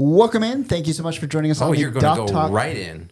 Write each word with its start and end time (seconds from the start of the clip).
Welcome 0.00 0.44
in. 0.44 0.62
Thank 0.62 0.86
you 0.86 0.92
so 0.92 1.02
much 1.02 1.18
for 1.18 1.26
joining 1.26 1.50
us 1.50 1.60
Oh, 1.60 1.66
on 1.66 1.72
the 1.72 1.78
you're 1.80 1.90
going 1.90 2.04
to 2.04 2.20
go 2.20 2.26
Talk. 2.28 2.52
right 2.52 2.76
in. 2.76 3.10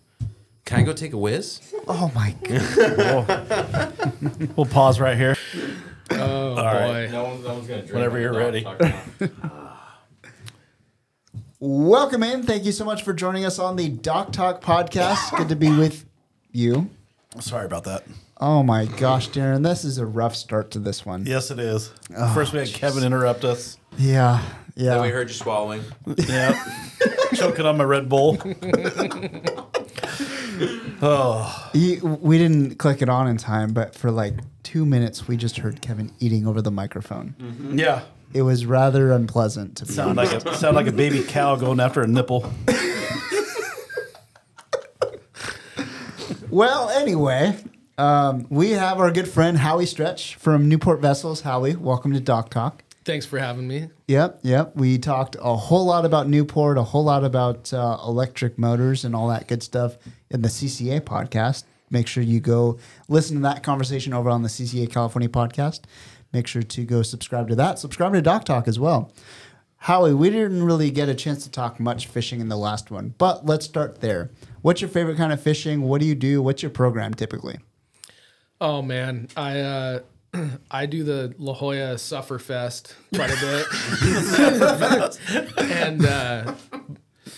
Can 0.64 0.78
I 0.78 0.82
go 0.84 0.92
take 0.92 1.14
a 1.14 1.16
whiz? 1.16 1.60
Oh 1.88 2.12
my 2.14 2.30
god. 2.44 4.56
We'll 4.56 4.66
pause 4.66 5.00
right 5.00 5.16
here. 5.16 5.36
Oh 6.12 6.54
right. 6.54 7.08
boy. 7.08 7.10
No, 7.10 7.24
one, 7.24 7.42
no 7.42 7.54
one's 7.54 7.66
going 7.66 7.80
to 7.80 7.86
drink. 7.88 7.92
Whenever 7.92 8.20
you're 8.20 8.32
ready. 8.32 8.64
Welcome 11.58 12.22
in. 12.22 12.44
Thank 12.44 12.64
you 12.64 12.70
so 12.70 12.84
much 12.84 13.02
for 13.02 13.12
joining 13.12 13.44
us 13.44 13.58
on 13.58 13.74
the 13.74 13.88
Doc 13.88 14.30
Talk 14.30 14.62
podcast. 14.62 15.36
Good 15.36 15.48
to 15.48 15.56
be 15.56 15.76
with 15.76 16.04
you. 16.52 16.88
Sorry 17.40 17.66
about 17.66 17.82
that. 17.82 18.04
Oh 18.36 18.62
my 18.62 18.84
gosh, 18.86 19.28
Darren, 19.30 19.64
this 19.64 19.84
is 19.84 19.98
a 19.98 20.06
rough 20.06 20.36
start 20.36 20.70
to 20.70 20.78
this 20.78 21.04
one. 21.04 21.26
Yes, 21.26 21.50
it 21.50 21.58
is. 21.58 21.90
Oh, 22.16 22.32
First, 22.32 22.52
we 22.52 22.60
had 22.60 22.68
Kevin 22.68 23.02
interrupt 23.02 23.44
us. 23.44 23.76
Yeah. 23.98 24.40
Yeah, 24.78 25.00
we 25.00 25.08
heard 25.08 25.28
you 25.28 25.34
swallowing. 25.34 25.82
Yeah. 26.28 26.52
Choking 27.34 27.64
on 27.64 27.78
my 27.78 27.84
Red 27.84 28.08
Bull. 28.10 28.36
oh, 31.02 31.70
He, 31.72 31.98
we 32.00 32.36
didn't 32.38 32.78
click 32.78 33.00
it 33.00 33.08
on 33.08 33.26
in 33.26 33.38
time, 33.38 33.72
but 33.72 33.94
for 33.94 34.10
like 34.10 34.34
two 34.62 34.84
minutes, 34.84 35.26
we 35.26 35.36
just 35.38 35.56
heard 35.58 35.80
Kevin 35.80 36.12
eating 36.20 36.46
over 36.46 36.60
the 36.60 36.70
microphone. 36.70 37.34
yeah. 37.74 38.02
It 38.34 38.42
was 38.42 38.66
rather 38.66 39.12
unpleasant 39.12 39.76
to 39.78 39.86
be 39.86 39.92
Sound 39.94 40.18
honest. 40.18 40.44
like 40.44 40.54
a 40.54 40.58
sound 40.58 40.76
like 40.76 40.88
a 40.88 40.92
baby 40.92 41.22
cow 41.22 41.56
going 41.56 41.80
after 41.80 42.02
a 42.02 42.06
nipple. 42.06 42.52
Well, 46.48 46.88
anyway, 46.90 47.56
um, 47.98 48.46
we 48.48 48.70
have 48.70 48.98
our 48.98 49.10
good 49.10 49.28
friend 49.28 49.58
Howie 49.58 49.84
Stretch 49.84 50.36
from 50.36 50.68
Newport 50.68 51.00
Vessels. 51.00 51.42
Howie, 51.42 51.74
welcome 51.76 52.12
to 52.14 52.20
Doc 52.20 52.50
Talk. 52.50 52.82
Thanks 53.06 53.24
for 53.24 53.38
having 53.38 53.68
me. 53.68 53.88
Yep, 54.08 54.40
yep. 54.42 54.74
We 54.74 54.98
talked 54.98 55.36
a 55.40 55.54
whole 55.54 55.84
lot 55.84 56.04
about 56.04 56.28
Newport, 56.28 56.76
a 56.76 56.82
whole 56.82 57.04
lot 57.04 57.22
about 57.22 57.72
uh, 57.72 57.98
electric 58.04 58.58
motors 58.58 59.04
and 59.04 59.14
all 59.14 59.28
that 59.28 59.46
good 59.46 59.62
stuff 59.62 59.96
in 60.28 60.42
the 60.42 60.48
CCA 60.48 61.00
podcast. 61.02 61.62
Make 61.88 62.08
sure 62.08 62.24
you 62.24 62.40
go 62.40 62.80
listen 63.08 63.36
to 63.36 63.42
that 63.44 63.62
conversation 63.62 64.12
over 64.12 64.28
on 64.28 64.42
the 64.42 64.48
CCA 64.48 64.90
California 64.90 65.28
podcast. 65.28 65.82
Make 66.32 66.48
sure 66.48 66.64
to 66.64 66.84
go 66.84 67.02
subscribe 67.02 67.46
to 67.46 67.54
that. 67.54 67.78
Subscribe 67.78 68.12
to 68.14 68.20
Doc 68.20 68.44
Talk 68.44 68.66
as 68.66 68.80
well. 68.80 69.12
Howie, 69.76 70.12
we 70.12 70.28
didn't 70.28 70.64
really 70.64 70.90
get 70.90 71.08
a 71.08 71.14
chance 71.14 71.44
to 71.44 71.50
talk 71.50 71.78
much 71.78 72.08
fishing 72.08 72.40
in 72.40 72.48
the 72.48 72.56
last 72.56 72.90
one, 72.90 73.14
but 73.18 73.46
let's 73.46 73.66
start 73.66 74.00
there. 74.00 74.32
What's 74.62 74.80
your 74.80 74.90
favorite 74.90 75.16
kind 75.16 75.32
of 75.32 75.40
fishing? 75.40 75.82
What 75.82 76.00
do 76.00 76.08
you 76.08 76.16
do? 76.16 76.42
What's 76.42 76.60
your 76.60 76.70
program 76.70 77.14
typically? 77.14 77.60
Oh 78.60 78.82
man, 78.82 79.28
I 79.36 79.60
uh, 79.60 80.00
I 80.70 80.86
do 80.86 81.04
the 81.04 81.34
La 81.38 81.52
Jolla 81.54 81.98
Suffer 81.98 82.38
Fest 82.38 82.94
quite 83.14 83.30
a 83.30 83.40
bit, 83.40 83.66
and 85.58 86.04
uh, 86.04 86.54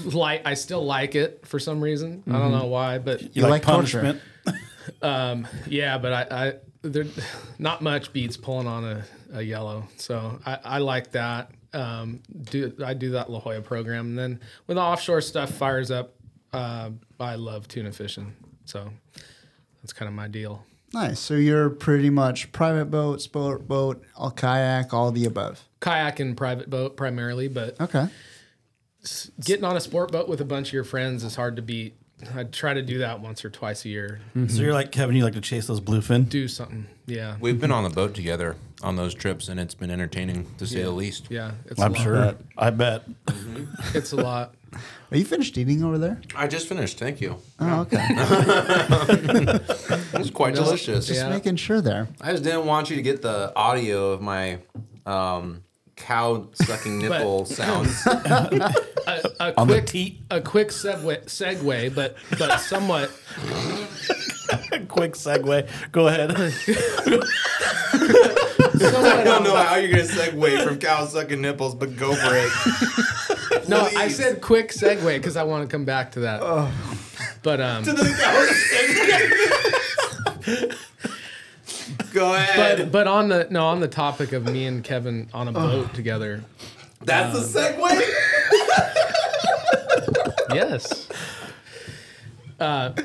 like 0.05 0.47
I 0.47 0.55
still 0.55 0.85
like 0.85 1.15
it 1.15 1.47
for 1.47 1.59
some 1.59 1.81
reason. 1.81 2.23
I 2.29 2.33
don't 2.33 2.53
know 2.53 2.67
why, 2.67 2.99
but 2.99 3.35
You, 3.37 3.43
like 3.43 3.51
like, 3.51 3.63
torture. 3.63 4.21
punishment? 5.03 5.49
yeah, 5.69 5.99
but 5.99 6.13
I, 6.13 6.47
I 6.49 6.53
there 6.83 7.07
not 7.59 7.83
much 7.83 8.13
beats 8.13 8.37
pulling 8.37 8.67
on 8.67 8.85
a, 8.85 9.05
a 9.33 9.43
yellow, 9.43 9.85
so 9.97 10.39
I, 10.47 10.59
I 10.65 10.79
like 10.79 11.13
that. 11.13 11.51
Um, 11.73 12.21
do 12.45 12.73
I 12.85 12.95
do 12.95 13.11
that 13.11 13.31
La 13.31 13.41
Jolla 13.41 13.61
program, 13.61 14.07
and 14.07 14.19
then 14.19 14.41
when 14.67 14.77
the 14.77 14.83
offshore 14.83 15.21
stuff 15.21 15.51
fires 15.51 15.91
up, 15.91 16.15
uh, 16.53 16.91
I 17.21 17.35
love 17.35 17.69
tuna 17.69 17.93
fishing, 17.93 18.35
so 18.65 18.91
that's 19.83 19.93
kind 19.93 20.09
of 20.09 20.15
my 20.15 20.29
deal. 20.29 20.65
Nice. 20.94 21.20
So 21.20 21.34
you're 21.34 21.69
pretty 21.70 22.11
much 22.11 22.50
private 22.53 22.86
boat, 22.86 23.20
sport 23.20 23.69
boat, 23.69 24.03
all 24.17 24.31
kayak, 24.31 24.92
all 24.95 25.11
the 25.12 25.25
above. 25.27 25.64
Kayak 25.80 26.19
and 26.20 26.36
private 26.36 26.70
boat 26.70 26.97
primarily, 26.97 27.47
but 27.48 27.80
Okay. 27.80 28.08
getting 29.45 29.64
on 29.64 29.77
a 29.77 29.80
sport 29.80 30.11
boat 30.12 30.28
with 30.28 30.41
a 30.41 30.45
bunch 30.45 30.69
of 30.69 30.72
your 30.72 30.84
friends 30.84 31.22
is 31.25 31.36
hard 31.36 31.56
to 31.56 31.62
beat. 31.62 31.95
I 32.34 32.42
try 32.45 32.75
to 32.75 32.83
do 32.83 32.98
that 32.98 33.20
once 33.20 33.45
or 33.45 33.50
twice 33.50 33.84
a 33.84 33.89
year. 33.89 34.20
Mm-hmm. 34.30 34.48
So 34.48 34.62
you're 34.62 34.72
like 34.72 34.91
Kevin. 34.91 35.14
You 35.14 35.22
like 35.22 35.34
to 35.34 35.41
chase 35.41 35.69
those 35.69 35.80
bluefin? 35.80 36.28
Do 36.28 36.48
something, 36.48 36.86
yeah, 37.07 37.36
We've 37.39 37.61
been 37.61 37.70
on 37.70 37.84
the 37.84 37.90
boat 37.90 38.13
together 38.14 38.57
on 38.83 38.96
those 38.96 39.14
trips, 39.14 39.48
and 39.48 39.61
it's 39.61 39.74
been 39.74 39.90
entertaining 39.90 40.46
to 40.58 40.67
say 40.67 40.83
the 40.83 40.90
least. 40.90 41.27
yeah. 41.30 41.52
It's 41.67 41.80
I'm 41.80 41.92
a 41.95 41.96
lot. 41.98 42.02
sure. 42.02 42.34
I 42.57 42.70
bet. 42.70 43.08
Mm-hmm. 43.27 43.96
it's 43.96 44.11
a 44.13 44.17
lot. 44.17 44.55
Are 45.11 45.17
you 45.17 45.24
finished 45.24 45.56
eating 45.56 45.83
over 45.83 45.96
there? 45.98 46.20
I 46.36 46.46
just 46.46 46.68
finished. 46.68 46.98
Thank 46.98 47.20
you. 47.20 47.36
Oh, 47.61 47.80
okay. 47.80 48.05
It 50.12 50.18
was 50.18 50.30
quite 50.30 50.55
delicious. 50.55 51.06
Just 51.06 51.20
Yeah. 51.20 51.29
making 51.30 51.56
sure 51.56 51.80
there. 51.80 52.08
I 52.20 52.33
just 52.33 52.42
didn't 52.45 52.67
want 52.67 52.90
you 52.90 52.96
to 52.96 53.02
get 53.02 53.23
the 53.23 53.52
audio 53.57 54.12
of 54.12 54.20
my 54.20 54.58
um, 55.07 55.62
cow 55.96 56.48
sucking 56.55 56.98
nipple 56.98 57.45
sounds. 57.58 58.07
A, 59.08 59.23
a 59.40 59.55
On 59.57 59.67
the 59.67 59.74
quick, 59.74 59.86
teat. 59.86 60.20
a 60.30 60.39
quick 60.40 60.68
segue, 60.68 61.24
segue, 61.24 61.95
but 61.95 62.17
but 62.39 62.58
somewhat. 62.58 63.08
Quick 64.89 65.14
segue. 65.14 65.67
Go 65.92 66.08
ahead. 66.08 66.30
I 68.84 69.24
don't 69.24 69.44
know 69.44 69.56
how 69.56 69.77
you're 69.77 69.90
gonna 69.90 70.02
segue 70.05 70.62
from 70.64 70.78
cow 70.78 71.06
sucking 71.06 71.40
nipples, 71.40 71.74
but 71.74 71.96
go 71.96 72.14
for 72.14 72.34
it. 72.34 72.52
No, 73.68 73.83
I 73.83 74.08
said 74.08 74.40
quick 74.40 74.70
segue 74.70 75.05
because 75.05 75.36
I 75.36 75.42
want 75.42 75.68
to 75.68 75.74
come 75.74 75.84
back 75.84 76.12
to 76.12 76.20
that. 76.20 76.40
But 77.42 77.61
um, 77.61 77.84
go 82.12 82.34
ahead. 82.34 82.78
but 82.78 82.92
but 82.92 83.06
on 83.06 83.28
the 83.28 83.46
no 83.50 83.66
on 83.66 83.80
the 83.80 83.89
topic 83.89 84.33
of 84.33 84.44
me 84.44 84.64
and 84.64 84.83
Kevin 84.83 85.28
on 85.34 85.48
a 85.48 85.52
boat 85.52 85.92
together. 85.92 86.45
That's 87.02 87.52
the 87.52 87.60
segue. 87.60 88.02
Yes. 90.55 91.08
Up 92.60 92.96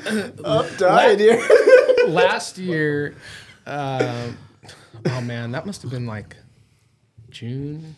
died 0.78 1.20
here. 1.20 1.46
last 2.08 2.56
year, 2.58 3.14
um, 3.66 4.36
oh 5.06 5.20
man, 5.20 5.52
that 5.52 5.66
must 5.66 5.82
have 5.82 5.90
been 5.90 6.06
like 6.06 6.36
June. 7.30 7.96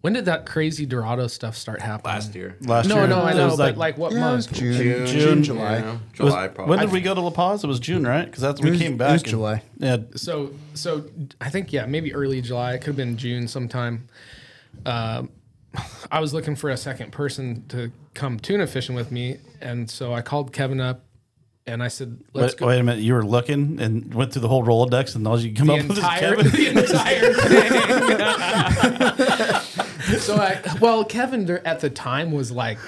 When 0.00 0.12
did 0.12 0.26
that 0.26 0.46
crazy 0.46 0.86
Dorado 0.86 1.26
stuff 1.26 1.56
start 1.56 1.80
happening? 1.82 2.14
Last 2.14 2.34
year. 2.34 2.56
Last 2.60 2.88
No, 2.88 2.96
year. 2.98 3.06
no, 3.08 3.18
no, 3.18 3.24
I 3.24 3.32
know, 3.32 3.56
but 3.56 3.76
like 3.76 3.98
what 3.98 4.12
Yeah, 4.12 4.30
it 4.30 4.36
was 4.36 4.46
month? 4.48 4.58
June, 4.60 4.76
June, 4.76 5.06
June, 5.06 5.42
July. 5.42 5.78
Yeah, 5.78 5.90
it 5.90 5.92
was- 5.92 6.00
July 6.32 6.48
probably. 6.48 6.70
when 6.70 6.78
did 6.78 6.92
we 6.92 7.00
go 7.00 7.14
to 7.14 7.20
La 7.20 7.30
Paz? 7.30 7.64
It 7.64 7.66
was 7.66 7.80
June, 7.80 8.06
right? 8.06 8.24
Because 8.24 8.40
that's 8.40 8.60
when 8.60 8.66
we 8.66 8.70
was- 8.72 8.80
came 8.80 8.92
it 8.92 8.98
back. 8.98 9.12
was 9.14 9.22
and- 9.22 9.30
July. 9.30 9.62
Yeah. 9.78 9.96
So, 10.14 10.52
so 10.74 11.04
I 11.40 11.50
think 11.50 11.72
yeah, 11.72 11.86
maybe 11.86 12.14
early 12.14 12.40
July. 12.40 12.74
It 12.74 12.78
could 12.78 12.88
have 12.88 12.96
been 12.96 13.16
June 13.16 13.48
sometime. 13.48 14.06
Um, 14.86 15.30
I 16.12 16.20
was 16.20 16.32
looking 16.32 16.54
for 16.54 16.70
a 16.70 16.76
second 16.76 17.10
person 17.10 17.64
to 17.68 17.90
come 18.14 18.38
tuna 18.38 18.68
fishing 18.68 18.94
with 18.94 19.10
me, 19.10 19.38
and 19.60 19.90
so 19.90 20.14
I 20.14 20.22
called 20.22 20.52
Kevin 20.52 20.80
up, 20.80 21.04
and 21.68 21.82
I 21.82 21.88
said, 21.88 22.18
"Let's 22.32 22.54
Wait, 22.54 22.58
go." 22.58 22.66
wait 22.66 22.80
a 22.80 22.82
minute. 22.82 23.02
You 23.02 23.14
were 23.14 23.24
looking 23.24 23.80
and 23.80 24.12
went 24.14 24.32
through 24.32 24.42
the 24.42 24.48
whole 24.48 24.64
Rolodex, 24.64 25.14
and 25.14 25.26
all 25.28 25.38
you 25.38 25.54
come 25.54 25.68
the 25.68 25.74
up 25.74 25.88
with 25.88 25.98
is 25.98 26.04
Kevin. 26.04 26.46
the 26.50 26.68
entire 26.82 27.34
thing. 30.08 30.18
so 30.18 30.36
I, 30.36 30.60
well, 30.80 31.04
Kevin 31.04 31.48
at 31.64 31.80
the 31.80 31.90
time 31.90 32.32
was 32.32 32.50
like 32.50 32.78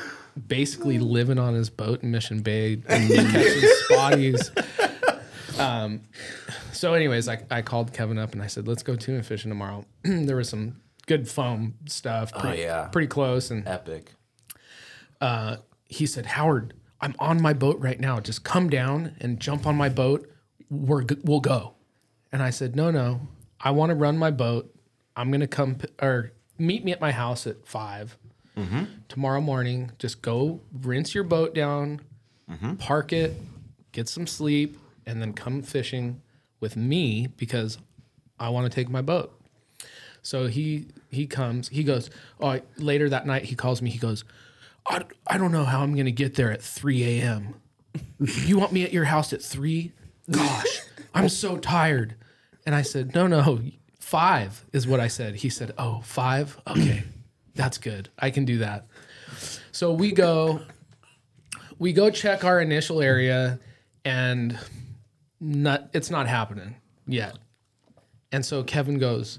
basically 0.49 0.99
living 0.99 1.39
on 1.39 1.55
his 1.55 1.71
boat 1.71 2.03
in 2.03 2.11
Mission 2.11 2.41
Bay, 2.41 2.83
and 2.89 3.09
catching 3.11 3.71
spotties. 3.91 4.51
Um, 5.59 6.03
so, 6.73 6.95
anyways, 6.95 7.29
I, 7.29 7.43
I 7.51 7.61
called 7.63 7.93
Kevin 7.93 8.19
up 8.19 8.33
and 8.33 8.43
I 8.43 8.47
said, 8.47 8.67
"Let's 8.67 8.83
go 8.83 8.97
tuna 8.97 9.23
fishing 9.23 9.51
tomorrow." 9.51 9.85
there 10.03 10.37
was 10.37 10.49
some 10.49 10.77
good 11.07 11.29
foam 11.29 11.75
stuff. 11.87 12.33
Pretty, 12.33 12.63
yeah. 12.63 12.87
pretty 12.87 13.09
close, 13.09 13.51
and 13.51 13.69
Epic. 13.69 14.15
uh, 15.21 15.57
he 15.87 16.07
said, 16.07 16.25
Howard, 16.25 16.73
I'm 17.00 17.15
on 17.19 17.41
my 17.41 17.53
boat 17.53 17.78
right 17.81 17.99
now. 17.99 18.21
Just 18.21 18.44
come 18.44 18.69
down 18.69 19.15
and 19.21 19.41
jump 19.41 19.66
on 19.66 19.77
my 19.77 19.88
boat. 19.88 20.31
We're 20.69 21.05
we'll 21.25 21.41
go. 21.41 21.75
And 22.33 22.43
I 22.43 22.50
said, 22.50 22.77
No, 22.77 22.91
no. 22.91 23.21
I 23.61 23.71
want 23.72 23.91
to 23.91 23.97
run 23.97 24.19
my 24.19 24.31
boat. 24.31 24.75
I'm 25.16 25.31
gonna 25.31 25.47
come 25.47 25.77
p- 25.77 25.89
or 26.00 26.33
meet 26.59 26.84
me 26.84 26.93
at 26.93 27.00
my 27.00 27.12
house 27.12 27.47
at 27.47 27.66
5 27.66 28.16
mm-hmm. 28.56 28.84
tomorrow 29.09 29.41
morning. 29.41 29.92
Just 29.98 30.22
go 30.22 30.60
rinse 30.72 31.15
your 31.15 31.25
boat 31.25 31.54
down, 31.54 32.01
mm-hmm. 32.51 32.75
park 32.77 33.13
it, 33.13 33.34
get 33.92 34.09
some 34.09 34.27
sleep, 34.27 34.78
and 35.07 35.21
then 35.21 35.33
come 35.33 35.63
fishing 35.63 36.22
with 36.60 36.77
me 36.77 37.27
because 37.36 37.78
I 38.39 38.51
want 38.51 38.71
to 38.71 38.75
take 38.75 38.89
my 38.89 39.03
boat. 39.03 39.34
So 40.22 40.47
he 40.47 40.86
he 41.10 41.27
comes. 41.27 41.69
He 41.69 41.83
goes. 41.83 42.10
Oh, 42.41 42.60
later 42.77 43.09
that 43.09 43.27
night 43.27 43.45
he 43.45 43.54
calls 43.54 43.83
me. 43.83 43.91
He 43.91 43.98
goes. 43.98 44.25
I, 44.86 45.04
I 45.27 45.38
don't 45.38 45.53
know 45.53 45.65
how 45.65 45.82
I'm 45.82 45.94
gonna 45.94 46.10
get 46.10 46.34
there 46.34 46.50
at 46.50 46.62
3 46.62 47.21
a.m. 47.21 47.54
you 48.18 48.59
want 48.59 48.72
me 48.72 48.84
at 48.84 48.92
your 48.92 49.04
house 49.04 49.32
at 49.32 49.42
three? 49.42 49.92
Gosh, 50.30 50.80
I'm 51.15 51.28
so 51.28 51.56
tired. 51.56 52.15
And 52.66 52.74
I 52.74 52.82
said, 52.82 53.15
No, 53.15 53.27
no, 53.27 53.60
five 53.98 54.65
is 54.72 54.86
what 54.86 55.00
I 55.00 55.09
said. 55.09 55.36
He 55.36 55.48
said, 55.48 55.72
Oh, 55.78 56.00
five? 56.04 56.60
Okay, 56.66 57.04
that's 57.54 57.78
good. 57.78 58.10
I 58.18 58.30
can 58.30 58.44
do 58.44 58.59
that. 58.59 58.86
So 59.72 59.92
we 59.92 60.12
go. 60.12 60.60
We 61.78 61.94
go 61.94 62.10
check 62.10 62.44
our 62.44 62.60
initial 62.60 63.00
area, 63.00 63.59
and 64.04 64.59
not 65.41 65.88
it's 65.94 66.10
not 66.10 66.28
happening 66.28 66.77
yet. 67.06 67.38
And 68.32 68.44
so 68.44 68.62
Kevin 68.62 68.98
goes, 68.98 69.38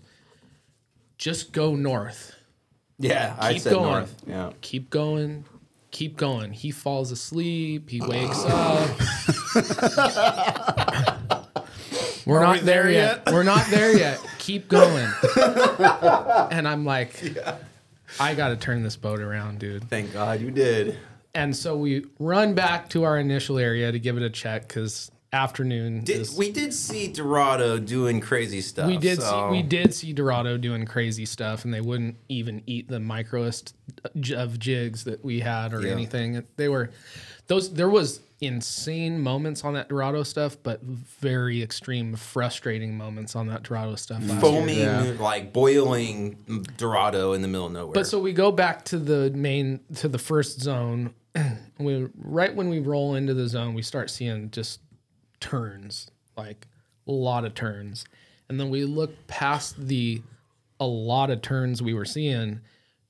just 1.17 1.53
go 1.53 1.75
north. 1.75 2.35
Yeah, 3.01 3.35
I 3.39 3.53
Keep 3.53 3.61
said 3.63 3.73
going. 3.73 3.91
north. 3.91 4.15
Yeah. 4.27 4.51
keep 4.61 4.89
going, 4.89 5.43
keep 5.91 6.15
going. 6.17 6.53
He 6.53 6.71
falls 6.71 7.11
asleep. 7.11 7.89
He 7.89 7.99
wakes 8.01 8.43
up. 8.45 8.89
We're 12.25 12.37
Are 12.37 12.43
not 12.43 12.59
we 12.59 12.65
there, 12.65 12.83
there 12.83 12.91
yet. 12.91 13.23
yet? 13.25 13.33
We're 13.33 13.43
not 13.43 13.65
there 13.71 13.97
yet. 13.97 14.23
Keep 14.37 14.67
going. 14.67 15.09
and 16.51 16.67
I'm 16.67 16.85
like, 16.85 17.19
I 18.19 18.35
got 18.35 18.49
to 18.49 18.57
turn 18.57 18.83
this 18.83 18.95
boat 18.95 19.19
around, 19.19 19.57
dude. 19.59 19.89
Thank 19.89 20.13
God 20.13 20.39
you 20.39 20.51
did. 20.51 20.97
And 21.33 21.55
so 21.55 21.75
we 21.75 22.05
run 22.19 22.53
back 22.53 22.89
to 22.89 23.03
our 23.05 23.17
initial 23.17 23.57
area 23.57 23.91
to 23.91 23.97
give 23.99 24.17
it 24.17 24.23
a 24.23 24.29
check 24.29 24.67
because 24.67 25.09
afternoon. 25.33 26.03
Did, 26.03 26.21
is- 26.21 26.35
we 26.37 26.51
did 26.51 26.73
see 26.73 27.07
Dorado 27.07 27.77
doing 27.79 28.19
crazy 28.19 28.61
stuff. 28.61 28.87
we 28.87 28.97
did 28.97 29.21
so- 29.21 29.49
see 29.49 29.57
we 29.57 29.63
did 29.63 29.93
see 29.93 30.13
Dorado 30.13 30.57
doing 30.57 30.85
crazy 30.85 31.25
stuff, 31.25 31.65
and 31.65 31.73
they 31.73 31.81
wouldn't 31.81 32.17
even 32.29 32.61
eat 32.65 32.87
the 32.87 32.99
microest 32.99 33.73
of 34.35 34.59
jigs 34.59 35.03
that 35.05 35.23
we 35.23 35.39
had 35.39 35.73
or 35.73 35.81
Yeah. 35.81 35.91
anything. 35.93 36.43
They 36.57 36.69
were 36.69 36.89
those. 37.47 37.73
There 37.73 37.89
was 37.89 38.21
insane 38.43 39.21
moments 39.21 39.63
on 39.63 39.75
that 39.75 39.87
Dorado 39.87 40.23
stuff, 40.23 40.57
but 40.63 40.81
very 40.81 41.61
extreme, 41.61 42.15
frustrating 42.15 42.97
moments 42.97 43.35
on 43.35 43.45
that 43.47 43.61
Dorado 43.61 43.93
stuff. 43.95 44.23
Foaming, 44.39 44.79
Yeah. 44.79 45.13
like 45.19 45.53
boiling 45.53 46.65
Dorado 46.77 47.33
in 47.33 47.43
the 47.43 47.47
middle 47.47 47.67
of 47.67 47.73
nowhere. 47.73 47.93
But 47.93 48.07
so 48.07 48.19
we 48.19 48.33
go 48.33 48.51
back 48.51 48.83
to 48.85 48.97
the 48.97 49.29
main 49.35 49.79
to 49.97 50.07
the 50.07 50.17
first 50.17 50.59
zone. 50.59 51.13
we 51.77 52.07
right 52.17 52.53
when 52.55 52.67
we 52.69 52.79
roll 52.79 53.13
into 53.15 53.33
the 53.35 53.47
zone, 53.47 53.73
we 53.75 53.81
start 53.83 54.09
seeing 54.09 54.49
just 54.51 54.79
terns, 55.41 56.09
like 56.37 56.67
a 57.07 57.11
lot 57.11 57.43
of 57.43 57.53
terns. 57.53 58.05
And 58.47 58.57
then 58.59 58.69
we 58.69 58.85
look 58.85 59.27
past 59.27 59.87
the 59.87 60.21
a 60.79 60.85
lot 60.85 61.29
of 61.29 61.41
terns 61.41 61.81
we 61.81 61.93
were 61.93 62.05
seeing 62.05 62.61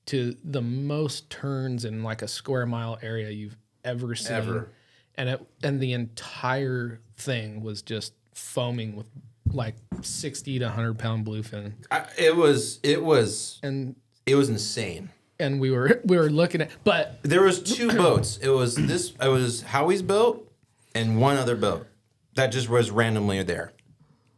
to 0.06 0.36
the 0.44 0.60
most 0.60 1.30
terns 1.30 1.84
in 1.84 2.02
like 2.02 2.22
a 2.22 2.28
square 2.28 2.66
mile 2.66 2.98
area 3.02 3.30
you've 3.30 3.56
ever 3.84 4.14
seen. 4.14 4.32
Ever. 4.36 4.68
And 5.14 5.28
it 5.28 5.46
and 5.62 5.80
the 5.80 5.92
entire 5.92 7.00
thing 7.16 7.62
was 7.62 7.82
just 7.82 8.12
foaming 8.34 8.96
with 8.96 9.06
like 9.52 9.76
60 10.00 10.58
to 10.58 10.64
100 10.64 10.98
pound 10.98 11.26
bluefin. 11.26 11.74
I, 11.90 12.06
it 12.18 12.34
was 12.36 12.80
it 12.82 13.02
was 13.02 13.58
And 13.62 13.94
it 14.26 14.34
was 14.34 14.48
insane. 14.48 15.10
and 15.38 15.60
we 15.60 15.70
were 15.70 16.00
we 16.04 16.16
were 16.16 16.30
looking 16.30 16.60
at 16.62 16.70
but 16.84 17.18
There 17.22 17.42
was 17.42 17.62
two 17.62 17.88
boats. 17.88 18.38
It 18.38 18.48
was 18.50 18.74
this. 18.76 19.12
It 19.20 19.28
was 19.28 19.62
Howie's 19.62 20.02
boat 20.02 20.50
and 20.94 21.20
one 21.20 21.36
other 21.36 21.56
boat 21.56 21.86
that 22.34 22.48
just 22.48 22.68
was 22.68 22.90
randomly 22.90 23.42
there. 23.42 23.72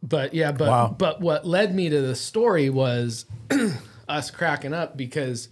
but 0.03 0.33
yeah 0.33 0.51
but 0.51 0.67
Wow. 0.67 0.95
but 0.97 1.21
what 1.21 1.45
led 1.47 1.73
me 1.73 1.89
to 1.89 2.01
the 2.01 2.15
story 2.15 2.69
was 2.69 3.25
us 4.07 4.29
cracking 4.31 4.73
up 4.73 4.95
because 4.97 5.49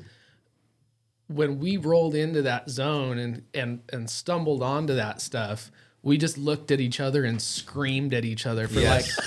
when 1.27 1.59
we 1.59 1.77
rolled 1.77 2.15
into 2.15 2.41
that 2.43 2.69
zone 2.69 3.17
and 3.17 3.43
and 3.53 3.81
and 3.91 4.09
stumbled 4.09 4.61
onto 4.61 4.93
that 4.95 5.21
stuff 5.21 5.71
we 6.01 6.17
just 6.17 6.37
looked 6.37 6.69
at 6.69 6.81
each 6.81 6.99
other 6.99 7.23
and 7.23 7.41
screamed 7.41 8.13
at 8.13 8.25
each 8.25 8.45
other 8.45 8.67
for 8.67 8.79
Yes. 8.81 9.17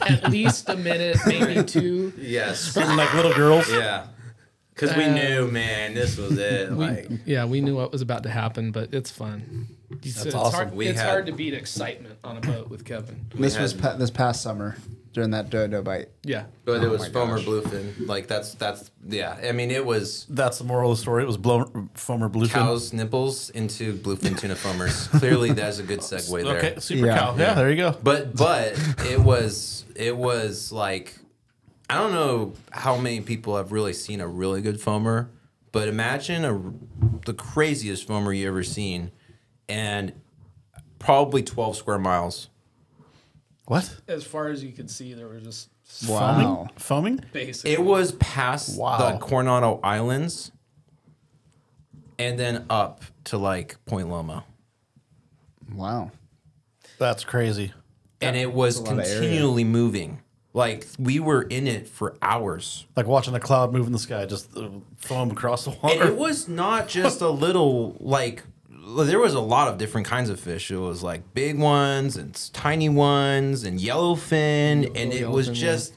like 0.00 0.10
at 0.24 0.30
least 0.30 0.68
a 0.68 0.76
minute 0.76 1.18
maybe 1.26 1.62
two 1.76 2.12
Yes. 2.18 2.60
Screaming 2.60 2.96
like 2.96 3.12
little 3.14 3.34
girls. 3.34 3.70
yeah. 3.70 4.06
Because 4.74 4.96
we 4.96 5.04
uh, 5.04 5.14
knew, 5.14 5.46
man, 5.52 5.94
this 5.94 6.16
was 6.16 6.36
it. 6.38 6.72
Like 6.72 7.08
yeah 7.26 7.44
we 7.44 7.60
knew 7.60 7.76
what 7.76 7.92
was 7.92 8.00
about 8.02 8.22
to 8.24 8.30
happen 8.30 8.72
but 8.72 8.92
it's 8.94 9.10
fun 9.10 9.68
it's, 10.06 10.24
it's 10.26 10.34
awesome. 10.34 10.54
hard, 10.54 10.74
We 10.74 10.86
it's 10.88 11.00
had- 11.00 11.08
hard 11.10 11.26
to 11.26 11.32
beat 11.32 11.54
excitement 11.54 12.18
on 12.24 12.36
a 12.36 12.40
boat 12.40 12.68
with 12.70 12.84
kevin 12.84 13.26
This 13.34 13.58
was 13.58 13.72
pa- 13.74 13.96
this 13.96 14.10
past 14.10 14.42
summer 14.42 14.76
during 15.12 15.30
that 15.30 15.48
dodo 15.48 15.80
bite. 15.82 16.08
yeah 16.24 16.44
But 16.64 16.82
it 16.82 16.86
oh 16.86 16.90
was 16.90 17.02
my 17.02 17.08
foam 17.10 17.30
or 17.30 17.38
bluefin. 17.38 18.08
Like 18.08 18.26
that's 18.26 18.54
that's 18.54 18.90
yeah. 19.06 19.36
I 19.48 19.52
mean, 19.52 19.70
it 19.70 19.86
was 19.86 20.26
That's 20.28 20.58
the 20.58 20.64
moral 20.64 20.90
of 20.90 20.96
the 20.98 21.02
story. 21.02 21.22
It 21.22 21.26
was 21.26 21.36
blown 21.36 21.88
foamer 21.94 22.28
bluefin. 22.28 22.50
cows 22.50 22.92
nipples 22.92 23.50
into 23.50 23.94
bluefin 23.94 24.36
tuna 24.36 24.56
foamers. 24.56 25.08
Clearly, 25.20 25.52
that's 25.52 25.78
a 25.78 25.84
good 25.84 26.00
segue 26.10 26.42
there. 26.44 26.56
Okay, 26.56 26.74
super 26.80 27.06
Yeah. 27.06 27.18
cow. 27.18 27.36
Yeah, 27.38 27.54
there 27.54 27.70
you 27.70 27.76
go. 27.76 27.96
But 28.02 28.34
but 28.34 28.72
it 29.08 29.20
was 29.20 29.84
it 29.94 30.16
was 30.16 30.72
like 30.72 31.14
I 31.88 31.98
don't 31.98 32.12
know 32.12 32.54
how 32.72 32.96
many 32.96 33.20
people 33.20 33.56
have 33.56 33.70
really 33.70 33.92
seen 33.92 34.20
a 34.20 34.26
really 34.26 34.62
good 34.62 34.80
foamer, 34.80 35.28
but 35.70 35.86
imagine 35.86 36.44
a 36.44 36.60
the 37.24 37.34
craziest 37.34 38.08
foamer 38.08 38.36
you 38.36 38.48
ever 38.48 38.64
seen, 38.64 39.12
and 39.68 40.12
probably 40.98 41.42
twelve 41.42 41.76
square 41.76 41.98
miles. 41.98 42.48
What? 43.66 43.96
as 44.08 44.24
far 44.24 44.48
as 44.48 44.62
you 44.62 44.72
could 44.72 44.90
see 44.90 45.14
there 45.14 45.28
was 45.28 45.42
just 45.42 45.68
Wow. 46.08 46.34
Foaming? 46.36 46.70
Foaming? 46.76 47.24
basic 47.32 47.70
It 47.70 47.82
was 47.82 48.12
past 48.12 48.78
Wow. 48.78 48.98
the 49.12 49.18
Coronado 49.18 49.80
Islands, 49.82 50.50
and 52.18 52.38
then 52.38 52.64
up 52.70 53.02
to 53.24 53.38
like 53.38 53.82
Point 53.86 54.08
Loma. 54.10 54.44
Wow. 55.74 56.10
That's 56.98 57.24
crazy. 57.24 57.72
and 58.20 58.36
it 58.36 58.52
was 58.52 58.80
of 58.80 58.98
area. 58.98 59.04
continually 59.20 59.64
moving. 59.64 60.20
Like 60.54 60.86
we 60.98 61.18
were 61.20 61.42
in 61.42 61.66
it 61.66 61.88
for 61.88 62.16
hours. 62.22 62.86
Like 62.96 63.06
watching 63.06 63.34
a 63.34 63.40
cloud 63.40 63.72
move 63.72 63.86
in 63.86 63.92
the 63.92 63.98
sky, 63.98 64.24
just 64.24 64.56
uh, 64.56 64.68
foam 64.96 65.30
across 65.32 65.64
the 65.64 65.72
And 65.72 65.82
water. 65.82 66.06
it 66.08 66.16
was 66.16 66.48
not 66.48 66.86
just 66.88 67.20
a 67.20 67.28
little 67.28 67.96
like 67.98 68.44
there 68.86 69.18
was 69.18 69.34
a 69.34 69.40
lot 69.40 69.68
of 69.68 69.78
different 69.78 70.06
kinds 70.06 70.30
of 70.30 70.38
fish. 70.38 70.70
It 70.70 70.76
was 70.76 71.02
like 71.02 71.34
big 71.34 71.58
ones 71.58 72.16
and 72.16 72.34
tiny 72.52 72.88
ones 72.88 73.64
and 73.64 73.80
yellowfin, 73.80 74.86
and 74.94 75.12
it 75.12 75.28
was 75.28 75.48
yellowfin, 75.48 75.54
yeah. 75.54 75.60
just 75.60 75.94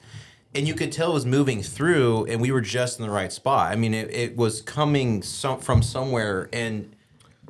and 0.56 0.68
you 0.68 0.74
could 0.74 0.92
tell 0.92 1.12
it 1.12 1.13
was 1.13 1.25
moving 1.25 1.62
through, 1.62 2.25
and 2.25 2.42
we 2.42 2.51
were 2.51 2.62
just 2.62 3.00
in 3.00 3.06
the 3.06 3.12
right 3.12 3.31
spot. 3.31 3.72
I 3.72 3.75
mean, 3.75 3.94
it, 3.94 4.10
it 4.12 4.38
was 4.38 4.62
coming 4.62 5.22
some, 5.22 5.60
from 5.60 5.84
somewhere, 5.84 6.50
and 6.51 6.95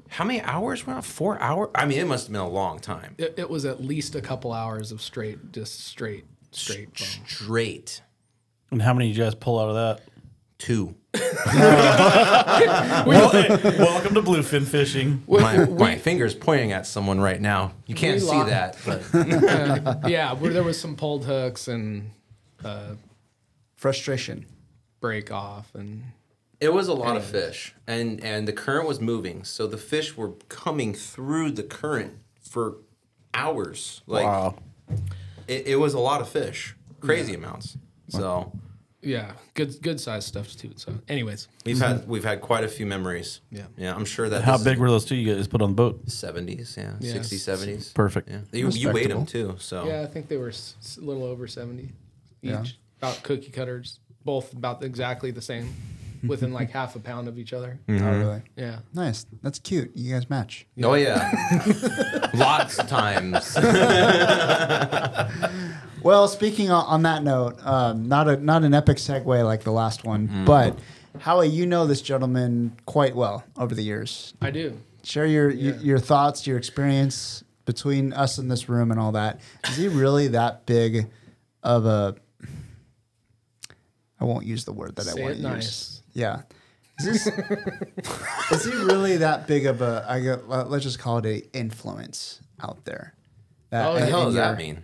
how 0.10 0.25
many 0.25 0.42
hours? 0.42 0.86
Well, 0.86 1.01
four 1.01 1.39
hours. 1.42 1.69
I 1.75 1.86
mean, 1.86 2.00
it 2.00 2.07
must 2.07 2.28
have 2.28 2.34
been 2.34 2.42
a 2.42 2.50
long 2.50 2.80
time. 2.80 3.16
It, 3.18 3.36
it 3.38 3.50
was 3.50 3.66
at 3.66 3.84
least 3.84 4.16
a 4.16 4.22
couple 4.22 4.51
hours 4.51 4.92
of 4.92 5.01
straight, 5.01 5.51
just 5.51 5.86
straight, 5.86 6.25
straight 6.51 6.98
foam. 6.98 7.25
Straight 7.25 8.01
and 8.72 8.81
how 8.81 8.94
many 8.94 9.07
did 9.07 9.18
you 9.18 9.24
guys 9.24 9.36
pull 9.36 9.60
out 9.60 9.69
of 9.69 9.75
that? 9.75 10.01
two. 10.57 10.95
Well, 13.07 13.31
welcome 13.31 14.15
to 14.15 14.21
bluefin 14.21 14.65
fishing. 14.65 15.23
My, 15.27 15.65
my 15.65 15.95
finger's 15.97 16.35
pointing 16.35 16.71
at 16.71 16.85
someone 16.85 17.19
right 17.19 17.39
now. 17.39 17.73
You 17.85 17.95
can't 17.95 18.19
see 18.19 18.27
lost- 18.27 18.49
that, 18.49 18.77
but 18.85 20.09
yeah, 20.09 20.33
where 20.33 20.51
there 20.51 20.63
was 20.63 20.79
some 20.79 20.95
pulled 20.95 21.25
hooks 21.25 21.67
and 21.67 22.11
uh, 22.63 22.95
Frustration. 23.75 24.45
break 24.99 25.31
off, 25.31 25.73
and 25.75 26.03
it 26.59 26.73
was 26.73 26.87
a 26.87 26.93
lot 26.93 27.15
of 27.15 27.23
fish, 27.23 27.75
and 27.85 28.23
and 28.23 28.47
the 28.47 28.53
current 28.53 28.87
was 28.87 28.99
moving, 28.99 29.43
so 29.43 29.67
the 29.67 29.77
fish 29.77 30.17
were 30.17 30.31
coming 30.50 30.93
through 30.93 31.51
the 31.51 31.63
current 31.63 32.13
for 32.41 32.77
hours. 33.33 34.01
Like 34.07 34.25
wow. 34.25 34.55
it, 35.47 35.67
it 35.67 35.75
was 35.77 35.93
a 35.93 36.00
lot 36.00 36.21
of 36.21 36.29
fish, 36.29 36.75
crazy 37.00 37.33
amounts. 37.36 37.77
So 38.09 38.51
yeah, 39.01 39.34
good 39.54 39.82
good 39.82 40.00
sized 40.00 40.27
stuff 40.27 40.56
too. 40.56 40.72
So, 40.75 40.94
anyways, 41.08 41.48
we've 41.66 41.80
had 41.80 41.98
mm-hmm. 41.98 42.10
we've 42.12 42.24
had 42.24 42.42
quite 42.42 42.63
a 42.63 42.68
few 42.68 42.86
memories. 42.86 43.42
Yeah. 43.51 43.63
yeah. 43.77 43.96
I'm 43.96 44.06
sure 44.06 44.27
that 44.30 44.44
How 44.44 44.58
big 44.58 44.80
were 44.80 44.89
those 44.89 45.06
two 45.06 45.16
you 45.16 45.36
guys 45.36 45.48
put 45.48 45.62
on 45.62 45.70
the 45.70 45.75
boat? 45.75 46.10
Seventies, 46.10 46.75
yeah, 46.77 46.94
Yeah. 47.00 47.13
60s, 47.13 47.68
70s. 47.68 47.94
Perfect. 47.94 48.30
Yeah, 48.30 48.39
you, 48.51 48.70
you 48.70 48.92
weighed 48.92 49.12
them 49.12 49.25
too, 49.25 49.56
so 49.60 49.88
yeah, 49.88 50.01
I 50.01 50.08
think 50.08 50.27
they 50.27 50.38
were 50.38 50.50
s- 50.50 50.75
s- 50.82 50.98
a 50.98 51.01
little 51.01 51.24
over 51.24 51.48
seventy 51.48 51.92
each. 52.42 52.51
Yeah. 52.51 52.63
About 53.00 53.22
cookie 53.22 53.51
cutters, 53.51 54.00
both 54.25 54.54
about 54.54 54.84
exactly 54.84 55.30
the 55.30 55.42
same, 55.42 55.75
within 56.27 56.53
like 56.53 56.69
half 56.72 56.96
a 56.96 57.00
pound 57.00 57.27
of 57.27 57.38
each 57.39 57.53
other. 57.53 57.79
Mm-hmm. 57.88 58.05
Oh, 58.05 58.19
really? 58.19 58.41
Yeah, 58.55 58.79
Nice. 58.93 59.25
That's 59.41 59.60
cute. 59.60 59.91
You 59.96 60.13
guys 60.13 60.29
match. 60.29 60.65
Oh 60.84 60.93
yeah, 60.96 61.31
lots 62.34 62.77
of 62.79 62.88
times. 62.88 63.55
Well, 66.03 66.27
speaking 66.27 66.69
on, 66.69 66.86
on 66.86 67.01
that 67.03 67.24
note, 67.24 67.57
um, 67.65 68.07
not 68.07 68.29
a 68.29 68.38
not 68.38 68.63
an 68.63 68.74
epic 68.74 68.98
segue 68.98 69.43
like 69.43 69.63
the 69.63 69.72
last 69.72 70.05
one, 70.05 70.46
but 70.46 70.77
Howie, 71.19 71.48
you 71.50 71.65
know 71.65 71.86
this 71.88 72.01
gentleman 72.01 72.77
quite 72.86 73.15
well 73.15 73.43
over 73.57 73.74
the 73.75 73.81
years. 73.84 74.34
I 74.41 74.51
do. 74.51 74.77
Share 75.03 75.25
your 75.25 75.50
Yeah. 75.50 75.74
your, 75.74 75.75
your 75.84 76.00
thoughts, 76.00 76.46
your 76.48 76.57
experience 76.57 77.43
between 77.65 78.13
us 78.13 78.38
in 78.38 78.48
this 78.48 78.69
room 78.69 78.91
and 78.91 79.00
all 79.00 79.12
that. 79.13 79.41
Is 79.67 79.75
he 79.75 79.88
really 79.89 80.27
that 80.29 80.65
big 80.65 81.10
of 81.63 81.86
a? 81.86 82.15
I 84.19 84.24
won't 84.24 84.46
use 84.46 84.63
the 84.65 84.74
word 84.74 84.96
that 84.96 85.05
Say 85.05 85.19
I 85.19 85.24
want 85.24 85.39
it 85.39 85.41
to 85.41 85.41
use. 85.41 85.43
nice. 85.53 85.97
Yeah. 86.17 86.41
Is, 87.00 87.25
this, 87.25 87.27
is 88.51 88.65
he 88.65 88.71
really 88.71 89.17
that 89.17 89.45
big 89.45 89.67
of 89.67 89.81
a? 89.83 90.03
I 90.09 90.19
go, 90.19 90.41
let- 90.47 90.69
let's 90.71 90.83
just 90.83 90.97
call 90.97 91.19
it 91.19 91.25
a 91.27 91.55
influence 91.55 92.41
out 92.62 92.83
there. 92.86 93.13
That, 93.69 93.86
Oh, 93.86 93.93
What 93.93 94.00
the 94.00 94.05
hell 94.07 94.25
does 94.25 94.36
and 94.36 94.43
that 94.43 94.57
mean? 94.57 94.81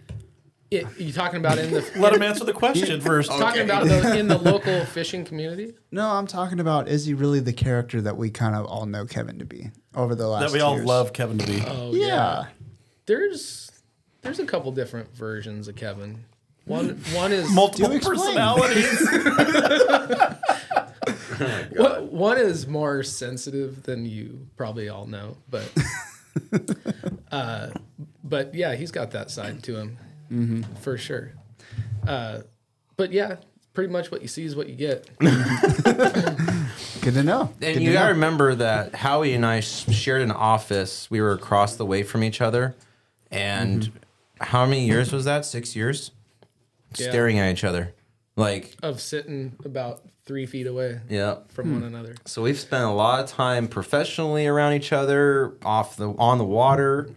It, 0.69 0.85
you 0.99 1.11
talking 1.11 1.37
about 1.39 1.57
in 1.57 1.71
the 1.71 1.83
Let 1.97 2.13
him 2.13 2.21
answer 2.21 2.43
the 2.45 2.53
question 2.53 3.01
first. 3.09 3.31
talking 3.31 3.63
about 3.63 3.85
the, 3.87 4.17
in 4.17 4.27
the 4.27 4.37
local 4.37 4.85
fishing 4.85 5.25
community? 5.25 5.73
No, 5.91 6.07
I'm 6.07 6.27
talking 6.27 6.59
about 6.59 6.87
is 6.87 7.05
he 7.07 7.15
really 7.15 7.39
the 7.39 7.53
character 7.53 7.99
that 8.01 8.15
we 8.17 8.29
kind 8.29 8.55
of 8.55 8.65
all 8.67 8.85
know 8.85 9.05
Kevin 9.05 9.39
to 9.39 9.45
be 9.45 9.71
over 9.95 10.13
the 10.13 10.27
last 10.27 10.41
That 10.51 10.51
we 10.51 10.61
all 10.61 10.75
years? 10.75 10.85
love 10.85 11.13
Kevin 11.13 11.39
to 11.39 11.47
be. 11.47 11.63
Oh 11.67 11.93
Yeah. 11.95 12.45
There's 13.07 13.71
there's 14.21 14.37
a 14.39 14.45
couple 14.45 14.71
different 14.71 15.15
versions 15.15 15.67
of 15.67 15.75
Kevin. 15.75 16.23
One 16.65 16.89
one 17.13 17.31
is 17.33 17.51
Multiple 17.51 17.99
personalities. 17.99 19.09
One- 21.75 22.11
one 22.11 22.37
is 22.37 22.67
more 22.67 23.03
sensitive 23.03 23.83
than 23.83 24.05
you 24.05 24.47
probably 24.55 24.89
all 24.89 25.05
know, 25.07 25.37
but 25.49 25.71
uh, 27.31 27.69
but 28.23 28.53
yeah, 28.55 28.75
he's 28.75 28.91
got 28.91 29.11
that 29.11 29.31
side 29.31 29.63
to 29.63 29.75
him 29.77 30.65
for 30.81 30.97
sure. 30.97 31.31
Uh, 32.07 32.39
but 32.97 33.11
yeah, 33.11 33.37
pretty 33.73 33.91
much 33.91 34.11
what 34.11 34.21
you 34.21 34.27
see 34.27 34.45
is 34.45 34.55
what 34.55 34.67
you 34.69 34.75
get. 34.75 35.09
Good 35.19 37.15
to 37.15 37.23
know. 37.23 37.51
And 37.61 37.75
to 37.77 37.81
you 37.81 37.93
gotta 37.93 38.07
know. 38.07 38.13
remember 38.13 38.55
that 38.55 38.95
Howie 38.95 39.33
and 39.33 39.45
I 39.45 39.59
shared 39.59 40.21
an 40.21 40.31
office. 40.31 41.09
We 41.11 41.21
were 41.21 41.33
across 41.33 41.75
the 41.75 41.85
way 41.85 42.03
from 42.03 42.23
each 42.23 42.41
other, 42.41 42.75
and 43.31 43.91
how 44.39 44.65
many 44.65 44.85
years 44.87 45.11
was 45.11 45.25
that? 45.25 45.45
Six 45.45 45.75
years, 45.75 46.11
Yeah. 46.97 47.09
staring 47.09 47.39
at 47.39 47.51
each 47.51 47.63
other, 47.63 47.93
like 48.35 48.75
Of 48.81 48.99
sitting 49.01 49.55
about 49.63 50.01
three 50.25 50.45
feet 50.45 50.67
away 50.67 50.99
yeah. 51.09 51.39
from 51.49 51.73
one 51.73 51.83
another. 51.83 52.15
So 52.25 52.41
we've 52.41 52.59
spent 52.59 52.83
a 52.83 52.91
lot 52.91 53.19
of 53.19 53.29
time 53.29 53.67
professionally 53.67 54.47
around 54.47 54.73
each 54.73 54.93
other, 54.93 55.57
off 55.63 55.97
the 55.97 56.09
on 56.17 56.37
the 56.37 56.45
water, 56.45 57.09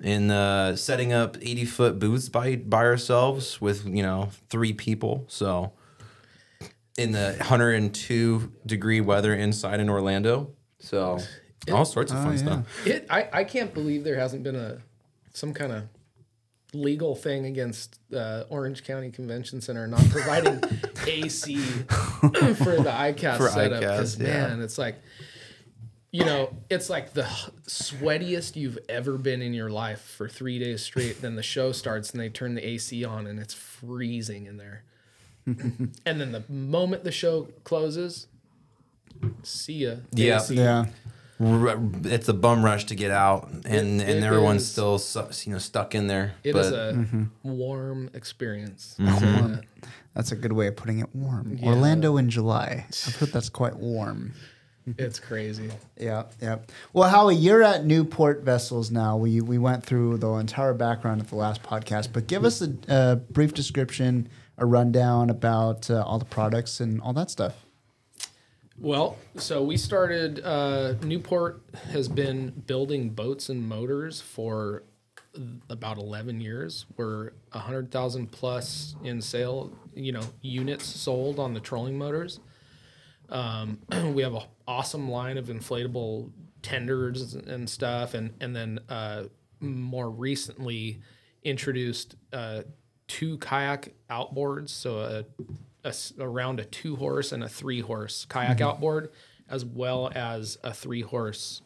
in 0.00 0.30
uh, 0.30 0.76
setting 0.76 1.12
up 1.12 1.36
eighty 1.40 1.64
foot 1.64 1.98
booths 1.98 2.28
by 2.28 2.56
by 2.56 2.84
ourselves 2.84 3.60
with 3.60 3.86
you 3.86 4.02
know 4.02 4.30
three 4.48 4.72
people. 4.72 5.24
So 5.28 5.72
in 6.96 7.12
the 7.12 7.36
hundred 7.42 7.74
and 7.74 7.94
two 7.94 8.52
degree 8.64 9.00
weather 9.00 9.34
inside 9.34 9.80
in 9.80 9.88
Orlando. 9.88 10.52
So 10.78 11.18
all 11.72 11.84
sorts 11.84 12.12
of 12.12 12.18
fun 12.18 12.32
yeah. 12.32 12.38
stuff. 12.38 12.86
It, 12.86 13.06
I, 13.08 13.28
I 13.32 13.44
can't 13.44 13.72
believe 13.72 14.04
there 14.04 14.18
hasn't 14.18 14.42
been 14.42 14.56
a 14.56 14.78
some 15.32 15.54
kind 15.54 15.72
of 15.72 15.84
legal 16.74 17.14
thing 17.14 17.46
against 17.46 17.98
uh, 18.14 18.44
Orange 18.48 18.84
County 18.84 19.10
Convention 19.10 19.60
Center 19.60 19.86
not 19.86 20.08
providing 20.10 20.60
AC 21.06 21.56
for 21.56 22.76
the 22.76 22.90
ICAST 22.90 23.36
For 23.36 23.48
setup. 23.48 23.82
ICAST, 23.82 23.90
Because 23.90 24.18
yeah. 24.20 24.26
man, 24.48 24.62
it's 24.62 24.78
like 24.78 24.96
you 26.14 26.24
know, 26.24 26.54
it's 26.70 26.88
like 26.88 27.12
the 27.12 27.24
sweatiest 27.66 28.54
you've 28.54 28.78
ever 28.88 29.18
been 29.18 29.42
in 29.42 29.52
your 29.52 29.68
life 29.68 30.00
for 30.00 30.28
three 30.28 30.60
days 30.60 30.80
straight. 30.80 31.20
Then 31.20 31.34
the 31.34 31.42
show 31.42 31.72
starts 31.72 32.12
and 32.12 32.20
they 32.20 32.28
turn 32.28 32.54
the 32.54 32.64
AC 32.64 33.04
on 33.04 33.26
and 33.26 33.40
it's 33.40 33.52
freezing 33.52 34.46
in 34.46 34.56
there. 34.56 34.84
and 35.46 35.92
then 36.04 36.30
the 36.30 36.44
moment 36.48 37.02
the 37.02 37.10
show 37.10 37.48
closes, 37.64 38.28
see 39.42 39.86
ya. 39.86 39.96
Yeah. 40.12 40.36
AC. 40.36 40.54
Yeah. 40.54 40.86
R- 41.40 41.78
It's 42.04 42.28
a 42.28 42.32
bum 42.34 42.64
rush 42.64 42.84
to 42.86 42.94
get 42.94 43.10
out, 43.10 43.48
and 43.50 43.64
It- 44.00 44.08
and 44.08 44.18
it 44.18 44.22
everyone's 44.22 44.62
is. 44.62 44.70
still 44.70 44.98
su- 44.98 45.26
you 45.46 45.52
know 45.52 45.58
stuck 45.58 45.94
in 45.94 46.06
there. 46.06 46.32
It 46.44 46.52
but 46.52 46.64
is 46.66 46.72
a 46.72 47.06
warm 47.42 48.10
experience. 48.14 48.96
I'll 49.00 49.18
say. 49.20 49.60
That's 50.14 50.30
a 50.32 50.36
good 50.36 50.52
way 50.52 50.68
of 50.68 50.76
putting 50.76 51.00
it. 51.00 51.08
Warm. 51.14 51.58
Orlando 51.62 52.16
in 52.16 52.30
July. 52.30 52.86
I've 53.06 53.16
heard 53.16 53.32
that's 53.32 53.48
quite 53.48 53.76
warm. 53.76 54.32
It's 54.98 55.18
crazy. 55.18 55.70
Yeah, 55.98 56.24
yeah. 56.42 56.58
Well, 56.92 57.08
Howie, 57.08 57.34
you're 57.36 57.62
at 57.62 57.86
Newport 57.86 58.42
Vessels 58.44 58.90
now. 58.90 59.16
We 59.16 59.40
we 59.40 59.56
went 59.56 59.82
through 59.82 60.18
the 60.18 60.30
entire 60.34 60.74
background 60.74 61.22
at 61.22 61.28
the 61.28 61.36
last 61.36 61.62
podcast, 61.62 62.08
but 62.12 62.26
give 62.26 62.44
us 62.44 62.60
a, 62.60 62.74
a 62.88 63.16
brief 63.16 63.54
description, 63.54 64.28
a 64.58 64.66
rundown 64.66 65.30
about 65.30 65.88
uh, 65.90 66.02
all 66.04 66.18
the 66.18 66.26
products 66.26 66.80
and 66.80 67.00
all 67.00 67.14
that 67.14 67.30
stuff. 67.30 67.63
Well, 68.78 69.16
so 69.36 69.62
we 69.62 69.76
started. 69.76 70.40
Uh, 70.44 70.94
Newport 71.02 71.62
has 71.92 72.08
been 72.08 72.50
building 72.66 73.10
boats 73.10 73.48
and 73.48 73.66
motors 73.68 74.20
for 74.20 74.82
about 75.68 75.96
11 75.98 76.40
years. 76.40 76.86
We're 76.96 77.28
a 77.52 77.58
100,000 77.58 78.30
plus 78.30 78.96
in 79.02 79.20
sale, 79.20 79.72
you 79.94 80.12
know, 80.12 80.22
units 80.40 80.86
sold 80.86 81.38
on 81.38 81.54
the 81.54 81.60
trolling 81.60 81.98
motors. 81.98 82.40
Um, 83.28 83.78
we 84.12 84.22
have 84.22 84.34
an 84.34 84.42
awesome 84.66 85.08
line 85.08 85.38
of 85.38 85.46
inflatable 85.46 86.30
tenders 86.62 87.34
and 87.34 87.68
stuff, 87.68 88.14
and 88.14 88.32
and 88.40 88.54
then 88.56 88.80
uh, 88.88 89.24
more 89.60 90.10
recently 90.10 91.00
introduced 91.42 92.16
uh, 92.32 92.62
two 93.06 93.38
kayak 93.38 93.94
outboards, 94.10 94.70
so 94.70 94.98
a, 94.98 95.24
a 95.84 95.94
around 96.18 96.60
a 96.60 96.64
two 96.64 96.96
horse 96.96 97.32
and 97.32 97.44
a 97.44 97.48
three 97.48 97.80
horse 97.80 98.26
kayak 98.28 98.60
outboard, 98.60 99.10
as 99.48 99.64
well 99.64 100.10
as 100.14 100.58
a 100.62 100.72
three 100.72 101.02
horse 101.02 101.62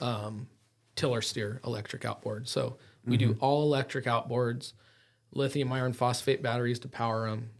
um, 0.00 0.48
tiller 0.94 1.22
steer 1.22 1.60
electric 1.64 2.04
outboard. 2.04 2.48
So 2.48 2.76
we 3.06 3.16
do 3.16 3.36
all 3.40 3.62
electric 3.62 4.04
outboards, 4.04 4.74
lithium 5.32 5.72
iron 5.72 5.92
phosphate 5.92 6.42
batteries 6.42 6.78
to 6.80 6.88
power 6.88 7.28
them. 7.30 7.50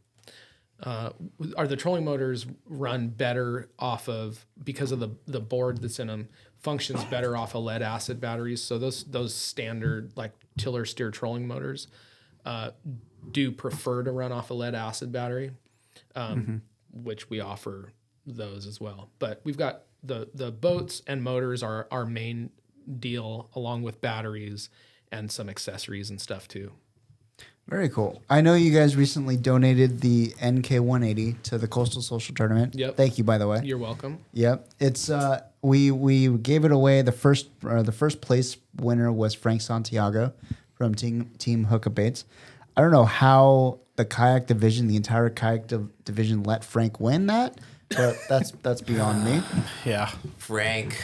Uh, 0.81 1.11
are 1.57 1.67
the 1.67 1.75
trolling 1.75 2.05
motors 2.05 2.47
run 2.67 3.09
better 3.09 3.69
off 3.81 4.09
of 4.09 4.47
because 4.63 4.93
of 4.93 5.01
the 5.01 5.11
the 5.27 5.41
board 5.41 5.81
that's 5.81 5.99
in 5.99 6.07
them 6.07 6.29
functions 6.59 7.03
better 7.05 7.37
off 7.37 7.57
of 7.57 7.65
lead 7.65 7.83
acid 7.83 8.21
batteries. 8.21 8.63
So 8.63 8.79
those 8.79 9.03
those 9.05 9.35
standard 9.35 10.13
like 10.15 10.33
tiller 10.57 10.85
steer 10.85 11.11
trolling 11.11 11.49
motors 11.49 11.89
uh, 12.45 12.71
do 13.31 13.51
prefer 13.51 14.03
to 14.03 14.13
run 14.13 14.33
off 14.33 14.51
a 14.51 14.55
lead 14.55 14.75
acid 14.75 15.13
battery, 15.13 15.53
um, 16.15 16.63
which 16.93 17.31
we 17.31 17.41
offer 17.41 17.93
those 18.27 18.67
as 18.67 18.81
well. 18.81 19.11
But 19.19 19.41
we've 19.45 19.57
got 19.57 19.83
the 20.03 20.29
the 20.35 20.51
boats 20.51 21.03
and 21.07 21.23
motors 21.23 21.63
are 21.63 21.87
our 21.91 22.07
main 22.07 22.51
deal, 22.99 23.51
along 23.55 23.83
with 23.83 24.01
batteries 24.01 24.71
and 25.11 25.31
some 25.31 25.49
accessories 25.49 26.11
and 26.11 26.21
stuff 26.21 26.49
too. 26.49 26.73
Very 27.69 27.91
cool. 27.91 28.23
I 28.31 28.41
know 28.41 28.55
you 28.55 28.73
guys 28.73 28.97
recently 28.97 29.37
donated 29.37 30.01
the 30.01 30.29
NK180 30.41 31.43
to 31.43 31.59
the 31.59 31.69
Coastal 31.69 32.01
Social 32.01 32.35
Tournament. 32.35 32.75
Yep. 32.75 32.97
Thank 32.97 33.19
you, 33.19 33.25
by 33.25 33.37
the 33.37 33.47
way. 33.47 33.61
You're 33.63 33.77
welcome. 33.77 34.21
Yep. 34.33 34.69
It's 34.81 35.11
uh 35.11 35.43
we 35.61 35.91
we 35.91 36.29
gave 36.39 36.65
it 36.65 36.73
away. 36.73 37.03
The 37.03 37.13
first 37.13 37.49
uh, 37.67 37.83
the 37.83 37.93
first 37.93 38.21
place 38.23 38.57
winner 38.81 39.13
was 39.13 39.35
Frank 39.35 39.61
Santiago 39.61 40.33
from 40.75 40.95
Team 40.95 41.31
Team 41.39 41.65
Hookup 41.65 41.95
Baits. 41.95 42.25
I 42.79 42.81
don't 42.81 42.93
know 42.93 43.05
how 43.05 43.81
the 43.97 44.05
kayak 44.05 44.47
division, 44.47 44.87
the 44.87 44.95
entire 44.95 45.31
kayak 45.31 45.67
div- 45.67 45.91
division, 46.05 46.45
let 46.45 46.63
Frank 46.63 47.01
win 47.01 47.27
that, 47.27 47.59
but 47.89 48.17
that's 48.29 48.53
that's 48.63 48.81
beyond 48.83 49.25
me. 49.25 49.43
Yeah. 49.85 50.13
Frank, 50.37 50.97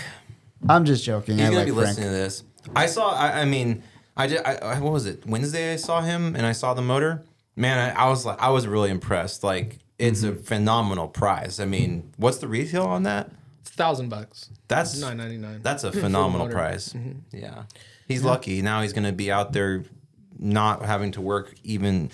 I'm 0.69 0.85
just 0.85 1.03
joking. 1.03 1.37
He's 1.37 1.47
I 1.47 1.49
gonna 1.49 1.57
like 1.57 1.67
be 1.67 1.73
Frank. 1.73 1.89
listening 1.89 2.11
to 2.11 2.13
this. 2.13 2.45
I 2.77 2.87
saw. 2.87 3.11
I, 3.11 3.41
I 3.41 3.45
mean, 3.45 3.83
I 4.17 4.29
did. 4.29 4.43
I, 4.45 4.55
I, 4.55 4.79
what 4.79 4.93
was 4.93 5.07
it? 5.07 5.27
Wednesday. 5.27 5.73
I 5.73 5.77
saw 5.77 6.01
him 6.01 6.37
and 6.37 6.47
I 6.47 6.53
saw 6.53 6.75
the 6.75 6.83
motor. 6.83 7.25
Man, 7.57 7.77
I, 7.77 8.05
I 8.05 8.09
was 8.09 8.25
like, 8.25 8.41
I 8.41 8.51
was 8.51 8.69
really 8.69 8.91
impressed. 8.91 9.43
Like, 9.43 9.81
it's 9.99 10.23
a 10.23 10.31
mm-hmm. 10.31 10.43
phenomenal 10.43 11.09
prize. 11.09 11.59
I 11.59 11.65
mean, 11.65 12.13
what's 12.19 12.39
the 12.39 12.47
retail 12.47 12.85
on 12.85 13.03
that? 13.03 13.33
It's 13.63 13.71
a 13.71 13.75
thousand 13.75 14.11
bucks. 14.11 14.49
That's 14.69 15.01
Nine 15.01 15.17
ninety 15.17 15.39
nine. 15.39 15.59
That's 15.61 15.83
a 15.83 15.91
phenomenal 16.05 16.47
motor. 16.47 16.57
prize. 16.57 16.93
Mm-hmm. 16.93 17.37
Yeah, 17.37 17.65
he's 18.07 18.23
lucky. 18.23 18.63
Now 18.63 18.83
he's 18.83 18.93
gonna 18.93 19.13
be 19.13 19.33
out 19.33 19.53
there, 19.53 19.83
not 20.45 20.83
having 20.83 21.11
to 21.13 21.21
work 21.21 21.55
even 21.65 22.11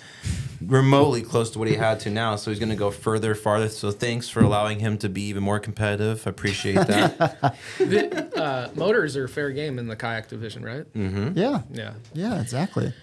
remotely 0.65 1.21
close 1.21 1.51
to 1.51 1.59
what 1.59 1.67
he 1.67 1.75
had 1.75 1.99
to 2.01 2.09
now. 2.09 2.35
So 2.37 2.49
he's 2.49 2.59
gonna 2.59 2.75
go 2.75 2.89
further, 2.89 3.35
farther. 3.35 3.69
So 3.69 3.91
thanks 3.91 4.29
for 4.29 4.41
allowing 4.41 4.79
him 4.79 4.97
to 4.99 5.09
be 5.09 5.23
even 5.23 5.43
more 5.43 5.59
competitive. 5.59 6.25
I 6.25 6.29
appreciate 6.29 6.75
that. 6.75 7.55
the, 7.77 8.41
uh, 8.41 8.69
motors 8.75 9.17
are 9.17 9.27
fair 9.27 9.51
game 9.51 9.77
in 9.77 9.87
the 9.87 9.95
kayak 9.95 10.29
division, 10.29 10.63
right? 10.63 10.85
Yeah. 10.95 11.61
Yeah. 11.71 11.93
Yeah. 12.13 12.41
Exactly. 12.41 12.93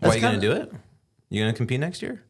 Why 0.00 0.08
are 0.10 0.14
you 0.14 0.20
gonna 0.20 0.40
do 0.40 0.52
it? 0.52 0.72
You 1.28 1.42
gonna 1.42 1.52
compete 1.52 1.80
next 1.80 2.00
year? 2.02 2.22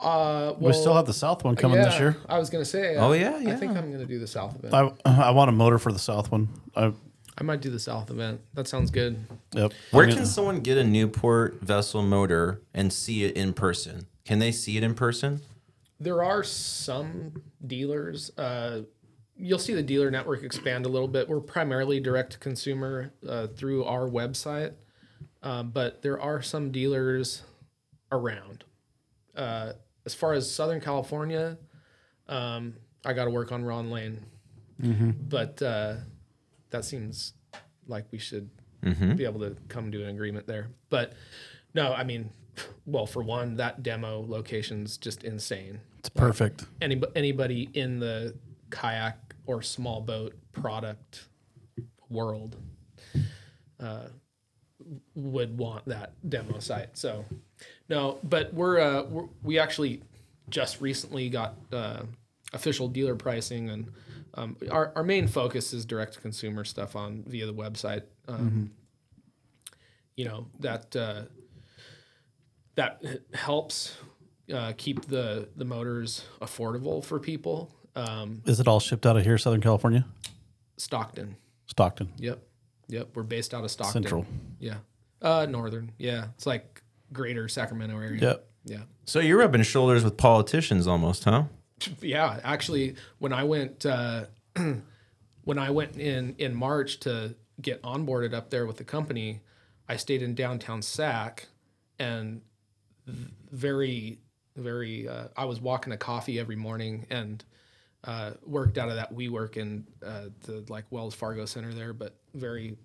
Uh, 0.00 0.52
well, 0.58 0.70
we 0.70 0.72
still 0.72 0.94
have 0.94 1.06
the 1.06 1.12
South 1.12 1.42
one 1.44 1.56
coming 1.56 1.78
yeah, 1.78 1.84
this 1.86 1.98
year. 1.98 2.16
I 2.28 2.38
was 2.38 2.50
gonna 2.50 2.64
say. 2.64 2.96
uh, 2.96 3.06
Oh, 3.06 3.12
yeah, 3.12 3.38
yeah. 3.38 3.52
I 3.52 3.56
think 3.56 3.76
I'm 3.76 3.90
gonna 3.90 4.04
do 4.04 4.18
the 4.18 4.26
South 4.26 4.54
event. 4.62 4.74
I, 4.74 4.90
I 5.28 5.30
want 5.30 5.48
a 5.48 5.52
motor 5.52 5.78
for 5.78 5.92
the 5.92 5.98
South 5.98 6.30
one. 6.30 6.48
I, 6.76 6.92
I 7.36 7.42
might 7.42 7.60
do 7.60 7.70
the 7.70 7.78
South 7.78 8.10
event. 8.10 8.40
That 8.54 8.68
sounds 8.68 8.90
good. 8.90 9.16
yep. 9.52 9.72
Where 9.90 10.06
can 10.06 10.24
someone 10.24 10.60
get 10.60 10.78
a 10.78 10.84
Newport 10.84 11.60
vessel 11.60 12.02
motor 12.02 12.60
and 12.72 12.92
see 12.92 13.24
it 13.24 13.36
in 13.36 13.52
person? 13.54 14.06
Can 14.24 14.38
they 14.38 14.52
see 14.52 14.76
it 14.76 14.82
in 14.82 14.94
person? 14.94 15.40
There 15.98 16.22
are 16.22 16.44
some 16.44 17.42
dealers. 17.66 18.30
Uh, 18.38 18.82
you'll 19.36 19.58
see 19.58 19.74
the 19.74 19.82
dealer 19.82 20.10
network 20.10 20.42
expand 20.42 20.86
a 20.86 20.88
little 20.88 21.08
bit. 21.08 21.28
We're 21.28 21.40
primarily 21.40 21.98
direct 22.00 22.32
to 22.32 22.38
consumer 22.38 23.12
uh, 23.28 23.48
through 23.48 23.84
our 23.84 24.08
website, 24.08 24.74
um, 25.42 25.70
but 25.70 26.02
there 26.02 26.20
are 26.20 26.40
some 26.40 26.70
dealers 26.70 27.42
around. 28.12 28.64
Uh, 29.36 29.72
as 30.06 30.14
far 30.14 30.34
as 30.34 30.52
Southern 30.52 30.80
California, 30.80 31.58
um, 32.28 32.74
I 33.04 33.12
got 33.12 33.24
to 33.24 33.30
work 33.30 33.50
on 33.50 33.64
Ron 33.64 33.90
Lane, 33.90 34.24
but 34.78 35.60
uh, 35.62 35.94
that 36.74 36.84
seems 36.84 37.34
like 37.86 38.04
we 38.10 38.18
should 38.18 38.50
be 39.16 39.24
able 39.24 39.38
to 39.38 39.56
come 39.68 39.92
to 39.92 40.02
an 40.02 40.10
agreement 40.10 40.46
there. 40.46 40.66
But 40.90 41.12
no, 41.72 41.92
I 41.94 42.02
mean, 42.02 42.30
well, 42.84 43.06
for 43.06 43.22
one, 43.22 43.56
that 43.58 43.84
demo 43.84 44.24
location's 44.26 44.96
just 44.96 45.22
insane. 45.22 45.80
It's 46.00 46.08
perfect. 46.08 46.64
Any, 46.82 47.00
anybody 47.14 47.70
in 47.74 48.00
the 48.00 48.34
kayak 48.70 49.36
or 49.46 49.62
small 49.62 50.00
boat 50.00 50.34
product 50.52 51.28
world 52.10 52.56
uh, 53.78 54.08
would 55.14 55.56
want 55.56 55.86
that 55.86 56.12
demo 56.28 56.58
site. 56.58 56.98
So, 56.98 57.24
no, 57.88 58.18
but 58.24 58.52
we're, 58.52 58.80
uh, 58.80 59.04
we're 59.04 59.28
we 59.44 59.60
actually 59.60 60.02
just 60.50 60.80
recently 60.80 61.30
got 61.30 61.54
uh, 61.72 62.02
official 62.52 62.88
dealer 62.88 63.14
pricing, 63.14 63.70
and 63.70 63.92
um, 64.34 64.56
our 64.70 64.92
our 64.96 65.02
main 65.02 65.26
focus 65.28 65.72
is 65.72 65.84
direct 65.84 66.14
to 66.14 66.20
consumer 66.20 66.64
stuff 66.64 66.96
on 66.96 67.24
via 67.26 67.46
the 67.46 67.54
website. 67.54 68.02
Um, 68.28 68.70
You 70.16 70.24
know 70.26 70.46
that 70.60 70.94
uh, 70.94 71.22
that 72.76 73.02
helps 73.32 73.96
uh, 74.52 74.72
keep 74.76 75.06
the 75.06 75.48
the 75.56 75.64
motors 75.64 76.24
affordable 76.40 77.04
for 77.04 77.18
people. 77.18 77.70
Um, 77.96 78.42
Is 78.46 78.60
it 78.60 78.68
all 78.68 78.80
shipped 78.80 79.06
out 79.06 79.16
of 79.16 79.24
here, 79.24 79.38
Southern 79.38 79.60
California? 79.60 80.04
Stockton. 80.76 81.36
Stockton. 81.66 82.12
Yep. 82.18 82.42
Yep. 82.88 83.08
We're 83.14 83.22
based 83.22 83.54
out 83.54 83.64
of 83.64 83.70
Stockton. 83.70 84.02
Central. 84.02 84.26
Yeah. 84.58 84.78
Uh, 85.22 85.46
northern. 85.48 85.92
Yeah. 85.98 86.26
It's 86.34 86.46
like 86.46 86.82
greater 87.12 87.48
Sacramento 87.48 87.96
area. 87.96 88.20
Yep. 88.20 88.46
Yeah. 88.64 88.80
So 89.04 89.20
you're 89.20 89.38
rubbing 89.38 89.62
shoulders 89.62 90.02
with 90.02 90.16
politicians 90.16 90.86
almost, 90.88 91.24
huh? 91.24 91.44
Yeah. 92.00 92.40
Actually, 92.44 92.96
when 93.18 93.32
I 93.32 93.44
went, 93.44 93.84
uh, 93.84 94.24
when 95.44 95.58
I 95.58 95.70
went 95.70 95.96
in 95.96 96.34
in 96.38 96.54
March 96.54 97.00
to 97.00 97.34
get 97.60 97.82
onboarded 97.82 98.32
up 98.32 98.50
there 98.50 98.66
with 98.66 98.76
the 98.76 98.84
company, 98.84 99.40
I 99.88 99.96
stayed 99.96 100.22
in 100.22 100.34
downtown 100.34 100.82
Sac, 100.82 101.48
and 101.98 102.40
very, 103.50 104.18
very. 104.56 105.08
Uh, 105.08 105.28
I 105.36 105.44
was 105.44 105.60
walking 105.60 105.90
to 105.90 105.96
coffee 105.96 106.38
every 106.38 106.56
morning 106.56 107.06
and 107.10 107.44
uh, 108.04 108.32
worked 108.46 108.78
out 108.78 108.88
of 108.88 108.96
that 108.96 109.14
WeWork 109.14 109.56
in 109.56 109.86
uh, 110.04 110.26
the 110.42 110.64
like 110.68 110.84
Wells 110.90 111.14
Fargo 111.14 111.44
Center 111.44 111.72
there, 111.72 111.92
but 111.92 112.16
very 112.34 112.76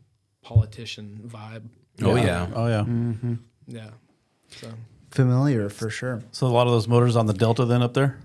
politician 0.41 1.21
vibe. 1.25 1.63
Oh 2.01 2.15
yeah. 2.15 2.47
Oh 2.53 2.67
yeah. 2.67 2.85
Yeah. 3.67 3.89
So 4.49 4.67
Familiar 5.11 5.69
for 5.69 5.89
sure. 5.89 6.21
So 6.31 6.47
a 6.47 6.49
lot 6.49 6.67
of 6.67 6.73
those 6.73 6.87
motors 6.87 7.15
on 7.15 7.25
the 7.25 7.33
Delta 7.33 7.65
then 7.65 7.81
up 7.81 7.93
there. 7.93 8.19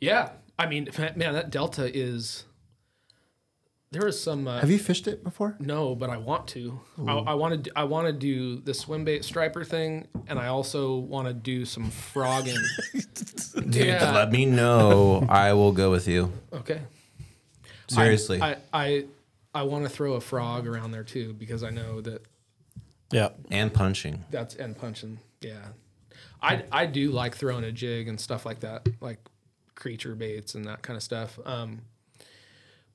Yeah, 0.00 0.30
I 0.58 0.66
mean, 0.66 0.88
man, 1.16 1.34
that 1.34 1.50
Delta 1.50 1.90
is. 1.96 2.44
There 3.90 4.06
is 4.06 4.20
some. 4.22 4.46
Uh, 4.46 4.60
Have 4.60 4.70
you 4.70 4.78
fished 4.78 5.08
it 5.08 5.24
before? 5.24 5.56
No, 5.58 5.94
but 5.94 6.10
I 6.10 6.18
want 6.18 6.46
to. 6.48 6.78
I, 7.06 7.12
I 7.14 7.34
want 7.34 7.64
to. 7.64 7.72
I 7.74 7.84
want 7.84 8.06
to 8.06 8.12
do 8.12 8.56
the 8.60 8.74
swim 8.74 9.04
bait 9.04 9.24
striper 9.24 9.64
thing, 9.64 10.08
and 10.26 10.38
I 10.38 10.48
also 10.48 10.98
want 10.98 11.26
to 11.28 11.32
do 11.32 11.64
some 11.64 11.90
frogging. 11.90 12.58
Dude, 13.54 13.74
Yeah. 13.86 14.12
let 14.12 14.30
me 14.30 14.44
know. 14.44 15.26
I 15.30 15.54
will 15.54 15.72
go 15.72 15.90
with 15.90 16.06
you. 16.06 16.30
Okay. 16.52 16.82
Seriously. 17.88 18.42
I 18.42 18.56
I, 18.74 19.04
I 19.54 19.62
want 19.62 19.84
to 19.84 19.88
throw 19.90 20.14
a 20.14 20.20
frog 20.20 20.66
around 20.66 20.90
there 20.90 21.04
too 21.04 21.32
because 21.32 21.62
I 21.62 21.70
know 21.70 22.02
that 22.02 22.26
Yeah. 23.10 23.30
and 23.50 23.72
punching. 23.72 24.24
that's 24.30 24.54
and 24.54 24.76
punching. 24.76 25.18
Yeah, 25.40 25.68
I 26.42 26.64
I 26.70 26.84
do 26.84 27.10
like 27.10 27.36
throwing 27.36 27.64
a 27.64 27.72
jig 27.72 28.06
and 28.08 28.20
stuff 28.20 28.44
like 28.44 28.60
that, 28.60 28.86
like 29.00 29.18
creature 29.78 30.14
baits 30.14 30.54
and 30.54 30.66
that 30.66 30.82
kind 30.82 30.96
of 30.96 31.02
stuff. 31.02 31.38
Um, 31.44 31.82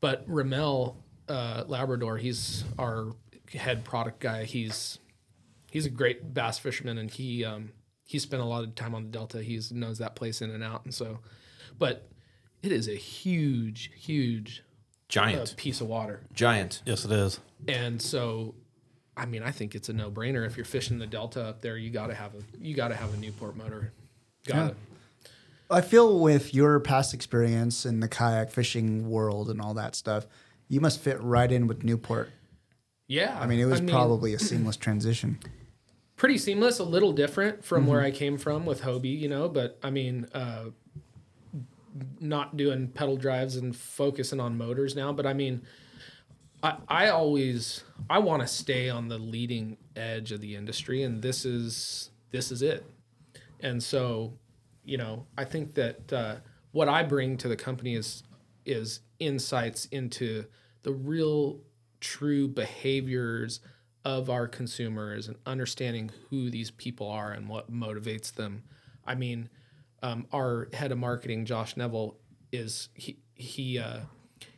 but 0.02 0.24
Ramel 0.28 0.98
uh, 1.30 1.64
Labrador, 1.68 2.18
he's 2.18 2.64
our 2.78 3.14
head 3.54 3.86
product 3.86 4.20
guy. 4.20 4.44
He's 4.44 5.00
he's 5.72 5.86
a 5.86 5.90
great 5.90 6.34
bass 6.34 6.60
fisherman, 6.60 6.98
and 6.98 7.10
he 7.10 7.46
um, 7.46 7.72
he 8.04 8.20
spent 8.20 8.42
a 8.42 8.46
lot 8.46 8.64
of 8.64 8.76
time 8.76 8.94
on 8.94 9.04
the 9.04 9.10
Delta. 9.10 9.42
He 9.42 9.60
knows 9.72 9.98
that 10.00 10.16
place 10.16 10.42
in 10.42 10.52
and 10.52 10.64
out, 10.64 10.84
and 10.84 10.94
so, 10.94 11.20
but 11.80 12.10
it 12.62 12.72
is 12.72 12.88
a 12.88 12.96
huge, 12.96 13.92
huge 13.96 14.60
uh, 14.60 15.08
Giant. 15.10 15.56
piece 15.58 15.82
of 15.82 15.88
water. 15.88 16.22
Giant. 16.34 16.82
Yes, 16.86 17.06
it 17.06 17.12
is. 17.12 17.40
And 17.68 18.02
so, 18.02 18.56
I 19.16 19.26
mean, 19.26 19.44
I 19.44 19.52
think 19.52 19.74
it's 19.74 19.90
a 19.90 19.94
no 19.94 20.12
brainer. 20.12 20.46
If 20.46 20.58
you're 20.58 20.66
fishing 20.66 21.00
the 21.00 21.08
Delta 21.08 21.44
up 21.44 21.62
there, 21.62 21.78
you 21.78 21.90
got 21.90 22.08
to 22.08 22.14
have 22.14 22.34
a 22.36 22.40
you 22.60 22.76
got 22.76 22.90
to 22.90 22.96
have 22.96 23.14
a 23.14 23.18
Newport 23.18 23.56
motor. 23.56 23.94
Got 24.46 24.72
it. 24.72 24.78
I 25.74 25.82
feel 25.82 26.20
with 26.20 26.54
your 26.54 26.80
past 26.80 27.14
experience 27.14 27.86
in 27.86 28.00
the 28.00 28.08
kayak 28.08 28.52
fishing 28.52 29.10
world 29.10 29.50
and 29.50 29.60
all 29.60 29.74
that 29.74 29.96
stuff, 29.96 30.28
you 30.68 30.80
must 30.80 31.00
fit 31.00 31.22
right 31.22 31.52
in 31.52 31.68
with 31.68 31.84
Newport. 31.84 32.30
Yeah. 33.08 33.38
I 33.40 33.48
mean, 33.48 33.60
it 33.60 33.66
was 33.66 33.82
probably 33.82 34.34
a 34.34 34.40
seamless 34.40 34.78
transition. 34.78 35.40
pretty 36.16 36.38
seamless, 36.38 36.80
a 36.80 36.84
little 36.84 37.12
different 37.12 37.66
from 37.66 37.82
Mm-hmm. 37.82 37.92
where 37.92 38.02
I 38.02 38.12
came 38.12 38.38
from 38.38 38.66
with 38.66 38.82
Hobie, 38.82 39.20
you 39.20 39.28
know, 39.28 39.50
but 39.50 39.78
I 39.84 39.90
mean, 39.90 40.28
uh, 40.34 40.66
not 42.20 42.56
doing 42.58 42.88
pedal 42.88 43.18
drives 43.18 43.56
and 43.56 43.76
focusing 43.76 44.40
on 44.40 44.58
motors 44.58 44.96
now, 44.96 45.12
but 45.12 45.26
I 45.26 45.34
mean, 45.34 45.64
I, 46.64 46.78
I 46.88 47.10
always 47.10 47.84
I 48.10 48.20
want 48.20 48.42
to 48.42 48.48
stay 48.48 48.90
on 48.90 49.10
the 49.10 49.18
leading 49.18 49.78
edge 49.96 50.32
of 50.32 50.40
the 50.40 50.56
industry, 50.56 51.04
and 51.04 51.22
this 51.22 51.46
is 51.46 52.10
this 52.32 52.52
is 52.52 52.62
it. 52.62 52.86
And 53.60 53.84
so, 53.84 54.34
you 54.84 54.98
know, 54.98 55.26
I 55.38 55.46
think 55.46 55.76
that 55.76 56.14
uh, 56.14 56.36
what 56.72 56.90
I 56.90 57.04
bring 57.04 57.38
to 57.38 57.48
the 57.48 57.56
company 57.56 57.96
is 57.96 58.24
is 58.66 59.02
insights 59.20 59.86
into 59.86 60.46
the 60.84 60.92
real, 60.92 61.60
true 62.00 62.48
behaviors 62.48 63.60
of 64.06 64.30
our 64.30 64.48
consumers 64.48 65.28
and 65.28 65.38
understanding 65.46 66.12
who 66.30 66.50
these 66.50 66.72
people 66.72 67.10
are 67.10 67.32
and 67.32 67.48
what 67.48 67.72
motivates 67.72 68.34
them. 68.34 68.64
I 69.06 69.16
mean, 69.16 69.50
um, 70.02 70.28
our 70.34 70.70
head 70.74 70.92
of 70.92 70.98
marketing, 70.98 71.46
Josh 71.46 71.78
Neville, 71.78 72.18
is 72.52 72.90
he 72.94 73.18
he 73.36 73.80
uh, 73.80 74.02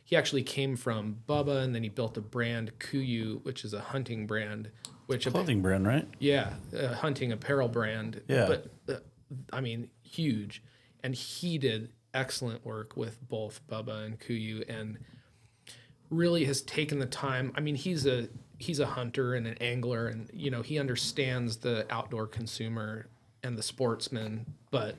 he 0.04 0.16
actually 0.16 0.42
came 0.42 0.76
from 0.76 1.18
Bubba, 1.28 1.62
and 1.62 1.74
then 1.74 1.82
he 1.82 1.88
built 1.88 2.16
a 2.16 2.20
brand 2.20 2.72
KUIU, 2.78 3.44
which 3.44 3.64
is 3.64 3.72
a 3.74 3.80
hunting 3.80 4.26
brand, 4.26 4.70
which 5.06 5.26
Clothing 5.26 5.62
brand, 5.62 5.86
right? 5.86 6.06
yeah, 6.18 6.54
a 6.72 6.94
hunting 6.94 7.32
apparel 7.32 7.68
brand. 7.68 8.22
Yeah. 8.28 8.46
But 8.46 8.66
uh, 8.88 8.98
I 9.52 9.60
mean, 9.60 9.90
huge. 10.06 10.62
And 11.02 11.14
he 11.14 11.58
did 11.58 11.90
excellent 12.14 12.64
work 12.64 12.96
with 12.96 13.26
both 13.28 13.60
Bubba 13.68 14.04
and 14.04 14.18
KUIU 14.18 14.64
and 14.68 14.98
really 16.10 16.44
has 16.44 16.62
taken 16.62 16.98
the 16.98 17.06
time. 17.06 17.52
I 17.54 17.60
mean, 17.60 17.74
he's 17.74 18.06
a 18.06 18.28
he's 18.58 18.80
a 18.80 18.86
hunter 18.86 19.34
and 19.34 19.46
an 19.46 19.56
angler 19.60 20.08
and 20.08 20.30
you 20.32 20.50
know, 20.50 20.62
he 20.62 20.78
understands 20.78 21.58
the 21.58 21.86
outdoor 21.90 22.26
consumer 22.26 23.08
and 23.42 23.56
the 23.56 23.62
sportsman, 23.62 24.46
but 24.70 24.96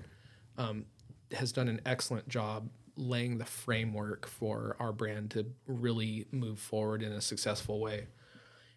um, 0.57 0.85
has 1.31 1.51
done 1.51 1.67
an 1.67 1.81
excellent 1.85 2.27
job 2.29 2.69
laying 2.95 3.37
the 3.37 3.45
framework 3.45 4.27
for 4.27 4.75
our 4.79 4.91
brand 4.91 5.31
to 5.31 5.45
really 5.67 6.25
move 6.31 6.59
forward 6.59 7.03
in 7.03 7.11
a 7.11 7.21
successful 7.21 7.79
way. 7.79 8.07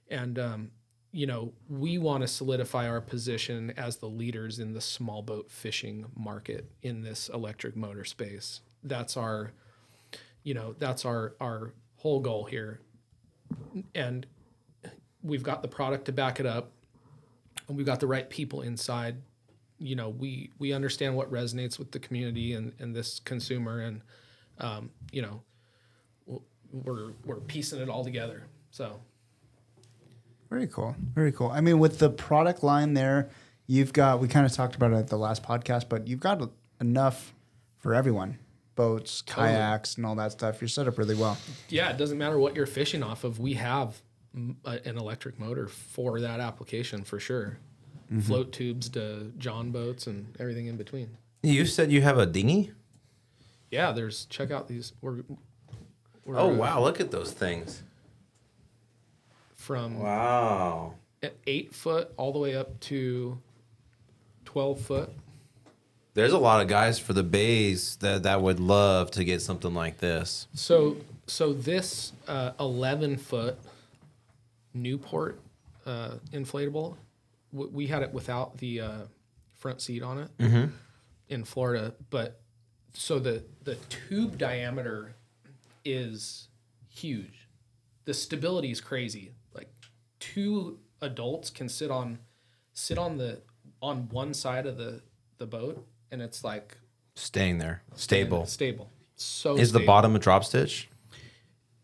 And 0.09 0.39
um, 0.39 0.71
you 1.13 1.27
know, 1.27 1.53
we 1.69 1.99
want 1.99 2.23
to 2.23 2.29
solidify 2.29 2.89
our 2.89 3.01
position 3.01 3.73
as 3.77 3.97
the 3.97 4.07
leaders 4.07 4.59
in 4.59 4.75
the 4.75 4.81
small 4.81 5.23
boat 5.23 5.51
fishing 5.51 6.07
market 6.17 6.71
in 6.83 7.03
this 7.03 7.29
electric 7.29 7.77
motor 7.77 8.05
space. 8.05 8.61
That's 8.85 9.17
our, 9.17 9.53
you 10.45 10.55
know, 10.55 10.75
that's 10.79 11.05
our 11.05 11.35
our 11.41 11.73
whole 11.97 12.21
goal 12.21 12.45
here. 12.45 12.81
And 13.95 14.25
we've 15.23 15.43
got 15.43 15.63
the 15.63 15.69
product 15.69 16.05
to 16.07 16.13
back 16.13 16.39
it 16.39 16.47
up, 16.47 16.71
and 17.67 17.77
we've 17.77 17.87
got 17.87 18.01
the 18.01 18.07
right 18.07 18.31
people 18.31 18.63
inside. 18.63 19.17
You 19.79 19.97
know, 19.97 20.11
we 20.11 20.51
we 20.59 20.73
understand 20.73 21.17
what 21.17 21.31
resonates 21.33 21.79
with 21.79 21.91
the 21.91 21.99
community 21.99 22.53
and 22.53 22.73
and 22.79 22.95
this 22.95 23.19
consumer, 23.19 23.81
and 23.81 24.01
um, 24.59 24.91
you 25.11 25.23
know, 25.23 25.43
we're 26.73 27.13
we're 27.25 27.41
piecing 27.41 27.81
it 27.81 27.89
all 27.89 28.05
together. 28.05 28.45
So. 28.71 29.01
Very 30.51 30.67
cool. 30.67 30.97
Very 31.15 31.33
cool. 31.33 31.49
I 31.49 31.61
mean, 31.61 31.79
with 31.79 31.99
the 31.99 32.11
product 32.11 32.63
line 32.63 32.95
there, 32.95 33.31
you've 33.67 33.93
got, 33.93 34.21
we 34.21 34.29
kind 34.29 34.45
of 34.45 34.53
talked 34.53 34.75
about 34.75 34.93
it 34.93 34.97
at 34.97 35.09
the 35.09 35.17
last 35.17 35.43
podcast, 35.43 35.89
but 35.89 36.09
you've 36.09 36.21
got 36.21 36.43
enough 36.81 37.33
for 37.79 37.95
everyone 37.95 38.39
boats, 38.75 39.21
kayaks, 39.23 39.97
and 39.97 40.07
all 40.07 40.15
that 40.15 40.33
stuff. 40.33 40.61
You're 40.61 40.69
set 40.69 40.89
up 40.89 40.97
really 40.97 41.15
well. 41.15 41.37
Yeah, 41.69 41.91
it 41.91 41.99
doesn't 41.99 42.17
matter 42.17 42.39
what 42.39 42.57
you're 42.57 42.67
fishing 42.67 43.03
off 43.03 43.25
of. 43.25 43.39
We 43.39 43.55
have 43.55 44.01
a, 44.65 44.81
an 44.87 44.97
electric 44.97 45.39
motor 45.39 45.69
for 45.69 46.21
that 46.21 46.41
application 46.41 47.05
for 47.05 47.21
sure. 47.21 47.59
Float 48.23 48.53
tubes 48.53 48.89
to 48.89 49.33
John 49.39 49.71
boats 49.71 50.09
and 50.09 50.35
everything 50.41 50.67
in 50.67 50.77
between. 50.77 51.17
You 51.45 51.65
said 51.65 51.93
you 51.93 52.03
have 52.03 52.19
a 52.19 52.27
dinghy? 52.27 52.73
Yeah, 53.71 53.93
there's 53.93 54.25
check 54.25 54.51
out 54.51 54.67
these. 54.67 54.95
We're, 55.01 55.23
we're 56.25 56.37
Oh 56.37 56.51
uh, 56.51 56.55
wow, 56.55 56.81
look 56.83 56.99
at 56.99 57.13
those 57.13 57.31
things. 57.31 57.85
From 59.61 59.99
Wow. 60.01 60.95
eight 61.47 61.75
foot 61.75 62.13
all 62.17 62.33
the 62.33 62.39
way 62.39 62.57
up 62.57 62.81
to 62.81 63.39
twelve 64.47 64.81
foot. 64.81 65.11
There's 66.15 66.33
a 66.33 66.39
lot 66.39 66.61
of 66.63 66.67
guys 66.69 66.99
for 66.99 67.13
the 67.13 67.23
bays 67.23 67.97
that, 67.97 68.25
that 68.25 68.43
would 68.43 68.59
love 68.59 69.11
to 69.13 69.23
get 69.23 69.41
something 69.43 69.75
like 69.75 69.99
this. 69.99 70.49
So 70.55 70.97
so 71.27 71.53
this 71.53 72.13
uh, 72.27 72.53
eleven 72.59 73.17
foot 73.19 73.59
Newport 74.73 75.39
uh, 75.87 76.13
inflatable, 76.33 76.97
w- 77.53 77.71
we 77.73 77.87
had 77.87 78.03
it 78.03 78.13
without 78.13 78.57
the 78.59 78.81
uh, 78.81 78.93
front 79.55 79.81
seat 79.83 80.03
on 80.03 80.19
it 80.39 80.71
in 81.29 81.45
Florida, 81.45 81.95
but 82.09 82.41
so 82.95 83.19
the 83.19 83.45
the 83.65 83.77
tube 84.09 84.39
diameter 84.39 85.15
is 85.85 86.49
huge. 86.89 87.47
The 88.07 88.15
stability 88.15 88.71
is 88.71 88.81
crazy. 88.81 89.33
Two 90.21 90.79
adults 91.01 91.51
can 91.51 91.69
sit 91.69 91.91
on 91.91 92.19
sit 92.73 92.99
on 92.99 93.17
the 93.17 93.41
on 93.83 94.09
one 94.11 94.33
side 94.35 94.67
of 94.67 94.77
the 94.77 95.03
the 95.39 95.47
boat, 95.47 95.87
and 96.11 96.23
it's 96.23 96.45
like 96.45 96.77
Staying 97.17 97.59
there. 97.59 97.83
Stable. 97.97 98.47
stable. 98.47 98.91
so 99.17 99.57
Is 99.57 99.73
the 99.73 99.81
bottom 99.81 100.15
a 100.15 100.19
drop 100.19 100.45
stitch? 100.45 100.89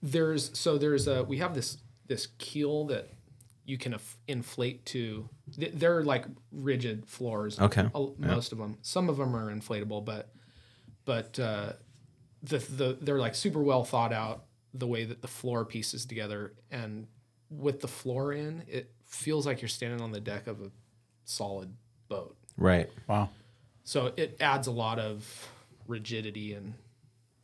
there's 0.03 0.57
so 0.57 0.79
there's 0.79 1.09
a 1.09 1.25
we 1.25 1.39
have 1.39 1.55
this 1.55 1.79
this 2.07 2.29
keel 2.39 2.85
that 2.85 3.09
you 3.65 3.77
can 3.77 3.97
inflate 4.29 4.85
to 4.87 5.29
they're 5.57 6.05
like 6.05 6.27
rigid 6.53 7.09
floors 7.09 7.59
Okay, 7.59 7.89
most 8.19 8.53
of 8.53 8.59
them 8.59 8.79
some 8.83 9.09
of 9.09 9.17
them 9.17 9.35
are 9.35 9.53
inflatable 9.53 10.05
but 10.05 10.33
but 11.05 11.39
uh 11.41 11.73
the, 12.43 12.59
the 12.59 12.99
they're 13.01 13.19
like 13.19 13.35
super 13.35 13.63
well 13.63 13.85
thought 13.85 14.13
out 14.13 14.45
the 14.75 14.87
way 14.87 15.05
that 15.05 15.23
the 15.23 15.29
floor 15.29 15.65
pieces 15.65 16.05
together 16.07 16.53
and 16.71 17.07
with 17.51 17.81
the 17.81 17.89
floor 17.89 18.33
in 18.33 18.63
it 18.69 18.91
feels 19.05 19.47
like 19.47 19.61
you're 19.63 19.69
standing 19.69 20.01
on 20.01 20.11
the 20.13 20.21
deck 20.21 20.47
of 20.47 20.61
a 20.61 20.71
solid 21.25 21.73
boat 22.09 22.37
Right. 22.57 22.89
Wow. 23.09 23.31
so 23.85 24.13
it 24.17 24.37
adds 24.41 24.67
a 24.67 24.73
lot 24.73 24.99
of 24.99 25.49
rigidity 25.87 26.53
and 26.55 26.75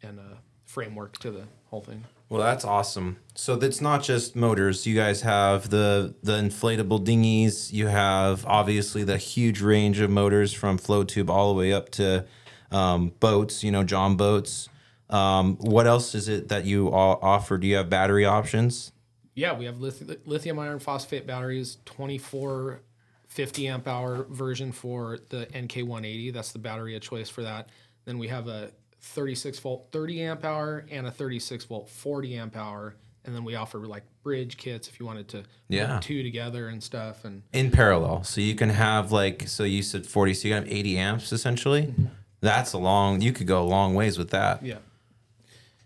and 0.03 0.19
uh 0.19 0.23
framework 0.65 1.19
to 1.19 1.31
the 1.31 1.45
whole 1.71 1.83
thing 1.83 2.05
Well, 2.29 2.41
that's 2.41 2.65
awesome. 2.65 3.19
So 3.35 3.57
that's 3.57 3.83
not 3.83 4.03
just 4.03 4.35
motors. 4.35 4.87
You 4.87 4.95
guys 4.97 5.21
have 5.21 5.69
the 5.69 6.15
the 6.23 6.33
inflatable 6.41 7.05
dinghies. 7.05 7.71
You 7.75 7.89
have 7.89 8.47
obviously 8.47 9.05
the 9.05 9.19
huge 9.19 9.61
range 9.61 10.01
of 10.01 10.09
motors 10.11 10.55
from 10.55 10.79
float 10.79 11.09
tube 11.11 11.29
all 11.29 11.53
the 11.53 11.59
way 11.59 11.75
up 11.75 11.91
to 11.91 12.25
um, 12.71 13.13
boats. 13.21 13.63
You 13.63 13.71
know, 13.71 13.85
John 13.85 14.17
boats. 14.17 14.71
Um, 15.11 15.57
what 15.59 15.87
else 15.87 16.15
is 16.15 16.27
it 16.29 16.49
that 16.49 16.65
you 16.65 16.91
all 16.91 17.19
offer? 17.21 17.59
Do 17.59 17.67
you 17.67 17.77
have 17.77 17.91
battery 17.91 18.25
options? 18.25 18.93
Yeah, 19.35 19.57
we 19.57 19.65
have 19.65 19.81
lith- 19.81 20.21
lithium 20.27 20.59
iron 20.59 20.79
phosphate 20.79 21.27
batteries, 21.27 21.79
24 21.87 22.81
50 23.29 23.67
amp 23.69 23.89
hour 23.89 24.25
version 24.25 24.73
for 24.73 25.19
the 25.31 25.47
NK180. 25.55 26.33
That's 26.35 26.53
the 26.53 26.59
battery 26.59 26.95
of 26.97 27.01
choice 27.03 27.31
for 27.31 27.43
that. 27.43 27.71
Then 28.05 28.19
we 28.19 28.29
have 28.29 28.47
a 28.47 28.73
36 29.01 29.59
volt 29.61 29.89
30 29.91 30.23
amp 30.23 30.45
hour 30.45 30.85
and 30.91 31.07
a 31.07 31.11
36 31.11 31.65
volt 31.65 31.89
40 31.89 32.37
amp 32.37 32.57
hour. 32.57 32.95
And 33.25 33.35
then 33.35 33.43
we 33.45 33.55
offer 33.55 33.79
like 33.79 34.03
bridge 34.23 34.57
kits 34.59 34.87
if 34.89 35.01
you 35.01 35.07
wanted 35.07 35.29
to 35.29 35.45
Yeah. 35.69 35.95
put 35.95 36.03
two 36.03 36.23
together 36.23 36.69
and 36.69 36.83
stuff. 36.83 37.25
And 37.25 37.43
in 37.55 37.71
parallel. 37.71 38.23
So 38.25 38.41
you 38.43 38.55
can 38.55 38.69
have 38.69 39.13
like 39.13 39.49
so 39.49 39.65
you 39.65 39.83
said 39.83 40.05
40, 40.07 40.35
so 40.35 40.49
you 40.49 40.55
can 40.55 40.65
have 40.65 40.73
80 40.73 40.99
amps 40.99 41.33
essentially. 41.33 41.83
Mm-hmm. 41.85 42.05
That's 42.43 42.73
a 42.75 42.79
long 42.79 43.23
you 43.23 43.33
could 43.33 43.47
go 43.47 43.63
a 43.63 43.65
long 43.65 43.95
ways 43.95 44.19
with 44.19 44.29
that. 44.31 44.63
yeah, 44.63 44.79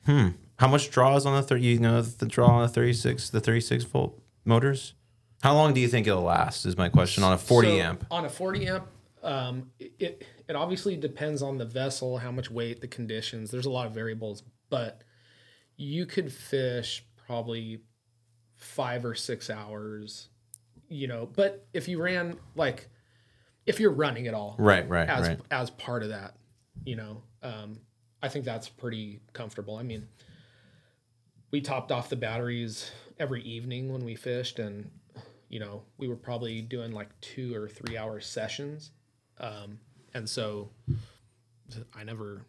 hmm. 0.07 0.29
How 0.59 0.69
much 0.69 0.91
draw 0.91 1.17
is 1.17 1.27
on 1.27 1.35
the 1.37 1.43
30 1.43 1.63
you 1.65 1.79
know 1.79 2.01
the 2.03 2.27
draw 2.27 2.49
on 2.49 2.63
the 2.63 2.69
36 2.69 3.31
the 3.31 3.41
36 3.41 3.85
volt 3.85 4.21
motors? 4.45 4.95
How 5.43 5.55
long 5.55 5.75
do 5.75 5.81
you 5.81 5.89
think 5.89 6.07
it'll 6.07 6.23
last 6.23 6.65
is 6.65 6.77
my 6.77 6.89
question 6.89 7.23
on 7.23 7.33
a 7.33 7.39
40 7.39 7.69
So, 7.69 7.75
amp. 7.77 8.07
On 8.11 8.25
a 8.25 8.29
40 8.31 8.67
amp, 8.69 8.87
um, 9.23 9.71
it 9.79 10.25
it 10.49 10.57
obviously 10.57 10.97
depends 10.97 11.43
on 11.43 11.59
the 11.59 11.65
vessel, 11.65 12.19
how 12.19 12.31
much 12.31 12.51
weight, 12.51 12.81
the 12.81 12.89
conditions. 12.89 13.51
There's 13.51 13.67
a 13.67 13.71
lot 13.71 13.87
of 13.87 13.93
variables, 13.93 14.43
but 14.71 15.03
you 15.77 16.07
could 16.07 16.33
fish 16.33 17.05
probably 17.27 17.83
five 18.55 19.05
or 19.05 19.15
six 19.15 19.51
hours, 19.51 20.29
you 20.89 21.07
know. 21.07 21.29
But 21.35 21.67
if 21.75 21.87
you 21.89 22.01
ran 22.01 22.39
like, 22.55 22.89
if 23.67 23.79
you're 23.81 23.93
running 23.93 24.27
at 24.29 24.33
all, 24.35 24.57
Right, 24.59 24.89
right, 24.89 25.09
as 25.09 25.29
right. 25.29 25.41
as 25.51 25.69
part 25.71 26.03
of 26.03 26.09
that, 26.11 26.37
you 26.85 26.97
know, 26.97 27.23
um, 27.43 27.81
I 28.23 28.29
think 28.29 28.45
that's 28.47 28.69
pretty 28.71 29.21
comfortable. 29.35 29.77
I 29.77 29.83
mean, 29.83 30.09
we 31.51 31.61
topped 31.61 31.93
off 31.93 32.09
the 32.09 32.17
batteries 32.17 32.91
every 33.19 33.43
evening 33.43 33.93
when 33.93 34.05
we 34.05 34.15
fished, 34.15 34.59
and 34.59 34.91
you 35.49 35.61
know, 35.61 35.83
we 35.99 36.09
were 36.09 36.17
probably 36.17 36.61
doing 36.61 36.93
like 36.93 37.09
two 37.21 37.55
or 37.55 37.69
three 37.69 37.97
hour 37.97 38.21
sessions, 38.21 38.91
um, 39.39 39.79
and 40.15 40.29
so 40.29 40.71
I 41.95 42.05
never 42.05 42.43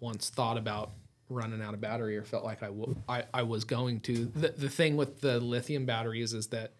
once 0.00 0.30
thought 0.30 0.56
about 0.56 0.90
running 1.28 1.62
out 1.62 1.74
of 1.74 1.80
battery 1.80 2.16
or 2.16 2.24
felt 2.24 2.44
like 2.44 2.62
I 2.62 2.66
w- 2.66 2.96
I, 3.08 3.24
I 3.32 3.42
was 3.42 3.64
going 3.64 4.00
to. 4.00 4.24
The, 4.26 4.48
the 4.48 4.68
thing 4.68 4.96
with 4.96 5.20
the 5.20 5.38
lithium 5.38 5.86
batteries 5.86 6.32
is 6.32 6.48
that 6.48 6.72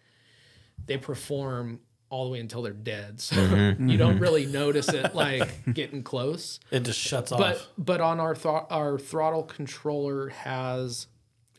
they 0.87 0.97
perform 0.97 1.79
all 2.09 2.25
the 2.25 2.31
way 2.31 2.39
until 2.41 2.61
they're 2.61 2.73
dead. 2.73 3.21
So 3.21 3.35
you 3.79 3.97
don't 3.97 4.19
really 4.19 4.45
notice 4.45 4.89
it 4.89 5.15
like 5.15 5.73
getting 5.73 6.03
close. 6.03 6.59
It 6.71 6.81
just 6.81 6.99
shuts 6.99 7.29
But 7.31 7.55
off. 7.55 7.67
but 7.77 8.01
on 8.01 8.19
our 8.19 8.35
thro- 8.35 8.67
our 8.69 8.97
throttle 8.99 9.43
controller 9.43 10.29
has 10.29 11.07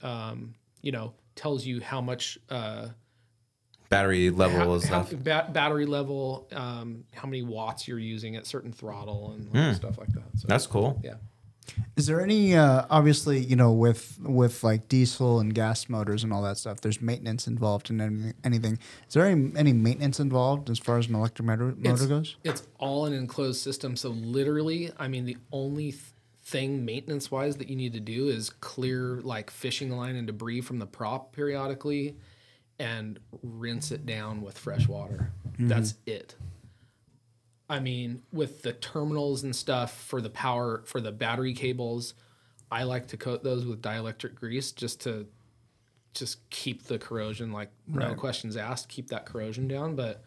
um, 0.03 0.55
you 0.83 0.93
know, 0.93 1.12
tells 1.37 1.65
you 1.65 1.81
how 1.81 2.01
much 2.01 2.38
uh 2.51 2.88
Battery 3.88 4.31
level 4.31 4.59
how, 4.59 4.73
is 4.75 4.85
how- 4.85 5.03
ba- 5.03 5.51
battery 5.53 5.85
level, 5.85 6.49
um, 6.53 7.05
how 7.12 7.29
many 7.29 7.43
watts 7.43 7.87
you're 7.87 7.99
using 7.99 8.37
at 8.37 8.47
certain 8.47 8.73
throttle 8.73 9.37
and 9.53 9.77
stuff 9.77 9.99
like 9.99 10.09
that. 10.15 10.23
So 10.37 10.47
That's 10.49 10.67
cool. 10.67 10.99
yeah. 11.05 11.15
Is 11.97 12.07
there 12.07 12.21
any 12.23 12.57
uh, 12.57 12.87
obviously 12.91 13.38
you 13.38 13.55
know 13.55 13.71
with 13.73 14.19
with 14.23 14.65
like 14.65 14.88
diesel 14.88 15.41
and 15.41 15.55
gas 15.55 15.88
motors 15.91 16.25
and 16.25 16.33
all 16.33 16.43
that 16.43 16.57
stuff? 16.57 16.81
There's 16.81 17.03
maintenance 17.03 17.47
involved 17.47 17.91
in 17.91 18.01
any, 18.01 18.33
anything. 18.43 18.79
Is 19.09 19.15
there 19.15 19.27
any, 19.27 19.53
any 19.57 19.73
maintenance 19.75 20.19
involved 20.19 20.71
as 20.71 20.79
far 20.79 20.97
as 20.99 21.09
an 21.09 21.15
electric 21.15 21.47
motor, 21.47 21.67
motor 21.67 21.81
It's- 21.91 22.07
goes? 22.07 22.37
It's 22.45 22.67
all 22.79 23.05
an 23.05 23.12
enclosed 23.12 23.61
system. 23.61 23.97
So 23.97 24.09
literally, 24.09 24.91
I 24.99 25.07
mean, 25.07 25.27
the 25.27 25.37
only 25.53 25.93
th- 25.93 26.03
thing 26.53 26.85
maintenance 26.85 27.31
wise 27.31 27.57
that 27.57 27.69
you 27.69 27.75
need 27.77 27.95
to 27.95 28.01
do 28.01 28.29
is 28.29 28.51
clear 28.51 29.21
like 29.23 29.51
fishing 29.51 29.91
line 29.91 30.15
and 30.17 30.27
debris 30.27 30.61
from 30.61 30.79
the 30.79 30.87
prop 30.87 31.35
periodically 31.35 32.17
and 32.79 33.19
rinse 33.43 33.91
it 33.91 34.05
down 34.07 34.43
with 34.43 34.59
fresh 34.59 34.87
water. 34.87 35.33
Mm-hmm. 35.53 35.69
That's 35.69 35.95
it. 36.07 36.35
I 37.71 37.81
mean, 37.81 38.23
with 38.33 38.61
the 38.62 38.75
terminals 38.75 39.43
and 39.45 39.57
stuff 39.57 39.97
for 39.97 40.21
the 40.21 40.29
power 40.29 40.83
for 40.85 41.01
the 41.01 41.11
battery 41.11 41.55
cables, 41.55 42.12
I 42.71 42.83
like 42.83 43.09
to 43.09 43.17
coat 43.17 43.43
those 43.43 43.65
with 43.65 43.81
dielectric 43.81 44.35
grease 44.35 44.73
just 44.73 45.01
to 45.03 45.27
just 46.12 46.49
keep 46.51 46.85
the 46.85 46.99
corrosion 46.99 47.51
like 47.51 47.71
no 47.87 48.15
questions 48.15 48.57
asked, 48.59 48.91
keep 48.91 49.09
that 49.09 49.25
corrosion 49.25 49.69
down, 49.69 49.97
but 49.97 50.23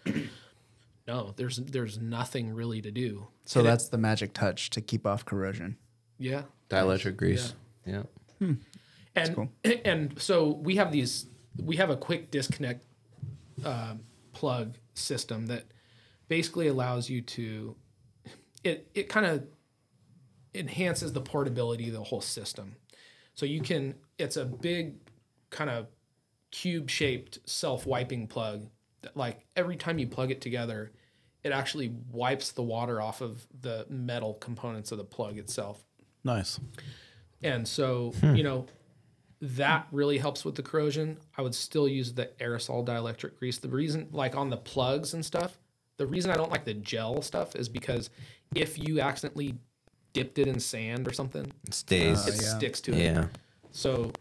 no, 1.08 1.34
there's 1.36 1.58
there's 1.58 2.00
nothing 2.00 2.52
really 2.52 2.82
to 2.82 2.90
do. 2.90 3.28
So 3.46 3.60
And 3.60 3.68
it- 3.68 3.72
that's 3.72 3.90
the 3.90 4.00
magic 4.00 4.34
touch 4.34 4.72
to 4.72 4.82
keep 4.82 5.06
off 5.06 5.24
corrosion. 5.26 5.78
Yeah. 6.18 6.44
Dielectric 6.70 7.18
grease. 7.18 7.54
Yeah. 7.86 8.04
And 9.16 9.50
and 9.86 10.22
so 10.22 10.50
we 10.50 10.76
have 10.76 10.92
these 10.92 11.28
we 11.64 11.78
have 11.78 11.90
a 11.90 11.98
quick 11.98 12.32
disconnect 12.32 12.86
um, 13.64 14.02
plug 14.34 14.76
system 14.94 15.46
that 15.48 15.66
basically 16.28 16.68
allows 16.68 17.10
you 17.10 17.22
to 17.22 17.76
it 18.64 18.90
it 18.94 19.10
kind 19.10 19.26
of 19.26 19.46
enhances 20.54 21.14
the 21.14 21.22
portability 21.22 21.88
of 21.88 21.94
the 21.94 22.04
whole 22.04 22.22
system. 22.22 22.76
So 23.36 23.46
you 23.46 23.62
can 23.62 23.96
it's 24.18 24.38
a 24.38 24.46
big 24.46 24.96
kind 25.50 25.70
of 25.70 25.88
cube 26.52 26.90
shaped 26.90 27.40
self 27.46 27.86
wiping 27.86 28.28
plug 28.28 28.68
that 29.02 29.16
like 29.16 29.46
every 29.56 29.76
time 29.76 30.00
you 30.00 30.08
plug 30.08 30.32
it 30.32 30.42
together 30.42 30.92
it 31.46 31.52
actually 31.52 31.94
wipes 32.12 32.52
the 32.54 32.64
water 32.64 33.00
off 33.00 33.22
of 33.22 33.46
the 33.62 33.86
metal 33.88 34.34
components 34.34 34.92
of 34.92 34.98
the 34.98 35.04
plug 35.04 35.38
itself. 35.38 35.86
Nice. 36.26 36.60
And 37.42 37.66
so, 37.68 38.14
you 38.24 38.44
know, 38.44 38.66
that 39.42 39.88
really 39.92 40.18
helps 40.18 40.44
with 40.44 40.56
the 40.56 40.64
corrosion. 40.64 41.18
I 41.38 41.42
would 41.44 41.56
still 41.56 41.88
use 41.88 42.14
the 42.14 42.32
aerosol 42.42 42.84
dielectric 42.86 43.38
grease. 43.38 43.60
The 43.60 43.70
reason, 43.70 44.08
like 44.12 44.36
on 44.36 44.50
the 44.50 44.58
plugs 44.58 45.14
and 45.14 45.24
stuff, 45.24 45.58
the 45.98 46.08
reason 46.08 46.32
I 46.32 46.36
don't 46.36 46.52
like 46.52 46.66
the 46.66 46.74
gel 46.74 47.22
stuff 47.22 47.56
is 47.56 47.70
because 47.70 48.10
if 48.56 48.78
you 48.80 49.00
accidentally 49.00 49.56
dipped 50.14 50.40
it 50.40 50.48
in 50.48 50.60
sand 50.60 51.08
or 51.08 51.14
something, 51.14 51.52
It 51.68 51.74
stays. 51.74 52.28
it 52.28 52.42
yeah. 52.42 52.58
sticks 52.58 52.82
to 52.82 52.94
it. 52.94 52.98
yeah. 52.98 53.28
So 53.72 54.12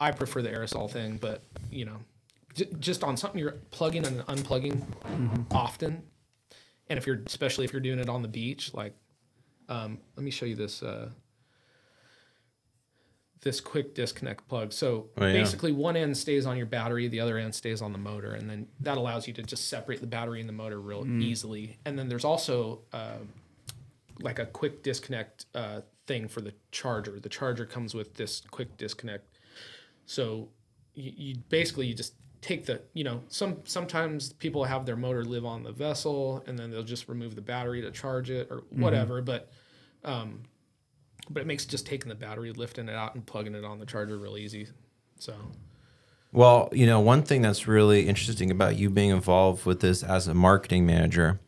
I 0.00 0.10
prefer 0.12 0.42
the 0.42 0.50
aerosol 0.50 0.90
thing, 0.90 1.16
but 1.20 1.42
you 1.70 1.84
know, 1.86 1.96
j- 2.54 2.68
just 2.78 3.02
on 3.02 3.16
something 3.16 3.40
you're 3.40 3.56
plugging 3.70 4.06
and 4.06 4.20
unplugging 4.26 4.82
often, 5.50 6.02
and 6.88 6.98
if 6.98 7.06
you're 7.06 7.20
especially 7.26 7.64
if 7.64 7.72
you're 7.72 7.80
doing 7.80 7.98
it 7.98 8.08
on 8.10 8.20
the 8.22 8.28
beach, 8.28 8.74
like, 8.74 8.94
um, 9.68 9.98
let 10.16 10.22
me 10.24 10.30
show 10.30 10.44
you 10.46 10.54
this. 10.54 10.82
Uh, 10.82 11.08
this 13.42 13.60
quick 13.60 13.94
disconnect 13.94 14.46
plug. 14.48 14.72
So 14.72 15.08
Oh, 15.18 15.26
yeah. 15.26 15.32
basically, 15.32 15.72
one 15.72 15.96
end 15.96 16.16
stays 16.16 16.46
on 16.46 16.56
your 16.56 16.66
battery, 16.66 17.08
the 17.08 17.20
other 17.20 17.38
end 17.38 17.54
stays 17.54 17.82
on 17.82 17.92
the 17.92 17.98
motor, 17.98 18.34
and 18.34 18.48
then 18.48 18.68
that 18.80 18.96
allows 18.96 19.26
you 19.26 19.34
to 19.34 19.42
just 19.42 19.68
separate 19.68 20.00
the 20.00 20.06
battery 20.06 20.40
and 20.40 20.48
the 20.48 20.52
motor 20.54 20.80
real 20.80 21.04
easily. 21.20 21.78
And 21.84 21.98
then 21.98 22.08
there's 22.08 22.24
also 22.24 22.82
uh, 22.92 23.18
like 24.20 24.38
a 24.38 24.46
quick 24.46 24.82
disconnect 24.82 25.46
uh, 25.54 25.80
thing 26.06 26.28
for 26.28 26.40
the 26.40 26.54
charger. 26.70 27.18
The 27.18 27.28
charger 27.28 27.66
comes 27.66 27.94
with 27.94 28.14
this 28.14 28.42
quick 28.50 28.76
disconnect. 28.76 29.38
So 30.06 30.48
you, 30.94 31.12
you 31.16 31.36
basically 31.48 31.86
you 31.86 31.94
just 31.94 32.14
take 32.42 32.66
the 32.66 32.80
you 32.92 33.04
know 33.04 33.22
some 33.28 33.58
sometimes 33.64 34.32
people 34.32 34.64
have 34.64 34.84
their 34.84 34.96
motor 34.96 35.24
live 35.24 35.44
on 35.44 35.62
the 35.62 35.70
vessel 35.70 36.42
and 36.48 36.58
then 36.58 36.70
they'll 36.72 36.82
just 36.82 37.08
remove 37.08 37.36
the 37.36 37.40
battery 37.40 37.80
to 37.82 37.90
charge 37.90 38.30
it 38.30 38.48
or 38.50 38.64
whatever. 38.70 39.22
But 39.22 39.50
um, 40.04 40.42
but 41.32 41.40
it 41.40 41.46
makes 41.46 41.64
just 41.64 41.86
taking 41.86 42.08
the 42.08 42.14
battery, 42.14 42.52
lifting 42.52 42.88
it 42.88 42.94
out, 42.94 43.14
and 43.14 43.24
plugging 43.24 43.54
it 43.54 43.64
on 43.64 43.78
the 43.78 43.86
charger 43.86 44.18
real 44.18 44.36
easy. 44.36 44.68
So 45.18 45.34
Well, 46.32 46.68
you 46.72 46.86
know, 46.86 47.00
one 47.00 47.22
thing 47.22 47.42
that's 47.42 47.66
really 47.66 48.08
interesting 48.08 48.50
about 48.50 48.76
you 48.76 48.90
being 48.90 49.10
involved 49.10 49.64
with 49.64 49.80
this 49.80 50.02
as 50.02 50.28
a 50.28 50.34
marketing 50.34 50.86
manager 50.86 51.40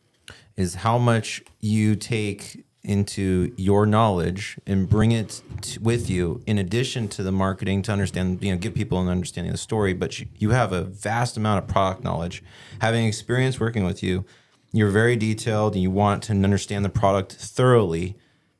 is 0.55 0.75
how 0.75 0.97
much 0.97 1.43
you 1.59 1.95
take 1.95 2.65
into 2.85 3.51
your 3.57 3.85
knowledge 3.85 4.57
and 4.67 4.87
bring 4.87 5.11
it 5.11 5.41
with 5.81 6.09
you 6.09 6.41
in 6.45 6.59
addition 6.59 7.07
to 7.07 7.23
the 7.23 7.31
marketing 7.31 7.81
to 7.81 7.91
understand, 7.91 8.43
you 8.43 8.51
know, 8.51 8.57
give 8.57 8.75
people 8.75 9.01
an 9.01 9.09
understanding 9.09 9.49
of 9.49 9.55
the 9.55 9.57
story. 9.57 9.93
But 9.93 10.19
you, 10.19 10.27
you 10.37 10.51
have 10.51 10.71
a 10.71 10.83
vast 10.83 11.35
amount 11.35 11.63
of 11.63 11.67
product 11.67 12.03
knowledge. 12.03 12.43
Having 12.79 13.07
experience 13.07 13.59
working 13.59 13.83
with 13.83 14.03
you, 14.03 14.23
you're 14.71 14.91
very 14.91 15.15
detailed 15.15 15.73
and 15.73 15.81
you 15.81 15.89
want 15.89 16.23
to 16.23 16.33
understand 16.33 16.85
the 16.85 16.89
product 16.89 17.33
thoroughly 17.33 18.15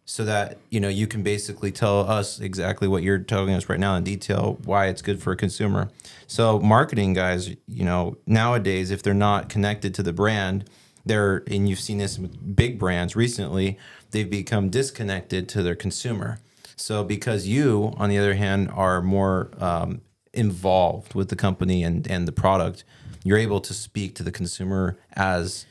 so 0.06 0.24
that 0.24 0.60
you 0.70 0.80
know 0.80 0.88
you 0.88 1.08
can 1.08 1.24
basically 1.24 1.72
tell 1.72 2.08
us 2.10 2.40
exactly 2.40 2.88
what 2.88 3.02
you're 3.02 3.18
telling 3.18 3.54
us 3.54 3.68
right 3.68 3.80
now 3.80 3.96
in 3.96 4.04
detail 4.04 4.58
why 4.64 4.86
it's 4.86 5.02
good 5.02 5.22
for 5.22 5.34
a 5.34 5.36
consumer. 5.36 5.90
So 6.28 6.60
marketing 6.60 7.14
guys 7.14 7.50
you 7.68 7.84
know 7.84 8.18
nowadays 8.28 8.92
if 8.92 9.02
they're 9.02 9.16
not 9.16 9.50
connected 9.50 9.94
to 9.96 10.04
the 10.04 10.14
brand 10.14 10.70
they're 11.06 11.44
and 11.48 11.68
you've 11.68 11.80
seen 11.80 11.98
this 11.98 12.20
with 12.20 12.56
big 12.56 12.78
brands 12.78 13.16
recently 13.16 13.78
they've 14.12 14.30
become 14.30 14.70
disconnected 14.70 15.50
to 15.50 15.64
their 15.64 15.76
consumer. 15.76 16.40
So 16.76 17.04
because 17.04 17.48
you 17.48 17.94
on 17.98 18.10
the 18.10 18.20
other 18.20 18.36
hand 18.36 18.70
are 18.74 19.02
more 19.02 19.50
um, 19.60 20.02
involved 20.34 21.16
with 21.16 21.30
the 21.30 21.36
company 21.36 21.84
and 21.84 22.06
and 22.08 22.28
the 22.28 22.32
product 22.32 22.84
you're 23.24 23.40
able 23.40 23.60
to 23.60 23.74
speak 23.74 24.14
to 24.16 24.24
the 24.24 24.32
consumer 24.32 25.00
as 25.14 25.66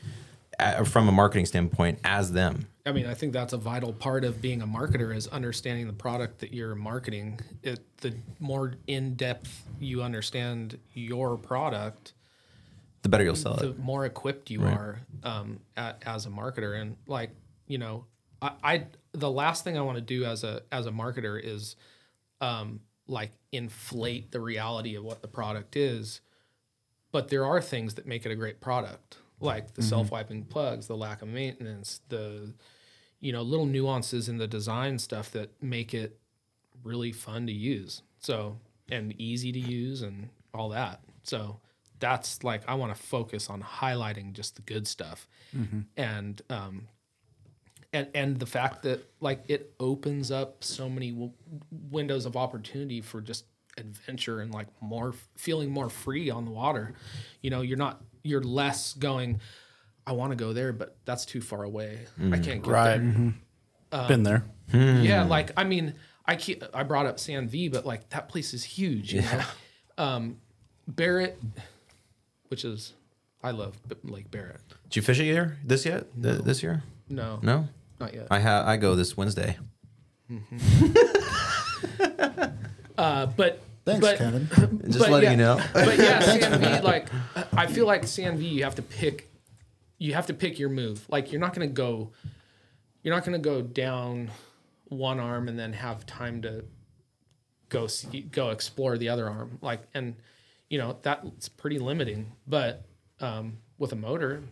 from 0.83 1.07
a 1.07 1.11
marketing 1.11 1.45
standpoint 1.45 1.99
as 2.03 2.33
them 2.33 2.67
I 2.85 2.91
mean, 2.91 3.07
I 3.07 3.15
think 3.15 3.33
that's 3.33 3.53
a 3.53 3.57
vital 3.57 3.93
part 3.93 4.23
of 4.23 4.41
being 4.41 4.61
a 4.61 4.67
marketer 4.67 5.15
is 5.15 5.27
understanding 5.27 5.87
the 5.87 5.93
product 5.93 6.39
that 6.39 6.53
you're 6.53 6.75
marketing. 6.75 7.39
It 7.63 7.79
the 7.97 8.13
more 8.39 8.75
in 8.85 9.15
depth 9.15 9.63
you 9.79 10.03
understand 10.03 10.77
your 10.93 11.35
product, 11.35 12.13
the 13.01 13.09
better 13.09 13.23
you'll 13.23 13.35
sell 13.35 13.55
the 13.55 13.69
it 13.69 13.77
The 13.77 13.81
more 13.81 14.05
equipped 14.05 14.51
you 14.51 14.63
are 14.63 14.99
um, 15.23 15.59
a 15.75 15.95
as 16.05 16.27
a 16.27 16.29
marketer. 16.29 16.79
And 16.79 16.95
like 17.07 17.31
you 17.67 17.79
know, 17.79 18.05
I, 18.41 18.51
I 18.63 18.85
the 19.13 19.31
last 19.31 19.63
thing 19.63 19.77
I 19.77 19.81
want 19.81 19.97
to 19.97 20.01
do 20.01 20.25
as 20.25 20.43
a 20.43 20.61
as 20.71 20.85
a 20.85 20.91
marketer 20.91 21.41
is 21.43 21.75
um, 22.39 22.81
like 23.07 23.31
inflate 23.51 24.31
the 24.31 24.39
reality 24.39 24.95
of 24.95 25.03
what 25.03 25.23
the 25.23 25.27
product 25.27 25.75
is. 25.75 26.21
But 27.11 27.29
there 27.29 27.45
are 27.45 27.61
things 27.61 27.95
that 27.95 28.05
make 28.05 28.27
it 28.27 28.31
a 28.31 28.35
great 28.35 28.61
product, 28.61 29.17
like 29.39 29.73
the 29.73 29.81
self 29.81 30.11
wiping 30.11 30.43
plugs, 30.43 30.85
the 30.85 30.97
lack 30.97 31.23
of 31.23 31.29
maintenance, 31.29 32.01
the 32.09 32.53
you 33.25 33.31
know 33.31 33.41
little 33.41 33.65
nuances 33.65 34.29
in 34.29 34.37
the 34.37 34.45
design 34.45 34.99
stuff 34.99 35.31
that 35.31 35.49
make 35.59 35.95
it 35.95 36.19
really 36.83 37.11
fun 37.11 37.47
to 37.47 37.53
use. 37.53 38.03
So 38.19 38.57
and 38.91 39.19
easy 39.19 39.51
to 39.51 39.59
use 39.59 40.03
and 40.03 40.29
all 40.53 40.69
that. 40.69 41.01
So 41.23 41.59
that's 41.99 42.43
like 42.43 42.61
I 42.67 42.75
want 42.75 42.95
to 42.95 43.01
focus 43.01 43.49
on 43.49 43.63
highlighting 43.63 44.33
just 44.33 44.57
the 44.57 44.61
good 44.61 44.87
stuff, 44.87 45.27
and 45.97 46.39
um, 46.51 46.87
and 47.91 48.07
and 48.13 48.39
the 48.39 48.45
fact 48.45 48.83
that 48.83 49.03
like 49.21 49.43
it 49.47 49.73
opens 49.79 50.29
up 50.29 50.63
so 50.63 50.87
many 50.87 51.09
w- 51.09 51.31
windows 51.71 52.27
of 52.27 52.37
opportunity 52.37 53.01
for 53.01 53.21
just 53.21 53.45
adventure 53.77 54.39
and 54.39 54.53
like 54.53 54.67
more 54.81 55.15
feeling 55.35 55.71
more 55.71 55.89
free 55.89 56.29
on 56.29 56.45
the 56.45 56.51
water. 56.51 56.93
You 57.41 57.49
know, 57.49 57.61
you're 57.61 57.77
not 57.77 58.03
you're 58.21 58.43
less 58.43 58.93
going. 58.93 59.39
I 60.07 60.11
want 60.13 60.31
to 60.31 60.35
go 60.35 60.53
there, 60.53 60.71
but 60.73 60.97
that's 61.05 61.25
too 61.25 61.41
far 61.41 61.63
away. 61.63 61.99
I 62.19 62.21
mm. 62.21 62.43
can't 62.43 62.63
get 62.63 62.67
Right. 62.71 62.97
there. 62.97 62.99
Mm-hmm. 62.99 63.29
Um, 63.91 64.07
Been 64.07 64.23
there. 64.23 64.43
Hmm. 64.71 65.01
Yeah, 65.01 65.23
like 65.23 65.51
I 65.57 65.63
mean, 65.63 65.93
I 66.25 66.35
keep, 66.35 66.63
I 66.73 66.83
brought 66.83 67.05
up 67.05 67.19
San 67.19 67.47
V, 67.47 67.69
but 67.69 67.85
like 67.85 68.09
that 68.09 68.29
place 68.29 68.53
is 68.53 68.63
huge. 68.63 69.13
You 69.13 69.21
know? 69.21 69.41
um, 69.97 70.37
Barrett, 70.87 71.39
which 72.49 72.65
is 72.65 72.93
I 73.43 73.51
love 73.51 73.77
B- 73.87 73.95
Lake 74.03 74.31
Barrett. 74.31 74.61
Did 74.85 74.95
you 74.97 75.01
fish 75.01 75.19
it 75.19 75.25
here 75.25 75.57
this 75.63 75.85
yet? 75.85 76.07
Th- 76.21 76.41
this 76.41 76.61
year? 76.63 76.83
No, 77.09 77.39
No. 77.43 77.67
not 77.99 78.13
yet. 78.13 78.27
I 78.31 78.39
ha- 78.39 78.63
I 78.65 78.77
go 78.77 78.95
this 78.95 79.15
Wednesday. 79.15 79.57
Mm-hmm. 80.31 80.93
Uh, 82.97 83.25
but 83.25 83.61
Thanks, 83.85 83.99
but, 83.99 84.17
Kevin. 84.17 84.47
Just 84.87 84.99
But 84.99 85.09
letting 85.11 85.23
yeah, 85.25 85.31
you 85.31 85.37
know. 85.37 85.61
but 85.73 85.97
yeah, 85.97 86.19
San 86.21 86.61
V, 86.61 86.79
like 86.83 87.07
I 87.53 87.67
feel 87.67 87.85
like 87.85 88.07
San 88.07 88.37
V, 88.37 88.47
you 88.47 88.63
have 88.63 88.75
to 88.75 88.81
pick, 88.81 89.29
you 89.97 90.13
have 90.13 90.27
to 90.27 90.33
pick 90.33 90.59
your 90.59 90.69
move. 90.69 91.05
Like 91.09 91.31
you're 91.31 91.41
not 91.41 91.53
gonna 91.53 91.67
go, 91.67 92.11
you're 93.03 93.13
not 93.13 93.25
gonna 93.25 93.39
go 93.39 93.61
down 93.61 94.31
one 94.85 95.19
arm 95.19 95.47
and 95.47 95.57
then 95.57 95.73
have 95.73 96.05
time 96.05 96.41
to 96.43 96.65
go 97.69 97.87
see, 97.87 98.21
go 98.21 98.49
explore 98.49 98.97
the 98.97 99.09
other 99.09 99.27
arm. 99.29 99.57
Like 99.61 99.81
and 99.93 100.15
you 100.69 100.77
know 100.77 100.97
that's 101.01 101.49
pretty 101.49 101.79
limiting. 101.79 102.31
But 102.47 102.85
um, 103.19 103.57
with 103.77 103.93
a 103.93 103.95
motor, 103.95 104.43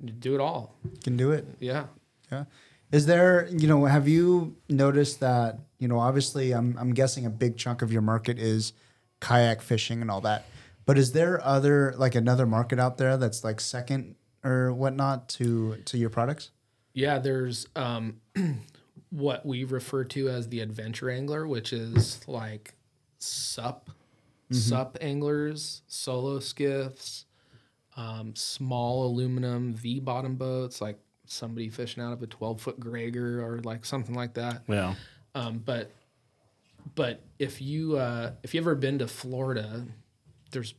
you 0.00 0.12
do 0.12 0.34
it 0.34 0.40
all. 0.40 0.76
Can 1.02 1.16
do 1.16 1.32
it. 1.32 1.46
Yeah. 1.60 1.86
Yeah. 2.30 2.44
Is 2.92 3.06
there, 3.06 3.48
you 3.50 3.66
know, 3.66 3.86
have 3.86 4.06
you 4.06 4.56
noticed 4.68 5.20
that, 5.20 5.58
you 5.78 5.88
know, 5.88 5.98
obviously 5.98 6.52
I'm 6.52 6.76
I'm 6.78 6.94
guessing 6.94 7.26
a 7.26 7.30
big 7.30 7.56
chunk 7.56 7.82
of 7.82 7.92
your 7.92 8.02
market 8.02 8.38
is 8.38 8.72
kayak 9.20 9.62
fishing 9.62 10.00
and 10.00 10.10
all 10.10 10.20
that. 10.20 10.44
But 10.86 10.98
is 10.98 11.12
there 11.12 11.42
other 11.44 11.94
like 11.96 12.14
another 12.14 12.46
market 12.46 12.78
out 12.78 12.98
there 12.98 13.16
that's 13.16 13.42
like 13.42 13.60
second 13.60 14.16
or 14.44 14.72
whatnot 14.72 15.28
to 15.30 15.76
to 15.86 15.98
your 15.98 16.10
products? 16.10 16.50
Yeah, 16.92 17.18
there's 17.18 17.66
um, 17.74 18.20
what 19.10 19.44
we 19.44 19.64
refer 19.64 20.04
to 20.04 20.28
as 20.28 20.48
the 20.48 20.60
adventure 20.60 21.10
angler, 21.10 21.46
which 21.46 21.72
is 21.72 22.26
like 22.28 22.74
sup, 23.18 23.90
sup 24.50 24.96
anglers, 25.00 25.82
solo 25.88 26.38
skiffs, 26.38 27.24
um, 27.96 28.34
small 28.36 29.06
aluminum 29.06 29.74
V 29.74 29.98
bottom 29.98 30.36
boats, 30.36 30.80
like 30.80 30.98
somebody 31.26 31.68
fishing 31.68 32.02
out 32.02 32.12
of 32.12 32.22
a 32.22 32.26
12 32.26 32.60
foot 32.60 32.80
Gregor 32.80 33.44
or 33.44 33.60
like 33.60 33.84
something 33.84 34.14
like 34.14 34.34
that. 34.34 34.62
Yeah. 34.68 34.94
Um, 35.34 35.62
but 35.64 35.90
but 36.94 37.20
if 37.38 37.60
you 37.60 37.96
uh, 37.96 38.32
if 38.42 38.54
you 38.54 38.60
ever 38.60 38.74
been 38.74 38.98
to 38.98 39.08
Florida, 39.08 39.84
there's 40.50 40.74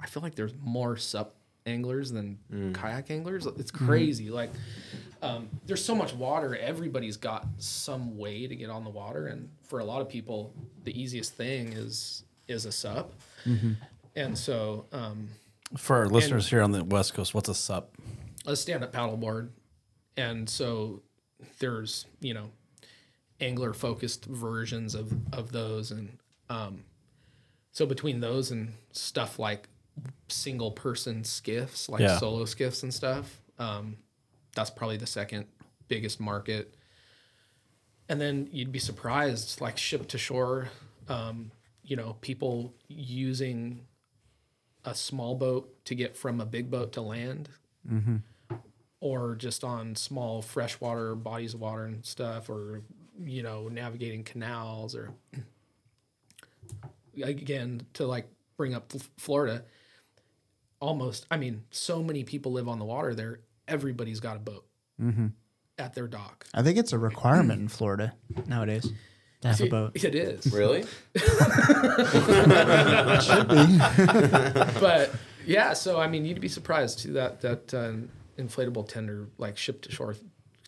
I 0.00 0.06
feel 0.06 0.22
like 0.22 0.34
there's 0.34 0.54
more 0.62 0.96
sup 0.96 1.35
anglers 1.66 2.12
than 2.12 2.38
kayak 2.72 3.10
anglers. 3.10 3.46
It's 3.46 3.70
crazy. 3.70 4.30
Like 4.30 4.50
um, 5.22 5.48
there's 5.66 5.84
so 5.84 5.94
much 5.94 6.14
water. 6.14 6.56
Everybody's 6.56 7.16
got 7.16 7.46
some 7.58 8.16
way 8.16 8.46
to 8.46 8.54
get 8.54 8.70
on 8.70 8.84
the 8.84 8.90
water, 8.90 9.26
and 9.26 9.48
for 9.64 9.80
a 9.80 9.84
lot 9.84 10.00
of 10.00 10.08
people, 10.08 10.54
the 10.84 10.98
easiest 10.98 11.34
thing 11.34 11.72
is 11.72 12.24
is 12.48 12.64
a 12.64 12.72
sup. 12.72 13.12
And 14.14 14.36
so 14.38 14.86
um, 14.92 15.28
For 15.76 15.96
our 15.96 16.08
listeners 16.08 16.48
here 16.48 16.62
on 16.62 16.70
the 16.72 16.82
West 16.84 17.14
Coast, 17.14 17.34
what's 17.34 17.48
a 17.48 17.54
sup? 17.54 17.94
a 18.46 18.54
stand-up 18.54 18.92
paddleboard, 18.92 19.48
and 20.16 20.48
so 20.48 21.02
there's 21.58 22.06
you 22.20 22.32
know 22.32 22.50
angler 23.40 23.72
focused 23.72 24.24
versions 24.26 24.94
of 24.94 25.12
of 25.32 25.50
those, 25.52 25.90
and 25.90 26.18
um, 26.48 26.84
so 27.72 27.84
between 27.86 28.20
those 28.20 28.52
and 28.52 28.74
stuff 28.92 29.38
like 29.40 29.68
single 30.28 30.70
person 30.72 31.24
skiffs, 31.24 31.88
like 31.88 32.00
Yeah. 32.00 32.18
solo 32.18 32.44
skiffs 32.44 32.82
and 32.82 32.92
stuff, 32.92 33.40
um, 33.58 33.96
that's 34.54 34.70
probably 34.70 34.96
the 34.96 35.06
second 35.06 35.46
biggest 35.88 36.18
market. 36.20 36.74
And 38.08 38.20
then 38.20 38.48
you'd 38.52 38.72
be 38.72 38.78
surprised, 38.78 39.60
like 39.60 39.78
ship 39.78 40.08
to 40.08 40.18
shore, 40.18 40.68
um, 41.08 41.50
you 41.82 41.96
know, 41.96 42.14
people 42.20 42.74
using 42.88 43.86
a 44.84 44.94
small 44.94 45.34
boat 45.34 45.84
to 45.86 45.94
get 45.94 46.16
from 46.16 46.40
a 46.40 46.46
big 46.46 46.70
boat 46.70 46.92
to 46.92 47.00
land 47.00 47.48
or 49.00 49.34
just 49.36 49.62
on 49.64 49.94
small 49.96 50.42
freshwater 50.42 51.14
bodies 51.14 51.54
of 51.54 51.60
water 51.60 51.84
and 51.84 52.04
stuff, 52.04 52.48
or 52.48 52.82
you 53.24 53.42
know, 53.42 53.68
navigating 53.68 54.22
canals, 54.24 54.94
or 54.94 55.12
again 57.22 57.86
to 57.94 58.06
like 58.06 58.28
bring 58.56 58.74
up 58.74 58.92
Florida. 59.16 59.64
Almost, 60.80 61.26
I 61.30 61.36
mean, 61.36 61.62
so 61.70 62.02
many 62.02 62.22
people 62.24 62.52
live 62.52 62.68
on 62.68 62.78
the 62.78 62.84
water 62.84 63.14
there. 63.14 63.40
Everybody's 63.66 64.20
got 64.20 64.36
a 64.36 64.40
boat 64.40 64.64
at 65.78 65.94
their 65.94 66.06
dock. 66.06 66.46
I 66.54 66.62
think 66.62 66.78
it's 66.78 66.92
a 66.92 66.98
requirement 66.98 67.60
in 67.60 67.68
Florida 67.68 68.14
nowadays 68.46 68.90
to 69.40 69.48
have 69.48 69.60
a 69.60 69.68
boat. 69.68 69.92
It 70.04 70.14
is, 70.14 70.46
Really? 70.52 70.84
should 73.20 73.48
be 73.48 73.78
but 74.80 75.10
yeah. 75.46 75.72
So 75.72 75.98
I 76.00 76.06
mean, 76.08 76.24
you'd 76.24 76.40
be 76.40 76.48
surprised 76.48 77.00
too 77.00 77.12
that 77.14 77.40
that 77.40 77.74
uh, 77.74 77.92
inflatable 78.38 78.88
tender 78.88 79.26
like 79.38 79.56
ship 79.56 79.82
to 79.82 79.92
shore 79.92 80.14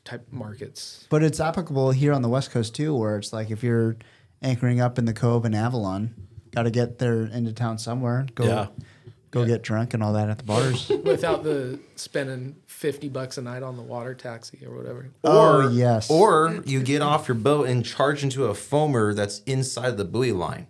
type 0.04 0.26
markets. 0.30 1.06
But 1.10 1.22
it's 1.22 1.40
applicable 1.40 1.90
here 1.92 2.12
on 2.12 2.22
the 2.22 2.28
West 2.28 2.50
Coast 2.50 2.74
too, 2.74 2.94
where 2.96 3.16
it's 3.18 3.32
like 3.32 3.50
if 3.50 3.62
you're 3.62 3.96
anchoring 4.42 4.80
up 4.80 4.98
in 4.98 5.04
the 5.04 5.12
Cove 5.14 5.44
in 5.44 5.54
Avalon, 5.54 6.14
got 6.54 6.62
to 6.64 6.70
get 6.70 6.98
there 6.98 7.22
into 7.24 7.52
town 7.52 7.78
somewhere. 7.78 8.26
Go, 8.34 8.44
Yeah. 8.44 8.66
Go 9.30 9.44
get 9.44 9.62
drunk 9.62 9.94
and 9.94 10.02
all 10.02 10.12
that 10.14 10.28
at 10.28 10.38
the 10.38 10.44
bars. 10.44 10.88
without 11.04 11.44
the 11.44 11.78
spending 11.96 12.56
50 12.66 13.08
bucks 13.08 13.38
a 13.38 13.42
night 13.42 13.62
on 13.62 13.76
the 13.76 13.82
water 13.82 14.14
taxi 14.14 14.64
or 14.64 14.74
whatever. 14.76 15.10
oh 15.24 15.68
yes. 15.70 16.10
Or 16.10 16.62
you 16.64 16.82
get 16.82 17.02
off 17.02 17.28
your 17.28 17.34
boat 17.34 17.68
and 17.68 17.84
charge 17.84 18.22
into 18.22 18.46
a 18.46 18.52
foamer 18.54 19.14
that's 19.14 19.40
inside 19.40 19.96
the 19.96 20.04
buoy 20.04 20.32
line. 20.32 20.66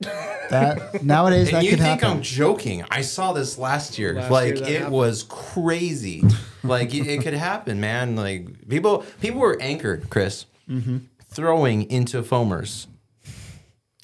that 0.00 1.02
nowadays 1.02 1.48
And 1.48 1.56
that 1.56 1.64
you 1.64 1.70
could 1.70 1.78
think 1.78 2.02
happen. 2.02 2.18
I'm 2.18 2.22
joking? 2.22 2.84
I 2.90 3.00
saw 3.00 3.32
this 3.32 3.56
last 3.56 3.98
year. 3.98 4.14
Last 4.14 4.30
like 4.30 4.54
year 4.56 4.64
it 4.64 4.68
happened. 4.76 4.92
was 4.92 5.22
crazy. 5.24 6.22
like 6.62 6.94
it, 6.94 7.06
it 7.06 7.22
could 7.22 7.34
happen, 7.34 7.80
man. 7.80 8.14
Like 8.14 8.68
people, 8.68 9.04
people 9.20 9.40
were 9.40 9.56
anchored, 9.60 10.10
Chris, 10.10 10.44
mm-hmm. 10.68 10.98
throwing 11.28 11.90
into 11.90 12.22
foamers 12.22 12.86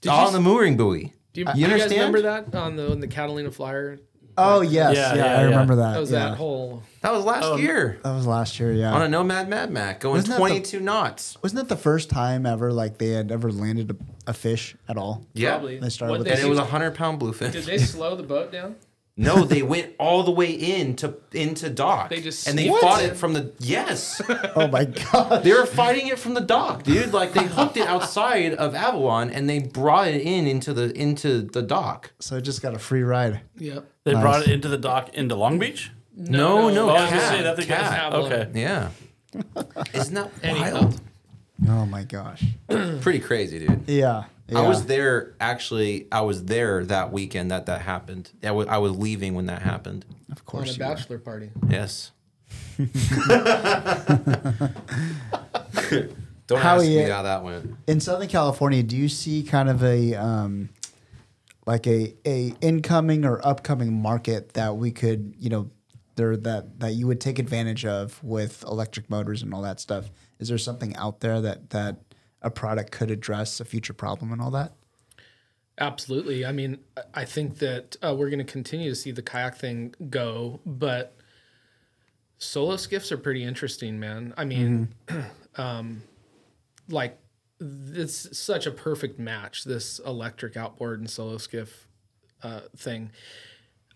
Did 0.01 0.11
on 0.11 0.29
you, 0.29 0.33
the 0.33 0.40
mooring 0.40 0.77
buoy. 0.79 1.12
Uh, 1.32 1.34
do 1.34 1.40
you, 1.40 1.46
You 1.46 1.52
do 1.54 1.60
you 1.60 1.66
guys 1.66 1.72
understand? 1.82 2.14
remember 2.14 2.22
that 2.22 2.54
on 2.58 2.76
the 2.76 2.90
on 2.92 3.00
the 3.00 3.08
Catalina 3.08 3.50
Flyer? 3.50 3.98
Oh 4.36 4.62
yes, 4.62 4.96
Yeah, 4.96 5.14
yeah, 5.14 5.14
yeah, 5.14 5.24
I 5.24 5.40
yeah. 5.40 5.42
remember 5.44 5.76
that. 5.76 5.92
That 5.92 6.00
was 6.00 6.10
yeah. 6.10 6.30
that 6.30 6.36
whole. 6.36 6.82
That 7.02 7.12
was 7.12 7.24
last 7.24 7.44
oh, 7.44 7.56
year 7.56 7.98
That 8.02 8.14
was 8.14 8.26
last 8.26 8.58
year. 8.58 8.72
Yeah. 8.72 8.92
on 8.92 9.02
a 9.02 9.08
Nomad 9.08 9.48
Mad 9.48 9.70
Mac 9.70 10.00
going 10.00 10.14
Wasn't 10.14 10.30
that 10.30 10.36
the- 10.42 10.48
22 10.48 10.80
knots. 10.80 11.36
Wasn't 11.42 11.58
that 11.58 11.68
the 11.68 11.80
first 11.80 12.08
time 12.08 12.46
ever 12.46 12.72
like 12.72 12.96
they 12.98 13.08
had 13.10 13.30
ever 13.30 13.52
landed 13.52 13.90
a, 13.90 14.30
a 14.30 14.32
fish 14.32 14.74
at 14.88 14.96
all? 14.96 15.26
Yeah, 15.34 15.50
Probably. 15.52 15.78
They 15.80 15.90
started 15.90 16.12
What'd 16.12 16.26
with 16.26 16.38
and 16.38 16.46
it 16.46 16.48
was 16.48 16.58
a 16.58 16.64
hundred 16.64 16.94
pound 16.94 17.20
bluefin. 17.20 17.52
Did 17.52 17.64
they 17.64 17.78
slow 17.78 18.16
the 18.16 18.22
boat 18.22 18.50
down? 18.52 18.76
No, 19.14 19.44
they 19.44 19.61
went 19.62 19.92
all 19.98 20.22
the 20.22 20.31
way 20.31 20.51
into 20.53 21.16
into 21.33 21.68
dock. 21.68 22.09
They 22.09 22.22
just 22.22 22.48
and 22.48 22.59
they 22.59 22.64
sneaked 22.68 22.81
fought 22.81 23.03
it 23.03 23.14
from 23.16 23.35
the 23.35 23.53
yes. 23.59 24.22
Oh 24.57 24.68
my 24.68 24.87
god. 24.87 25.42
they 25.44 25.53
were 25.53 25.66
fighting 25.66 26.07
it 26.09 26.18
from 26.18 26.33
the 26.33 26.40
dock, 26.40 26.83
dude. 26.85 27.12
Like 27.12 27.35
they 27.35 27.44
hooked 27.59 27.77
it 27.77 27.87
outside 27.87 28.55
of 28.55 28.75
Avalon 28.75 29.29
and 29.31 29.48
they 29.51 29.59
brought 29.59 30.09
it 30.09 30.22
in 30.22 30.46
into 30.46 30.72
the 30.72 30.96
into 30.98 31.42
the 31.42 31.61
dock. 31.61 32.12
So 32.20 32.37
it 32.37 32.40
just 32.42 32.62
got 32.62 32.75
a 32.75 32.79
free 32.79 33.03
ride. 33.03 33.42
Yep. 33.59 33.85
They 34.05 34.12
Nice. 34.14 34.22
brought 34.22 34.42
it 34.42 34.48
into 34.48 34.68
the 34.68 34.79
dock 34.79 35.12
into 35.14 35.35
Long 35.37 35.59
Beach. 35.59 35.90
No, 36.16 36.70
no, 36.70 36.88
Oh, 36.90 36.94
I 36.94 37.03
was 37.14 37.22
say 37.22 37.42
that 37.42 37.57
thing 37.57 37.66
cat. 37.66 38.12
got- 38.12 38.14
Okay. 38.33 38.51
Yeah. 38.61 38.88
Isn't 39.94 40.14
that 40.14 40.31
Anyhow. 40.42 40.72
wild? 40.72 41.01
Oh 41.68 41.87
my 41.87 42.03
gosh. 42.05 42.42
Pretty 43.01 43.18
crazy, 43.20 43.59
dude. 43.66 43.85
Yeah. 43.87 44.25
Yeah. 44.48 44.61
I 44.61 44.68
was 44.68 44.87
there 44.87 45.35
actually. 45.40 46.07
I 46.12 46.20
was 46.22 46.44
there 46.44 46.85
that 46.87 47.12
weekend 47.12 47.50
that 47.50 47.66
that 47.66 47.83
happened. 47.83 48.31
I 48.42 48.50
was, 48.52 48.66
I 48.68 48.78
was 48.78 48.92
leaving 48.96 49.35
when 49.35 49.46
that 49.46 49.62
happened. 49.62 50.05
Of 50.31 50.38
On 50.38 50.44
course 50.44 50.70
a 50.76 50.78
you 50.78 50.85
were. 50.85 50.94
bachelor 50.94 51.18
party. 51.18 51.50
Yes. 51.68 52.11
Don't 56.48 56.61
How 56.61 56.76
ask 56.76 56.85
me 56.85 56.96
how 57.02 57.22
that 57.22 57.44
went. 57.44 57.76
in 57.87 58.00
Southern 58.00 58.28
California, 58.28 58.83
do 58.83 58.96
you 58.96 59.09
see 59.09 59.42
kind 59.42 59.68
of 59.68 59.83
a 59.83 60.14
um, 60.14 60.68
like 61.66 61.87
a 61.87 62.14
a 62.26 62.52
incoming 62.61 63.24
or 63.24 63.40
upcoming 63.46 64.02
market 64.02 64.55
that 64.55 64.76
we 64.76 64.90
could, 64.90 65.35
you 65.38 65.48
know, 65.50 65.70
there 66.16 66.37
that 66.38 66.81
that 66.81 66.92
you 66.94 67.07
would 67.07 67.20
take 67.20 67.38
advantage 67.38 67.85
of 67.87 68.22
with 68.24 68.64
electric 68.64 69.09
motors 69.09 69.42
and 69.42 69.55
all 69.55 69.62
that 69.62 69.81
stuff? 69.81 70.11
Is 70.40 70.48
there 70.48 70.59
something 70.59 70.94
out 70.96 71.20
there 71.20 71.40
that 71.40 71.70
that 71.70 71.96
a 72.42 72.50
product 72.50 72.90
could 72.92 73.11
address 73.11 73.61
a 73.61 73.64
future 73.64 73.92
problem 73.92 74.33
and 74.33 74.40
all 74.40 74.50
that? 74.50 74.72
Absolutely. 75.78 76.44
I 76.44 76.52
mean, 76.52 76.78
I- 77.14 77.24
think 77.24 77.59
that 77.59 77.96
uh, 78.02 78.14
we're 78.16 78.28
going 78.28 78.44
to 78.44 78.52
continue 78.52 78.90
to 78.90 78.94
see 78.94 79.11
the 79.11 79.22
kayak 79.22 79.57
thing 79.57 79.94
go, 80.11 80.61
but 80.66 81.16
solo 82.38 82.76
skiffs 82.76 83.11
are 83.11 83.16
pretty 83.16 83.42
interesting, 83.42 83.98
man. 83.98 84.35
I 84.37 84.44
mean, 84.44 84.94
um, 85.57 86.02
like 86.88 87.18
it's 87.61 88.37
such 88.37 88.66
a 88.66 88.70
perfect 88.70 89.18
match. 89.18 89.64
This 89.64 89.98
electric 90.00 90.57
outboard 90.57 91.00
and 91.00 91.09
solo 91.09 91.38
skiff 91.38 91.87
uh, 92.42 92.62
thing. 92.76 93.11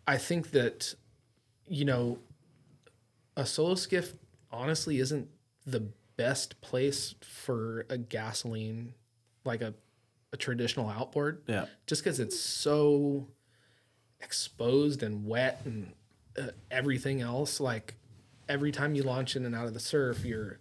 I 0.06 0.18
think 0.18 0.52
that 0.52 0.94
you 1.66 1.84
know 1.84 2.18
a 3.36 3.44
solo 3.44 3.74
skiff 3.74 4.14
honestly 4.50 4.98
isn't 4.98 5.28
the 5.66 5.88
best 6.16 6.60
place 6.60 7.14
for 7.22 7.86
a 7.90 7.98
gasoline 7.98 8.94
like 9.44 9.60
a 9.62 9.74
a 10.32 10.36
traditional 10.36 10.88
outboard 10.88 11.42
Yeah. 11.46 11.66
just 11.86 12.02
because 12.02 12.18
it's 12.20 12.38
so 12.38 13.28
exposed 14.20 15.02
and 15.02 15.26
wet 15.26 15.60
and 15.64 15.92
uh, 16.38 16.48
everything 16.70 17.20
else 17.20 17.60
like 17.60 17.94
every 18.48 18.72
time 18.72 18.94
you 18.94 19.02
launch 19.02 19.36
in 19.36 19.44
and 19.44 19.54
out 19.54 19.66
of 19.66 19.74
the 19.74 19.80
surf 19.80 20.24
you're 20.24 20.58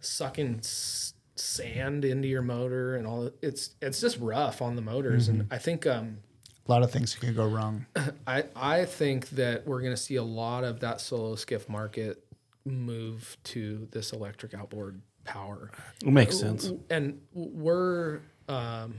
sucking 0.00 0.56
s- 0.58 1.14
sand 1.36 2.04
into 2.04 2.26
your 2.28 2.42
motor 2.42 2.96
and 2.96 3.06
all 3.06 3.30
it's 3.40 3.70
it's 3.80 4.00
just 4.00 4.18
rough 4.18 4.60
on 4.60 4.74
the 4.76 4.82
motors 4.82 5.28
and 5.28 5.46
i 5.50 5.58
think 5.58 5.86
um 5.86 6.18
A 6.66 6.70
lot 6.70 6.82
of 6.82 6.90
things 6.90 7.14
can 7.14 7.34
go 7.34 7.46
wrong. 7.48 7.86
I, 8.26 8.44
I 8.54 8.84
think 8.84 9.30
that 9.30 9.66
we're 9.66 9.80
going 9.80 9.92
to 9.94 10.00
see 10.00 10.16
a 10.16 10.22
lot 10.22 10.62
of 10.64 10.80
that 10.80 11.00
solo 11.00 11.34
skiff 11.36 11.68
market 11.68 12.24
move 12.64 13.36
to 13.44 13.88
this 13.90 14.12
electric 14.12 14.54
outboard 14.54 15.00
power 15.24 15.70
It 16.04 16.10
makes 16.12 16.38
sense. 16.38 16.70
and 16.90 17.20
we're 17.32 18.20
um, 18.48 18.94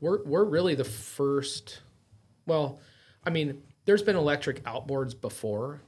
we're 0.00 0.22
we're 0.24 0.44
really 0.44 0.74
the 0.74 0.84
first. 0.84 1.80
Well, 2.46 2.80
I 3.24 3.30
mean, 3.30 3.62
there's 3.84 4.02
been 4.02 4.16
electric 4.16 4.62
outboards 4.64 5.18
before, 5.18 5.80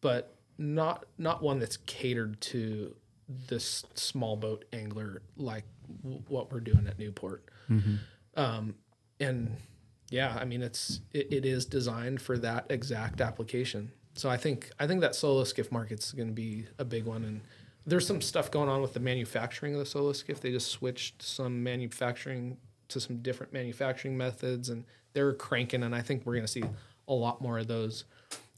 but 0.00 0.34
not 0.58 1.06
not 1.18 1.42
one 1.42 1.58
that's 1.58 1.78
catered 1.78 2.40
to 2.42 2.94
this 3.48 3.84
small 3.94 4.36
boat 4.36 4.64
angler 4.72 5.22
like 5.36 5.64
w- 6.02 6.22
what 6.28 6.52
we're 6.52 6.60
doing 6.60 6.86
at 6.88 6.98
Newport. 6.98 7.44
Um, 8.36 8.74
and 9.20 9.56
yeah, 10.10 10.36
I 10.40 10.44
mean, 10.44 10.62
it's 10.62 11.00
it, 11.12 11.32
it 11.32 11.46
is 11.46 11.64
designed 11.64 12.20
for 12.20 12.36
that 12.38 12.66
exact 12.70 13.20
application. 13.20 13.92
So 14.14 14.28
I 14.28 14.36
think 14.36 14.70
I 14.78 14.86
think 14.86 15.00
that 15.00 15.14
solo 15.14 15.44
skiff 15.44 15.70
market's 15.70 16.12
going 16.12 16.28
to 16.28 16.34
be 16.34 16.66
a 16.78 16.84
big 16.84 17.04
one, 17.04 17.24
and 17.24 17.40
there's 17.86 18.06
some 18.06 18.20
stuff 18.20 18.50
going 18.50 18.68
on 18.68 18.82
with 18.82 18.94
the 18.94 19.00
manufacturing 19.00 19.74
of 19.74 19.78
the 19.78 19.86
solo 19.86 20.12
skiff. 20.12 20.40
They 20.40 20.50
just 20.50 20.68
switched 20.68 21.22
some 21.22 21.62
manufacturing 21.62 22.56
to 22.88 23.00
some 23.00 23.18
different 23.18 23.52
manufacturing 23.52 24.16
methods, 24.16 24.68
and 24.68 24.84
they're 25.12 25.32
cranking. 25.32 25.82
And 25.82 25.94
I 25.94 26.02
think 26.02 26.26
we're 26.26 26.34
going 26.34 26.46
to 26.46 26.52
see 26.52 26.64
a 27.08 27.14
lot 27.14 27.40
more 27.40 27.58
of 27.58 27.68
those 27.68 28.04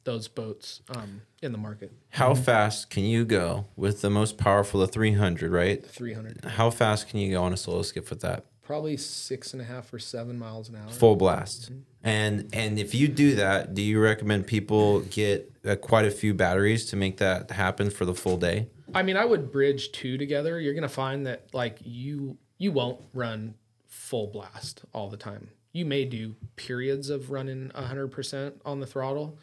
those 0.05 0.27
boats 0.27 0.81
um, 0.97 1.23
in 1.43 1.53
the 1.53 1.59
market. 1.59 1.93
How 2.11 2.35
fast 2.35 2.91
can 2.91 3.05
you 3.05 3.25
go 3.25 3.67
with 3.77 4.01
the 4.01 4.11
most 4.11 4.37
powerful, 4.37 4.81
the 4.81 4.88
300, 4.88 5.53
right? 5.53 5.87
300, 5.87 6.45
How 6.45 6.71
fast 6.71 7.09
can 7.09 7.21
you 7.21 7.31
go 7.31 7.45
on 7.45 7.53
a 7.53 7.57
solo 7.57 7.83
skiff 7.83 8.11
with 8.11 8.21
that? 8.23 8.47
probably 8.62 8.97
six 8.97 9.53
and 9.53 9.61
a 9.61 9.65
half 9.65 9.93
or 9.93 9.99
seven 9.99 10.38
miles 10.38 10.69
an 10.71 10.77
hour. 10.77 10.88
Full 10.88 11.17
blast. 11.17 11.71
And 12.05 12.49
and 12.53 12.79
if 12.79 12.95
you 12.95 13.09
do 13.09 13.37
that, 13.37 13.75
do 13.75 13.83
you 13.83 14.01
recommend 14.01 14.47
people 14.47 15.01
get 15.01 15.53
uh, 15.65 15.77
quite 15.77 16.05
a 16.05 16.11
few 16.11 16.35
batteries 16.35 16.87
to 16.87 16.97
make 16.97 17.19
that 17.19 17.51
happen 17.51 17.91
for 17.91 18.05
the 18.05 18.15
full 18.15 18.37
day? 18.37 18.69
I 18.95 19.03
mean, 19.03 19.17
I 19.17 19.25
would 19.25 19.53
bridge 19.53 19.93
two 19.93 20.19
together. 20.19 20.61
You're 20.61 20.75
gonna 20.75 20.88
find 20.88 21.27
that 21.27 21.47
like 21.53 21.79
you 21.83 22.38
you 22.59 22.73
won't 22.73 23.01
run 23.15 23.55
full 23.87 24.27
blast 24.27 24.83
all 24.93 25.09
the 25.09 25.17
time. 25.17 25.49
You 25.73 25.85
may 25.85 26.05
do 26.05 26.35
periods 26.57 27.09
of 27.09 27.31
running 27.31 27.71
hundred 27.75 28.09
percent 28.09 28.61
on 28.65 28.81
the 28.81 28.87
throttle, 28.87 29.38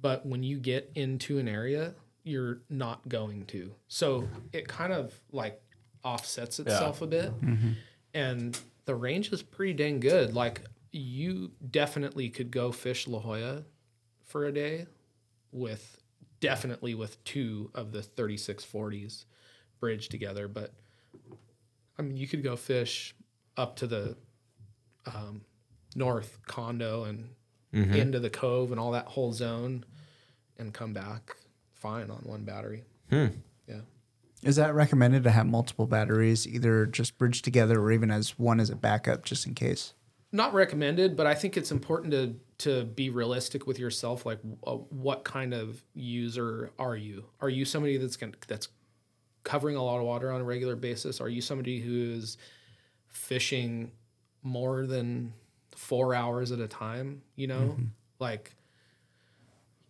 but 0.00 0.24
when 0.24 0.42
you 0.42 0.58
get 0.58 0.90
into 0.94 1.38
an 1.38 1.46
area, 1.46 1.94
you're 2.24 2.62
not 2.70 3.06
going 3.08 3.44
to. 3.46 3.74
So 3.86 4.28
it 4.52 4.66
kind 4.66 4.92
of 4.92 5.12
like 5.30 5.60
offsets 6.02 6.58
itself 6.58 7.02
a 7.02 7.06
bit, 7.06 7.32
and 8.14 8.58
the 8.86 8.94
range 8.94 9.30
is 9.30 9.42
pretty 9.42 9.74
dang 9.74 10.00
good. 10.00 10.34
Like 10.34 10.62
you 10.92 11.50
definitely 11.70 12.28
could 12.28 12.50
go 12.50 12.70
fish 12.70 13.08
La 13.08 13.18
Jolla 13.18 13.64
for 14.24 14.44
a 14.44 14.52
day 14.52 14.86
with 15.50 15.98
definitely 16.40 16.94
with 16.94 17.22
two 17.24 17.70
of 17.74 17.92
the 17.92 18.00
3640s 18.00 19.24
bridged 19.80 20.10
together 20.10 20.48
but 20.48 20.72
i 21.98 22.02
mean 22.02 22.16
you 22.16 22.26
could 22.26 22.42
go 22.42 22.56
fish 22.56 23.14
up 23.56 23.76
to 23.76 23.86
the 23.86 24.16
um, 25.06 25.42
north 25.94 26.38
condo 26.46 27.04
and 27.04 27.28
into 27.72 28.20
the 28.20 28.30
cove 28.30 28.70
and 28.70 28.78
all 28.78 28.92
that 28.92 29.06
whole 29.06 29.32
zone 29.32 29.84
and 30.58 30.74
come 30.74 30.92
back 30.92 31.36
fine 31.72 32.10
on 32.10 32.18
one 32.18 32.44
battery. 32.44 32.84
Yeah. 33.66 33.80
Is 34.42 34.56
that 34.56 34.74
recommended 34.74 35.24
to 35.24 35.30
have 35.30 35.46
multiple 35.46 35.86
batteries, 35.86 36.46
either 36.46 36.86
just 36.86 37.16
bridged 37.18 37.44
together 37.44 37.80
or 37.80 37.92
even 37.92 38.10
as 38.10 38.38
one 38.38 38.60
as 38.60 38.70
a 38.70 38.76
backup, 38.76 39.24
just 39.24 39.46
in 39.46 39.54
case? 39.54 39.94
Not 40.32 40.54
recommended, 40.54 41.14
but 41.14 41.26
I 41.26 41.34
think 41.34 41.56
it's 41.56 41.70
important 41.70 42.12
to 42.12 42.34
to 42.58 42.84
be 42.84 43.10
realistic 43.10 43.66
with 43.66 43.78
yourself. 43.78 44.24
Like, 44.24 44.38
uh, 44.66 44.74
what 44.74 45.24
kind 45.24 45.52
of 45.52 45.82
user 45.94 46.70
are 46.78 46.96
you? 46.96 47.24
Are 47.40 47.50
you 47.50 47.64
somebody 47.64 47.98
that's 47.98 48.16
going 48.16 48.34
that's 48.48 48.68
covering 49.44 49.76
a 49.76 49.82
lot 49.82 49.98
of 49.98 50.04
water 50.04 50.32
on 50.32 50.40
a 50.40 50.44
regular 50.44 50.76
basis? 50.76 51.20
Are 51.20 51.28
you 51.28 51.42
somebody 51.42 51.80
who 51.80 52.12
is 52.12 52.38
fishing 53.08 53.92
more 54.42 54.86
than 54.86 55.34
four 55.72 56.14
hours 56.14 56.50
at 56.50 56.60
a 56.60 56.68
time? 56.68 57.22
You 57.36 57.48
know, 57.48 57.76
like. 58.18 58.54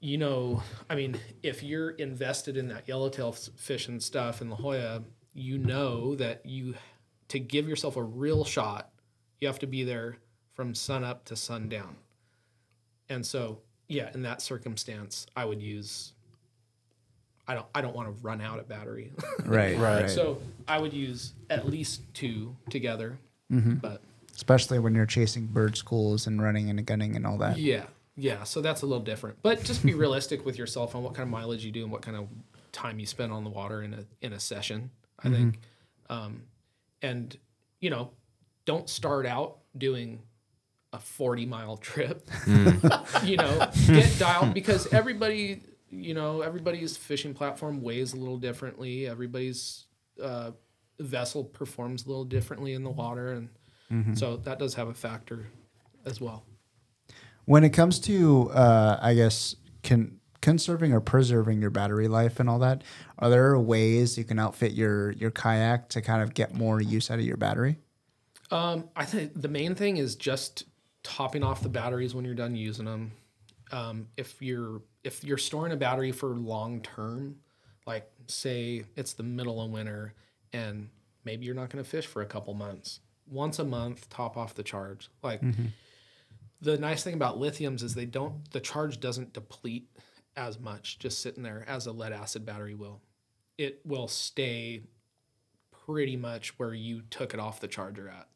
You 0.05 0.18
know, 0.18 0.61
I 0.90 0.97
mean, 0.97 1.16
if 1.45 1.62
you're 1.62 1.90
invested 1.90 2.57
in 2.57 2.66
that 2.66 2.88
yellowtail 2.88 3.30
fish 3.30 3.86
and 3.86 4.03
stuff 4.03 4.43
in 4.43 4.51
La 4.51 4.57
Jolla, 4.57 5.05
you 5.32 5.59
know 5.59 6.16
that 6.16 6.45
you 6.45 6.74
to 7.28 7.38
give 7.38 7.68
yourself 7.68 7.97
a 7.97 8.03
real 8.03 8.45
shot, 8.45 8.90
you 9.40 9.47
have 9.47 9.61
to 9.61 9.68
be 9.68 9.84
there 9.84 10.16
from 10.55 10.74
sun 10.74 11.05
up 11.05 11.24
to 11.26 11.36
sundown. 11.36 11.96
And 13.09 13.24
so, 13.26 13.59
yeah, 13.88 14.11
in 14.14 14.22
that 14.22 14.40
circumstance, 14.42 15.26
I 15.36 15.44
would 15.44 15.61
use. 15.62 16.12
I 17.48 17.55
don't. 17.55 17.66
I 17.74 17.80
don't 17.80 17.94
want 17.94 18.09
to 18.09 18.22
run 18.22 18.40
out 18.40 18.59
of 18.59 18.68
battery. 18.68 19.12
Right, 19.44 19.76
Right. 19.76 20.09
so 20.09 20.40
I 20.68 20.78
would 20.78 20.92
use 20.92 21.32
at 21.50 21.68
least 21.68 22.03
two 22.14 22.55
together. 22.70 23.18
But 23.50 24.00
Especially 24.34 24.78
when 24.78 24.94
you're 24.94 25.05
chasing 25.05 25.46
bird 25.46 25.76
schools 25.76 26.26
and 26.26 26.40
running 26.40 26.70
and 26.70 26.86
gunning 26.86 27.16
and 27.16 27.26
all 27.26 27.36
that. 27.38 27.59
yeah, 27.59 27.84
Yeah, 28.16 28.44
so 28.44 28.62
that's 28.62 28.80
a 28.82 28.86
little 28.86 29.03
different. 29.05 29.36
But 29.42 29.62
just 29.62 29.84
be 29.84 29.92
realistic 29.92 30.46
with 30.46 30.57
yourself 30.57 30.94
on 30.94 31.03
what 31.03 31.12
kind 31.14 31.24
of 31.24 31.30
mileage 31.30 31.62
you 31.64 31.70
do 31.72 31.82
and 31.82 31.92
what 31.92 32.00
kind 32.00 32.16
of 32.16 32.28
time 32.70 32.98
you 32.98 33.05
spend 33.05 33.30
on 33.32 33.44
the 33.44 33.50
water 33.50 33.82
in 33.82 33.92
a 33.92 34.05
in 34.22 34.32
a 34.32 34.40
session. 34.40 34.90
I 35.22 35.28
think, 35.28 35.59
um, 36.09 36.42
and 37.03 37.36
you 37.80 37.90
know, 37.90 38.11
don't 38.64 38.88
start 38.88 39.26
out 39.26 39.59
doing 39.76 40.20
a 40.93 40.99
forty 40.99 41.47
mile 41.47 41.76
trip. 41.76 42.28
you 43.24 43.36
know, 43.36 43.70
get 43.86 44.18
dialed 44.18 44.55
because 44.55 44.93
everybody, 44.93 45.62
you 45.90 46.14
know, 46.14 46.40
everybody's 46.43 46.97
fishing 46.97 47.34
platform 47.34 47.82
weighs 47.82 48.12
a 48.12 48.16
little 48.16 48.38
differently. 48.38 49.07
Everybody's 49.07 49.86
uh, 50.22 50.53
vessel 50.99 51.45
performs 51.45 52.05
a 52.05 52.09
little 52.09 52.24
differently 52.24 52.74
in 52.74 52.84
the 52.84 52.90
water, 52.90 53.32
and 53.32 54.16
so 54.16 54.36
that 54.38 54.59
does 54.59 54.74
have 54.74 54.88
a 54.88 54.95
factor 54.95 55.47
as 56.07 56.20
well. 56.20 56.45
When 57.45 57.64
it 57.64 57.70
comes 57.70 57.99
to, 58.01 58.51
uh, 58.51 58.99
I 59.03 59.14
guess, 59.14 59.57
con- 59.82 60.18
conserving 60.40 60.93
or 60.93 61.01
preserving 61.01 61.61
your 61.61 61.70
battery 61.70 62.09
life 62.09 62.40
and 62.40 62.49
all 62.49 62.59
that, 62.61 62.82
are 63.18 63.28
there 63.28 63.59
ways 63.59 64.16
you 64.16 64.24
can 64.24 64.38
outfit 64.38 64.72
your 64.72 65.12
your 65.12 65.30
kayak 65.30 65.88
to 65.90 66.01
kind 66.03 66.22
of 66.22 66.34
get 66.34 66.55
more 66.55 66.80
use 66.80 67.11
out 67.11 67.18
of 67.18 67.24
your 67.24 67.36
battery? 67.36 67.78
Um, 68.51 68.90
I 68.95 69.07
think 69.07 69.40
the 69.40 69.49
main 69.49 69.74
thing 69.74 69.97
is 69.97 70.14
just 70.14 70.64
topping 71.03 71.42
off 71.42 71.62
the 71.62 71.68
batteries 71.68 72.14
when 72.14 72.24
you're 72.24 72.34
done 72.34 72.55
using 72.55 72.84
them. 72.84 73.12
Um, 73.70 74.09
if 74.16 74.40
you're 74.40 74.82
if 75.03 75.24
you're 75.24 75.38
storing 75.38 75.72
a 75.72 75.76
battery 75.76 76.12
for 76.12 76.28
long 76.28 76.80
term, 76.80 77.36
like 77.86 78.11
say 78.26 78.84
it's 78.96 79.14
the 79.14 79.22
middle 79.22 79.62
of 79.62 79.70
winter 79.70 80.14
and 80.53 80.88
maybe 81.24 81.46
you're 81.46 81.55
not 81.55 81.70
going 81.70 81.82
to 81.82 81.88
fish 81.88 82.07
for 82.07 82.22
a 82.22 82.26
couple 82.26 82.55
months, 82.55 83.00
once 83.28 83.59
a 83.59 83.64
month, 83.64 84.09
top 84.11 84.36
off 84.36 84.55
the 84.55 84.62
charge. 84.62 85.09
Like 85.22 85.40
the 86.61 86.78
nice 86.78 87.03
thing 87.03 87.14
about 87.14 87.38
lithiums 87.40 87.82
is 87.82 87.94
they 87.94 88.07
don't 88.07 88.50
the 88.53 88.61
charge 88.61 89.00
doesn't 89.00 89.32
deplete 89.32 89.88
as 90.36 90.59
much 90.59 90.98
just 90.98 91.20
sitting 91.20 91.42
there 91.42 91.64
as 91.66 91.86
a 91.86 91.92
lead 91.92 92.12
acid 92.12 92.44
battery 92.46 92.74
will. 92.74 93.00
It 93.59 93.80
will 93.84 94.09
stay 94.09 94.82
pretty 95.86 96.16
much 96.16 96.59
where 96.59 96.74
you 96.74 97.03
took 97.11 97.34
it 97.34 97.40
off 97.40 97.61
the 97.61 97.68
charger 97.68 98.09
at. 98.09 98.28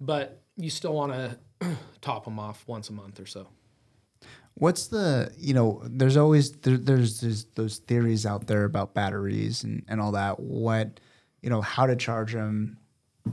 But 0.00 0.42
you 0.56 0.70
still 0.70 0.94
want 0.94 1.12
to 1.60 1.76
top 2.00 2.24
them 2.24 2.38
off 2.38 2.64
once 2.66 2.88
a 2.88 2.92
month 2.92 3.20
or 3.20 3.26
so. 3.26 3.48
What's 4.54 4.86
the 4.86 5.32
you 5.36 5.52
know? 5.52 5.82
There's 5.84 6.16
always 6.16 6.52
there, 6.52 6.76
there's 6.76 7.20
there's 7.20 7.44
those 7.56 7.78
theories 7.78 8.24
out 8.24 8.46
there 8.46 8.64
about 8.64 8.94
batteries 8.94 9.64
and 9.64 9.84
and 9.88 10.00
all 10.00 10.12
that. 10.12 10.38
What 10.38 11.00
you 11.44 11.50
know, 11.50 11.60
how 11.60 11.86
to 11.86 11.94
charge 11.94 12.32
them, 12.32 12.78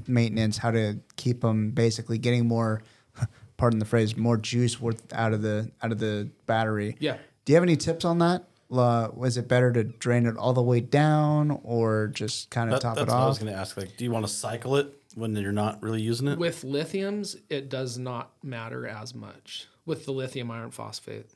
maintenance, 0.06 0.58
how 0.58 0.70
to 0.72 1.00
keep 1.16 1.40
them, 1.40 1.72
basically 1.72 2.18
getting 2.18 2.46
more, 2.46 2.82
pardon 3.58 3.80
the 3.80 3.86
phrase, 3.86 4.18
more 4.18 4.36
juice 4.36 4.82
worth 4.82 5.02
out 5.14 5.32
of 5.32 5.42
the 5.42 5.72
out 5.82 5.94
of 5.94 6.00
the 6.00 6.30
battery. 6.46 6.98
Yeah. 7.00 7.18
Do 7.46 7.54
you 7.54 7.56
have 7.56 7.64
any 7.64 7.78
tips 7.78 8.04
on 8.04 8.20
that? 8.20 8.44
Uh, 8.70 9.10
was 9.14 9.38
it 9.38 9.48
better 9.48 9.72
to 9.72 9.84
drain 9.84 10.26
it 10.26 10.38
all 10.38 10.54
the 10.54 10.62
way 10.62 10.80
down 10.82 11.60
or 11.64 12.08
just 12.08 12.50
kind 12.50 12.70
of 12.70 12.76
That, 12.76 12.82
top 12.82 12.96
that's 12.96 13.10
it 13.10 13.14
what 13.14 13.22
I 13.22 13.28
was 13.28 13.40
going 13.40 13.52
to 13.52 13.58
ask. 13.58 13.76
Like, 13.78 13.96
do 13.98 14.04
you 14.04 14.12
want 14.12 14.26
to 14.26 14.32
cycle 14.32 14.76
it 14.76 15.01
when 15.16 15.36
you're 15.36 15.52
not 15.52 15.82
really 15.82 16.02
using 16.02 16.28
it? 16.28 16.40
With 16.40 16.64
lithiums, 16.64 17.40
it 17.50 17.70
does 17.70 17.98
not 17.98 18.32
matter 18.44 18.88
as 18.88 19.14
much. 19.14 19.68
With 19.86 20.06
the 20.06 20.12
lithium 20.12 20.52
iron 20.52 20.72
phosphate, 20.72 21.32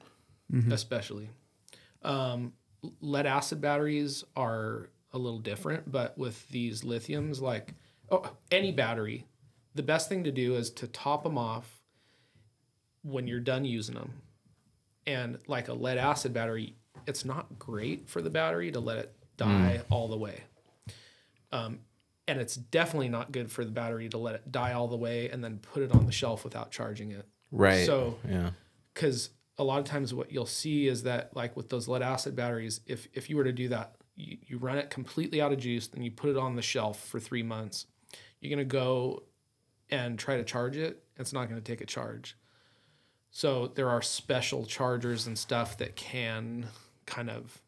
especially. 0.71 1.29
Um, 2.03 2.53
lead 3.01 3.25
acid 3.25 3.61
batteries 3.61 4.23
are 4.35 4.89
a 5.11 5.17
little 5.17 5.39
different, 5.39 5.91
but 5.91 6.17
with 6.17 6.47
these 6.49 6.83
lithiums, 6.83 7.41
like 7.41 7.73
oh, 8.11 8.31
any 8.51 8.71
battery, 8.71 9.25
the 9.73 9.83
best 9.83 10.09
thing 10.09 10.23
to 10.23 10.31
do 10.31 10.55
is 10.55 10.69
to 10.71 10.87
top 10.87 11.23
them 11.23 11.37
off 11.37 11.81
when 13.03 13.27
you're 13.27 13.39
done 13.39 13.65
using 13.65 13.95
them. 13.95 14.13
And 15.07 15.37
like 15.47 15.67
a 15.67 15.73
lead 15.73 15.97
acid 15.97 16.33
battery, 16.33 16.75
it's 17.07 17.25
not 17.25 17.59
great 17.59 18.09
for 18.09 18.21
the 18.21 18.29
battery 18.29 18.71
to 18.71 18.79
let 18.79 18.97
it 18.97 19.15
die 19.37 19.81
all 19.89 20.07
the 20.07 20.17
way. 20.17 20.43
Um, 21.51 21.79
and 22.27 22.39
it's 22.39 22.55
definitely 22.55 23.09
not 23.09 23.31
good 23.31 23.51
for 23.51 23.63
the 23.63 23.71
battery 23.71 24.09
to 24.09 24.17
let 24.17 24.35
it 24.35 24.51
die 24.51 24.73
all 24.73 24.87
the 24.87 24.95
way 24.97 25.29
and 25.29 25.43
then 25.43 25.59
put 25.59 25.83
it 25.83 25.91
on 25.91 26.05
the 26.05 26.11
shelf 26.11 26.43
without 26.43 26.71
charging 26.71 27.11
it. 27.11 27.27
Right. 27.51 27.85
So- 27.85 28.17
yeah. 28.27 28.51
Because 28.93 29.29
a 29.57 29.63
lot 29.63 29.79
of 29.79 29.85
times 29.85 30.13
what 30.13 30.31
you'll 30.31 30.45
see 30.45 30.87
is 30.87 31.03
that 31.03 31.35
like 31.35 31.55
with 31.57 31.69
those 31.69 31.87
lead 31.87 32.01
acid 32.01 32.35
batteries, 32.35 32.81
if 32.85 33.07
if 33.13 33.29
you 33.29 33.35
were 33.37 33.43
to 33.43 33.51
do 33.53 33.67
that, 33.69 33.95
you, 34.15 34.37
you 34.47 34.57
run 34.57 34.77
it 34.77 34.89
completely 34.89 35.41
out 35.41 35.51
of 35.51 35.59
juice, 35.59 35.87
then 35.87 36.01
you 36.01 36.11
put 36.11 36.29
it 36.29 36.37
on 36.37 36.55
the 36.55 36.61
shelf 36.61 37.05
for 37.05 37.19
three 37.19 37.43
months. 37.43 37.85
You're 38.39 38.49
gonna 38.49 38.63
go 38.65 39.23
and 39.89 40.17
try 40.17 40.37
to 40.37 40.43
charge 40.43 40.77
it. 40.77 41.03
It's 41.17 41.33
not 41.33 41.47
gonna 41.49 41.61
take 41.61 41.81
a 41.81 41.85
charge. 41.85 42.37
So 43.31 43.67
there 43.75 43.89
are 43.89 44.01
special 44.01 44.65
chargers 44.65 45.27
and 45.27 45.37
stuff 45.37 45.77
that 45.79 45.95
can 45.97 46.67
kind 47.05 47.29
of 47.29 47.61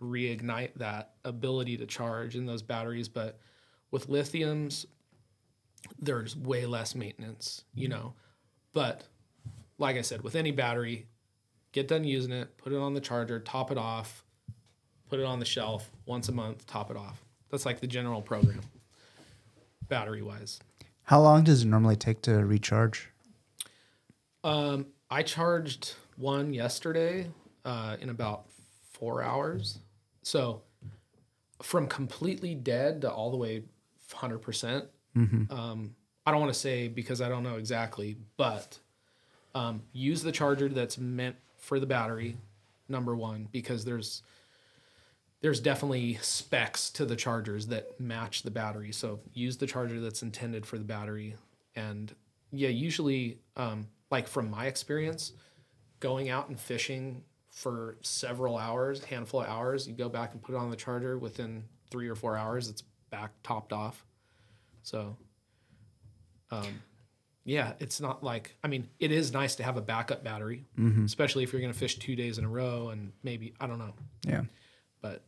reignite 0.00 0.74
that 0.76 1.12
ability 1.24 1.76
to 1.78 1.86
charge 1.86 2.34
in 2.34 2.46
those 2.46 2.62
batteries. 2.62 3.08
But 3.08 3.38
with 3.92 4.08
lithiums, 4.08 4.86
there's 6.00 6.36
way 6.36 6.66
less 6.66 6.96
maintenance, 6.96 7.62
you 7.74 7.86
know. 7.86 8.14
But 8.72 9.04
like 9.78 9.96
I 9.96 10.00
said, 10.00 10.22
with 10.22 10.34
any 10.34 10.50
battery, 10.50 11.06
get 11.70 11.86
done 11.86 12.02
using 12.02 12.32
it, 12.32 12.56
put 12.56 12.72
it 12.72 12.78
on 12.78 12.94
the 12.94 13.00
charger, 13.00 13.38
top 13.38 13.70
it 13.70 13.78
off, 13.78 14.24
put 15.08 15.20
it 15.20 15.24
on 15.24 15.38
the 15.38 15.44
shelf 15.44 15.90
once 16.06 16.28
a 16.28 16.32
month, 16.32 16.66
top 16.66 16.90
it 16.90 16.96
off. 16.96 17.22
That's 17.50 17.66
like 17.66 17.80
the 17.80 17.86
general 17.86 18.22
program, 18.22 18.62
battery 19.88 20.22
wise. 20.22 20.58
How 21.04 21.20
long 21.20 21.44
does 21.44 21.62
it 21.62 21.66
normally 21.66 21.96
take 21.96 22.22
to 22.22 22.44
recharge? 22.44 23.10
Um, 24.42 24.86
I 25.10 25.22
charged 25.22 25.94
one 26.16 26.54
yesterday 26.54 27.28
uh, 27.64 27.96
in 28.00 28.08
about 28.08 28.46
four 28.92 29.22
hours. 29.22 29.78
So 30.22 30.62
from 31.60 31.86
completely 31.86 32.54
dead 32.54 33.02
to 33.02 33.10
all 33.10 33.30
the 33.30 33.36
way 33.36 33.64
100%. 34.12 34.40
percent 34.40 34.84
Um, 35.50 35.94
I 36.24 36.30
don't 36.30 36.40
want 36.40 36.52
to 36.52 36.58
say 36.58 36.88
because 36.88 37.20
I 37.20 37.28
don't 37.28 37.42
know 37.42 37.56
exactly, 37.56 38.16
but 38.36 38.78
um, 39.54 39.82
use 39.92 40.22
the 40.22 40.32
charger 40.32 40.68
that's 40.68 40.98
meant 40.98 41.36
for 41.58 41.80
the 41.80 41.86
battery, 41.86 42.36
number 42.88 43.14
one, 43.16 43.48
because 43.50 43.84
there's 43.84 44.22
there's 45.40 45.58
definitely 45.58 46.18
specs 46.22 46.88
to 46.90 47.04
the 47.04 47.16
chargers 47.16 47.66
that 47.66 47.98
match 47.98 48.42
the 48.42 48.50
battery. 48.50 48.92
So 48.92 49.18
use 49.34 49.56
the 49.56 49.66
charger 49.66 49.98
that's 50.00 50.22
intended 50.22 50.64
for 50.64 50.78
the 50.78 50.84
battery. 50.84 51.34
And 51.74 52.14
yeah, 52.52 52.68
usually, 52.68 53.40
um, 53.56 53.88
like 54.10 54.28
from 54.28 54.48
my 54.48 54.66
experience, 54.66 55.32
going 55.98 56.30
out 56.30 56.48
and 56.48 56.58
fishing 56.58 57.24
for 57.50 57.96
several 58.02 58.56
hours, 58.56 59.02
handful 59.02 59.40
of 59.40 59.48
hours, 59.48 59.88
you 59.88 59.94
go 59.94 60.08
back 60.08 60.32
and 60.32 60.40
put 60.40 60.54
it 60.54 60.58
on 60.58 60.70
the 60.70 60.76
charger 60.76 61.18
within 61.18 61.64
three 61.90 62.08
or 62.08 62.14
four 62.14 62.36
hours, 62.36 62.68
it's 62.68 62.84
back 63.12 63.30
topped 63.44 63.72
off. 63.72 64.04
So, 64.82 65.16
um, 66.50 66.82
yeah, 67.44 67.74
it's 67.78 68.00
not 68.00 68.24
like, 68.24 68.56
I 68.64 68.68
mean, 68.68 68.88
it 68.98 69.12
is 69.12 69.32
nice 69.32 69.54
to 69.56 69.62
have 69.62 69.76
a 69.76 69.80
backup 69.80 70.24
battery, 70.24 70.64
especially 71.04 71.44
if 71.44 71.52
you're 71.52 71.60
going 71.60 71.72
to 71.72 71.78
fish 71.78 71.98
two 71.98 72.16
days 72.16 72.38
in 72.38 72.44
a 72.44 72.48
row 72.48 72.88
and 72.88 73.12
maybe, 73.22 73.54
I 73.60 73.66
don't 73.68 73.78
know, 73.78 73.94
Yeah. 74.26 74.42
but 75.00 75.22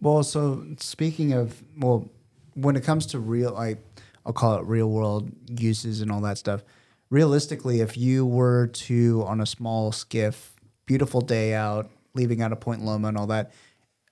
Well, 0.00 0.22
so 0.22 0.66
speaking 0.78 1.32
of, 1.32 1.62
well, 1.78 2.08
when 2.54 2.76
it 2.76 2.82
comes 2.84 3.06
to 3.06 3.18
real, 3.18 3.52
like, 3.52 3.78
I'll 4.26 4.32
call 4.32 4.56
it 4.58 4.64
real 4.64 4.90
world 4.90 5.30
uses 5.48 6.00
and 6.00 6.10
all 6.10 6.20
that 6.22 6.36
stuff, 6.38 6.62
realistically, 7.10 7.80
if 7.80 7.96
you 7.96 8.26
were 8.26 8.66
to, 8.68 9.22
on 9.26 9.40
a 9.40 9.46
small 9.46 9.92
skiff, 9.92 10.54
beautiful 10.86 11.20
day 11.20 11.54
out, 11.54 11.90
leaving 12.14 12.42
out 12.42 12.52
of 12.52 12.60
Point 12.60 12.84
Loma 12.84 13.08
and 13.08 13.16
all 13.18 13.26
that, 13.28 13.52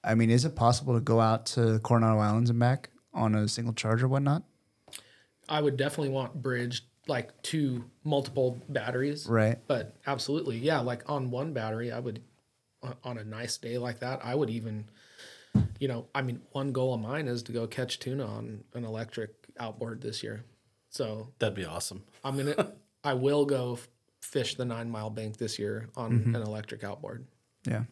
I 0.04 0.14
mean, 0.14 0.30
is 0.30 0.44
it 0.44 0.54
possible 0.56 0.94
to 0.94 1.00
go 1.00 1.20
out 1.20 1.46
to 1.46 1.64
the 1.74 1.78
Coronado 1.78 2.18
Islands 2.18 2.50
and 2.50 2.58
back 2.58 2.90
on 3.14 3.34
a 3.34 3.48
single 3.48 3.74
charge 3.74 4.02
or 4.02 4.08
whatnot? 4.08 4.42
I 5.48 5.60
would 5.60 5.76
definitely 5.76 6.10
want 6.10 6.40
bridged 6.40 6.84
like 7.08 7.40
two 7.42 7.84
multiple 8.04 8.60
batteries. 8.68 9.26
Right. 9.26 9.58
But 9.66 9.96
absolutely, 10.06 10.58
yeah. 10.58 10.80
Like 10.80 11.08
on 11.10 11.30
one 11.30 11.52
battery, 11.52 11.90
I 11.92 11.98
would, 11.98 12.22
on- 12.82 12.96
on 13.04 13.18
a 13.18 13.24
nice 13.24 13.56
day 13.56 13.78
like 13.78 14.00
that, 14.00 14.20
I 14.24 14.34
would 14.34 14.50
even, 14.50 14.84
you 15.78 15.88
know, 15.88 16.06
I 16.14 16.22
mean, 16.22 16.40
one 16.52 16.72
goal 16.72 16.94
of 16.94 17.00
mine 17.00 17.28
is 17.28 17.42
to 17.44 17.52
go 17.52 17.66
catch 17.66 17.98
tuna 17.98 18.24
on 18.24 18.64
an 18.74 18.84
electric 18.84 19.30
outboard 19.58 20.00
this 20.00 20.22
year. 20.22 20.44
So 20.90 21.28
That'd 21.38 21.56
be 21.56 21.64
awesome. 21.64 22.04
I'm 22.24 22.36
gonna, 22.36 22.72
I 23.04 23.14
will 23.14 23.44
go 23.44 23.74
f- 23.74 23.88
fish 24.20 24.54
the 24.54 24.64
nine 24.64 24.90
mile 24.90 25.10
bank 25.10 25.38
this 25.38 25.58
year 25.58 25.88
on 25.96 26.12
mm-hmm. 26.12 26.36
an 26.36 26.42
electric 26.42 26.84
outboard. 26.84 27.26
Yeah. 27.66 27.84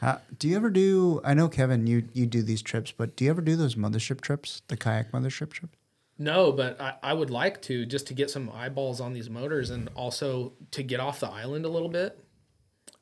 Uh, 0.00 0.18
do 0.38 0.48
you 0.48 0.56
ever 0.56 0.70
do? 0.70 1.20
I 1.24 1.34
know 1.34 1.48
Kevin, 1.48 1.86
you 1.86 2.04
you 2.12 2.26
do 2.26 2.42
these 2.42 2.62
trips, 2.62 2.92
but 2.92 3.16
do 3.16 3.24
you 3.24 3.30
ever 3.30 3.40
do 3.42 3.56
those 3.56 3.74
mothership 3.74 4.20
trips, 4.20 4.62
the 4.68 4.76
kayak 4.76 5.12
mothership 5.12 5.52
trips? 5.52 5.76
No, 6.18 6.52
but 6.52 6.80
I, 6.80 6.94
I 7.02 7.12
would 7.14 7.30
like 7.30 7.62
to 7.62 7.84
just 7.86 8.06
to 8.08 8.14
get 8.14 8.30
some 8.30 8.50
eyeballs 8.50 9.00
on 9.00 9.12
these 9.12 9.28
motors 9.30 9.70
and 9.70 9.88
also 9.94 10.52
to 10.70 10.82
get 10.82 11.00
off 11.00 11.20
the 11.20 11.28
island 11.28 11.64
a 11.64 11.68
little 11.68 11.88
bit. 11.88 12.18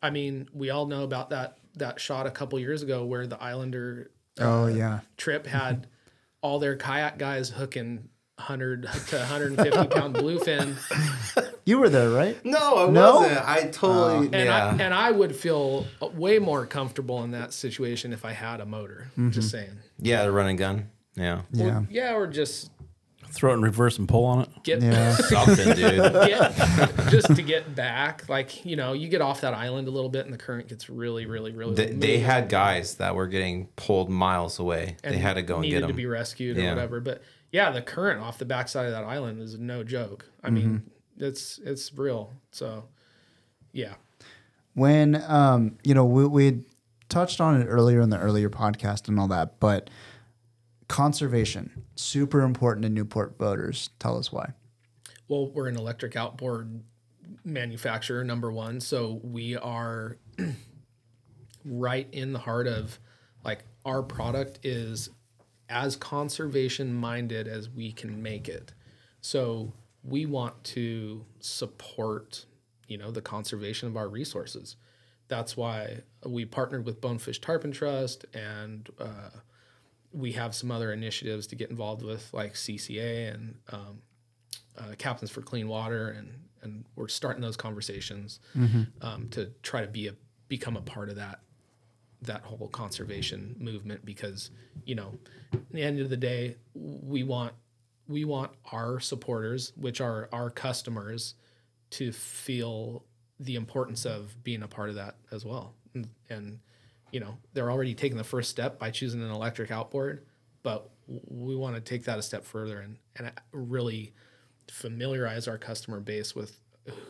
I 0.03 0.11
mean, 0.11 0.49
we 0.55 0.71
all 0.71 0.87
know 0.87 1.05
about 1.05 1.31
that 1.31 1.59
that 1.75 2.01
shot 2.01 2.27
a 2.27 2.31
couple 2.31 2.59
years 2.59 2.83
ago 2.83 3.05
where 3.05 3.27
the 3.27 3.41
Islander 3.41 4.11
Oh 4.39 4.67
yeah, 4.67 5.01
trip 5.17 5.47
had 5.47 5.87
all 6.41 6.59
their 6.59 6.77
kayak 6.77 7.19
guys 7.19 7.51
hooking 7.51 8.09
100 8.37 8.83
to 8.83 9.17
150 9.17 9.87
pound 9.89 10.15
bluefin. 10.17 10.77
You 11.71 11.79
were 11.79 11.89
there, 11.89 12.11
right? 12.11 12.45
No, 12.45 12.89
I 12.89 12.91
No? 12.91 13.21
wasn't. 13.21 13.49
I 13.49 13.67
totally 13.69 14.27
uh, 14.27 14.31
And 14.33 14.47
yeah. 14.47 14.67
I 14.67 14.83
and 14.83 14.93
I 14.93 15.13
would 15.13 15.37
feel 15.37 15.87
way 16.15 16.41
more 16.41 16.67
comfortable 16.67 17.23
in 17.23 17.31
that 17.31 17.53
situation 17.53 18.13
if 18.13 18.25
I 18.25 18.33
had 18.33 18.61
a 18.61 18.67
motor. 18.67 19.09
Just 19.17 19.39
mm-hmm. 19.39 19.41
saying. 19.41 19.79
yeah, 20.01 20.25
the 20.25 20.33
running 20.33 20.57
gun. 20.57 20.91
Yeah. 21.15 21.43
Yeah. 21.53 21.79
Or, 21.79 21.87
yeah, 21.89 22.15
or 22.15 22.27
just 22.27 22.73
Throw 23.33 23.53
it 23.53 23.55
in 23.55 23.63
reverse 23.63 23.99
and 23.99 24.09
pull 24.09 24.25
on 24.25 24.41
it. 24.41 24.49
get 24.65 24.83
Yeah. 24.83 25.13
Something, 25.15 25.77
dude. 25.77 26.13
get 26.13 26.57
just 27.09 27.37
to 27.37 27.43
get 27.43 27.77
back. 27.77 28.29
Like 28.29 28.65
you 28.67 28.75
know, 28.75 28.93
you 28.93 29.07
get 29.07 29.21
off 29.21 29.43
that 29.43 29.55
island 29.55 29.87
a 29.87 29.93
little 29.93 30.11
bit, 30.11 30.25
and 30.25 30.35
the 30.35 30.39
current 30.39 30.67
gets 30.67 30.91
really, 30.91 31.27
really, 31.27 31.53
really. 31.53 31.77
They, 31.77 31.93
they 31.93 32.19
had 32.19 32.49
guys 32.49 32.97
that 32.97 33.15
were 33.15 33.29
getting 33.29 33.69
pulled 33.77 34.11
miles 34.11 34.59
away. 34.59 34.97
They 35.05 35.19
had 35.19 35.35
to 35.35 35.43
go 35.43 35.57
and 35.57 35.63
needed 35.63 35.83
get 35.83 35.87
to 35.87 35.95
be 35.95 36.07
rescued 36.07 36.59
or 36.59 36.69
whatever. 36.69 36.99
But 36.99 37.23
yeah, 37.53 37.71
the 37.71 37.83
current 37.83 38.21
off 38.21 38.39
the 38.39 38.45
backside 38.45 38.87
of 38.87 38.93
that 38.93 39.05
island 39.05 39.41
is 39.41 39.57
no 39.57 39.85
joke. 39.85 40.27
I 40.43 40.49
mm-hmm. 40.49 40.55
mean, 40.55 40.91
it's 41.21 41.59
it's 41.59 41.93
real. 41.97 42.33
So 42.51 42.85
yeah, 43.73 43.95
when 44.75 45.23
um, 45.27 45.79
you 45.85 45.95
know 45.95 46.05
we 46.05 46.27
we 46.27 46.65
touched 47.09 47.41
on 47.41 47.61
it 47.61 47.67
earlier 47.67 48.01
in 48.01 48.11
the 48.11 48.19
earlier 48.19 48.49
podcast 48.49 49.09
and 49.09 49.19
all 49.19 49.29
that, 49.29 49.61
but 49.61 49.91
conservation 50.89 51.85
super 51.95 52.43
important 52.43 52.85
to 52.85 52.91
Newport 52.91 53.37
voters. 53.39 53.91
Tell 53.99 54.19
us 54.19 54.33
why. 54.33 54.53
well, 55.29 55.49
we're 55.51 55.69
an 55.69 55.77
electric 55.77 56.17
outboard 56.17 56.83
manufacturer, 57.45 58.25
number 58.25 58.51
one. 58.51 58.81
So 58.81 59.21
we 59.23 59.57
are 59.57 60.17
right 61.65 62.09
in 62.13 62.33
the 62.33 62.39
heart 62.39 62.67
of 62.67 62.99
like 63.45 63.65
our 63.85 64.03
product 64.03 64.61
is 64.65 65.11
as 65.69 65.95
conservation 65.97 66.93
minded 66.93 67.47
as 67.47 67.71
we 67.71 67.93
can 67.93 68.23
make 68.23 68.49
it. 68.49 68.73
So 69.21 69.73
we 70.03 70.27
want 70.27 70.63
to 70.65 71.25
support, 71.41 72.47
you 72.89 72.99
know, 72.99 73.11
the 73.11 73.23
conservation 73.23 73.89
of 73.89 73.97
our 73.97 74.09
resources. 74.09 74.77
That's 75.29 75.57
why 75.57 76.01
we 76.27 76.45
partnered 76.45 76.85
with 76.85 77.01
Bonefish 77.01 77.41
Tarpon 77.41 77.73
Trust 77.73 78.25
and 78.35 78.89
uh, 78.99 79.31
we 80.13 80.33
have 80.33 80.55
some 80.55 80.71
other 80.71 80.93
initiatives 80.93 81.47
to 81.49 81.57
get 81.57 81.71
involved 81.71 82.03
with 82.03 82.29
like 82.33 82.55
CCA 82.55 83.33
and 83.33 83.55
um, 83.73 84.03
uh, 84.77 84.95
Captains 84.99 85.31
for 85.31 85.43
Clean 85.43 85.69
Water, 85.69 86.09
and 86.09 86.33
and 86.63 86.85
we're 86.97 87.09
starting 87.09 87.41
those 87.43 87.57
conversations 87.57 88.41
um, 89.03 89.29
to 89.31 89.47
try 89.63 89.81
to 89.81 89.87
be 89.87 90.09
a 90.09 90.15
become 90.49 90.77
a 90.77 90.81
part 90.83 91.09
of 91.09 91.17
that 91.17 91.41
that 92.23 92.43
whole 92.43 92.69
conservation 92.69 93.57
movement 93.59 94.05
because 94.05 94.51
you 94.85 94.95
know 94.95 95.19
at 95.55 95.71
the 95.71 95.83
end 95.83 96.01
of 96.01 96.11
the 96.11 96.17
day 96.17 96.57
we 96.75 97.23
want 97.23 97.53
we 98.11 98.25
want 98.25 98.51
our 98.73 99.01
supporters 99.01 99.73
which 99.77 100.01
are 100.01 100.29
our 100.33 100.51
customers 100.51 101.35
to 101.91 102.13
feel 102.13 103.05
the 103.39 103.57
importance 103.57 104.05
of 104.05 104.37
being 104.45 104.63
a 104.63 104.69
part 104.69 104.91
of 104.91 104.97
that 104.97 105.17
as 105.33 105.45
well. 105.45 105.75
And, 105.95 106.09
and 106.29 106.59
you 107.13 107.21
know 107.21 107.39
they're 107.53 107.71
already 107.71 107.95
taking 107.95 108.19
the 108.19 108.25
first 108.25 108.51
step 108.51 108.79
by 108.79 108.91
choosing 108.91 109.23
an 109.23 109.31
electric 109.31 109.71
outboard 109.71 110.27
but 110.63 110.91
we 111.07 111.57
want 111.57 111.75
to 111.75 111.81
take 111.81 112.05
that 112.05 112.19
a 112.19 112.23
step 112.23 112.45
further 112.45 112.81
and, 112.81 112.97
and 113.17 113.33
really 113.53 114.13
familiarize 114.71 115.49
our 115.49 115.59
customer 115.59 116.01
base 116.01 116.35
with 116.35 116.61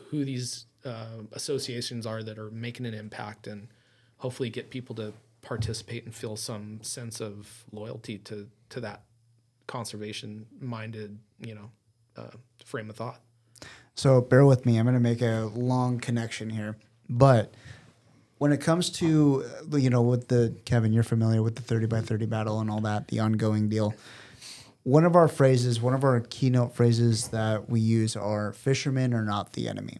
who 0.09 0.25
these 0.25 0.65
uh, 0.85 1.19
associations 1.33 2.05
are 2.07 2.23
that 2.23 2.39
are 2.39 2.49
making 2.49 2.85
an 2.85 2.93
impact 2.93 3.45
and 3.45 3.67
hopefully 4.17 4.49
get 4.49 4.69
people 4.69 4.95
to 4.95 5.13
participate 5.41 6.05
and 6.05 6.15
feel 6.15 6.35
some 6.35 6.79
sense 6.81 7.19
of 7.19 7.65
loyalty 7.71 8.17
to 8.17 8.47
to 8.69 8.79
that 8.79 9.03
conservation 9.71 10.45
minded 10.59 11.17
you 11.39 11.55
know 11.55 11.71
uh, 12.17 12.35
frame 12.65 12.89
of 12.89 12.95
thought 12.97 13.21
So 13.95 14.21
bear 14.21 14.45
with 14.45 14.65
me. 14.65 14.77
I'm 14.77 14.85
going 14.85 14.95
to 14.95 14.99
make 14.99 15.21
a 15.21 15.49
long 15.53 15.99
connection 15.99 16.49
here, 16.49 16.75
but 17.09 17.53
when 18.37 18.51
it 18.51 18.59
comes 18.59 18.89
to 19.01 19.45
you 19.73 19.89
know 19.89 20.01
with 20.01 20.27
the 20.27 20.55
Kevin, 20.65 20.91
you're 20.93 21.03
familiar 21.03 21.43
with 21.43 21.55
the 21.55 21.61
30 21.61 21.85
by 21.85 22.01
30 22.01 22.25
battle 22.25 22.59
and 22.59 22.69
all 22.71 22.81
that, 22.81 23.07
the 23.09 23.19
ongoing 23.19 23.69
deal. 23.69 23.93
One 24.83 25.05
of 25.05 25.15
our 25.15 25.27
phrases, 25.27 25.79
one 25.79 25.93
of 25.93 26.03
our 26.03 26.19
keynote 26.21 26.73
phrases 26.75 27.27
that 27.29 27.69
we 27.69 27.79
use 27.79 28.15
are 28.15 28.51
"fishermen 28.53 29.13
are 29.13 29.23
not 29.23 29.53
the 29.53 29.67
enemy," 29.67 29.99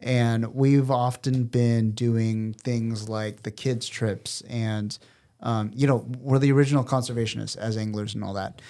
and 0.00 0.54
we've 0.54 0.90
often 0.90 1.44
been 1.44 1.90
doing 1.90 2.52
things 2.52 3.08
like 3.08 3.42
the 3.42 3.50
kids 3.50 3.88
trips 3.88 4.42
and. 4.48 4.96
Um, 5.40 5.72
you 5.74 5.86
know, 5.86 6.06
we're 6.20 6.38
the 6.38 6.52
original 6.52 6.84
conservationists 6.84 7.58
as 7.58 7.76
anglers 7.76 8.14
and 8.14 8.24
all 8.24 8.32
that 8.32 8.62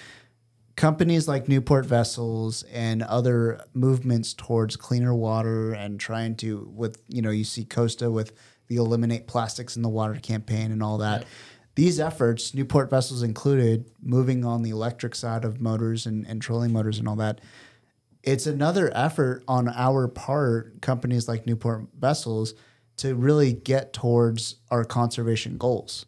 companies 0.75 1.27
like 1.27 1.47
Newport 1.47 1.85
Vessels 1.85 2.63
and 2.63 3.01
other 3.03 3.61
movements 3.73 4.33
towards 4.33 4.75
cleaner 4.75 5.13
water 5.13 5.73
and 5.73 5.99
trying 5.99 6.35
to 6.37 6.69
with 6.73 7.01
you 7.07 7.21
know 7.21 7.31
you 7.31 7.43
see 7.43 7.63
Costa 7.65 8.11
with 8.11 8.33
the 8.67 8.77
eliminate 8.77 9.27
plastics 9.27 9.75
in 9.75 9.81
the 9.81 9.89
water 9.89 10.15
campaign 10.15 10.71
and 10.71 10.81
all 10.81 10.97
that. 10.97 11.25
These 11.75 11.99
efforts, 11.99 12.53
Newport 12.53 12.89
Vessels 12.89 13.21
included, 13.21 13.91
moving 14.01 14.45
on 14.45 14.63
the 14.63 14.69
electric 14.69 15.13
side 15.13 15.43
of 15.43 15.59
motors 15.59 16.05
and, 16.05 16.25
and 16.25 16.41
trolling 16.41 16.71
motors 16.71 16.99
and 16.99 17.07
all 17.07 17.17
that. 17.17 17.41
It's 18.23 18.47
another 18.47 18.91
effort 18.95 19.43
on 19.47 19.67
our 19.67 20.07
part, 20.07 20.81
companies 20.81 21.27
like 21.27 21.45
Newport 21.45 21.85
Vessels, 21.99 22.53
to 22.97 23.13
really 23.13 23.51
get 23.51 23.91
towards 23.91 24.55
our 24.71 24.85
conservation 24.85 25.57
goals. 25.57 26.05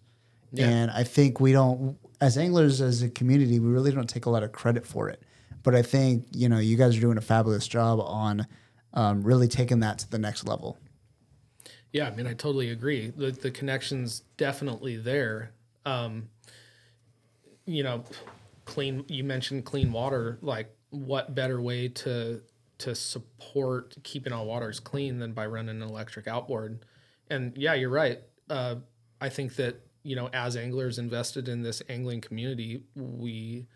And 0.70 0.90
I 0.90 1.04
think 1.04 1.40
we 1.42 1.52
don't, 1.52 1.98
as 2.20 2.38
anglers, 2.38 2.82
as 2.82 3.02
a 3.02 3.10
community, 3.10 3.60
we 3.60 3.70
really 3.70 3.92
don't 3.92 4.10
take 4.10 4.26
a 4.26 4.30
lot 4.30 4.44
of 4.44 4.52
credit 4.52 4.86
for 4.86 5.10
it. 5.10 5.22
But 5.64 5.76
I 5.76 5.82
think 5.82 6.28
you 6.32 6.50
know 6.50 6.60
you 6.60 6.78
guys 6.78 6.98
are 6.98 7.02
doing 7.02 7.18
a 7.18 7.22
fabulous 7.22 7.68
job 7.68 8.00
on 8.00 8.48
um, 8.94 9.24
really 9.24 9.48
taking 9.48 9.82
that 9.82 10.00
to 10.00 10.10
the 10.10 10.18
next 10.18 10.48
level. 10.48 10.78
Yeah, 11.92 12.08
I 12.08 12.12
mean, 12.12 12.28
I 12.28 12.34
totally 12.34 12.70
agree. 12.72 13.12
The 13.16 13.32
the 13.32 13.52
connection's 13.52 14.22
definitely 14.38 14.98
there. 14.98 15.52
Um, 15.86 16.30
you 17.66 17.84
know, 17.84 18.04
clean. 18.66 19.06
You 19.08 19.24
mentioned 19.24 19.66
clean 19.66 19.92
water. 19.92 20.38
Like, 20.42 20.76
what 20.90 21.36
better 21.36 21.62
way 21.62 21.88
to 21.90 22.42
to 22.80 22.96
support 22.96 23.96
keeping 24.04 24.32
our 24.32 24.46
waters 24.46 24.80
clean 24.80 25.20
than 25.20 25.34
by 25.34 25.48
running 25.48 25.82
an 25.82 25.88
electric 25.88 26.28
outboard? 26.28 26.80
And 27.30 27.58
yeah, 27.58 27.74
you're 27.74 27.90
right. 27.90 28.20
Uh, 28.50 28.76
I 29.20 29.30
think 29.30 29.56
that 29.56 29.87
you 30.08 30.16
know, 30.16 30.30
as 30.32 30.56
anglers 30.56 31.00
invested 31.00 31.50
in 31.50 31.64
this 31.64 31.84
angling 31.90 32.22
community, 32.22 32.82
we, 32.96 33.68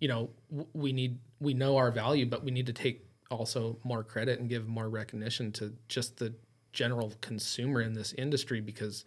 you 0.00 0.08
know, 0.08 0.30
we 0.72 0.92
need 0.92 1.20
we 1.38 1.54
know 1.54 1.76
our 1.76 1.92
value, 1.92 2.26
but 2.26 2.42
we 2.42 2.50
need 2.50 2.66
to 2.66 2.72
take 2.72 3.06
also 3.30 3.78
more 3.84 4.02
credit 4.02 4.40
and 4.40 4.48
give 4.48 4.66
more 4.66 4.88
recognition 4.88 5.52
to 5.52 5.72
just 5.86 6.16
the 6.16 6.34
general 6.72 7.12
consumer 7.20 7.80
in 7.82 7.92
this 7.92 8.12
industry 8.14 8.60
because 8.60 9.04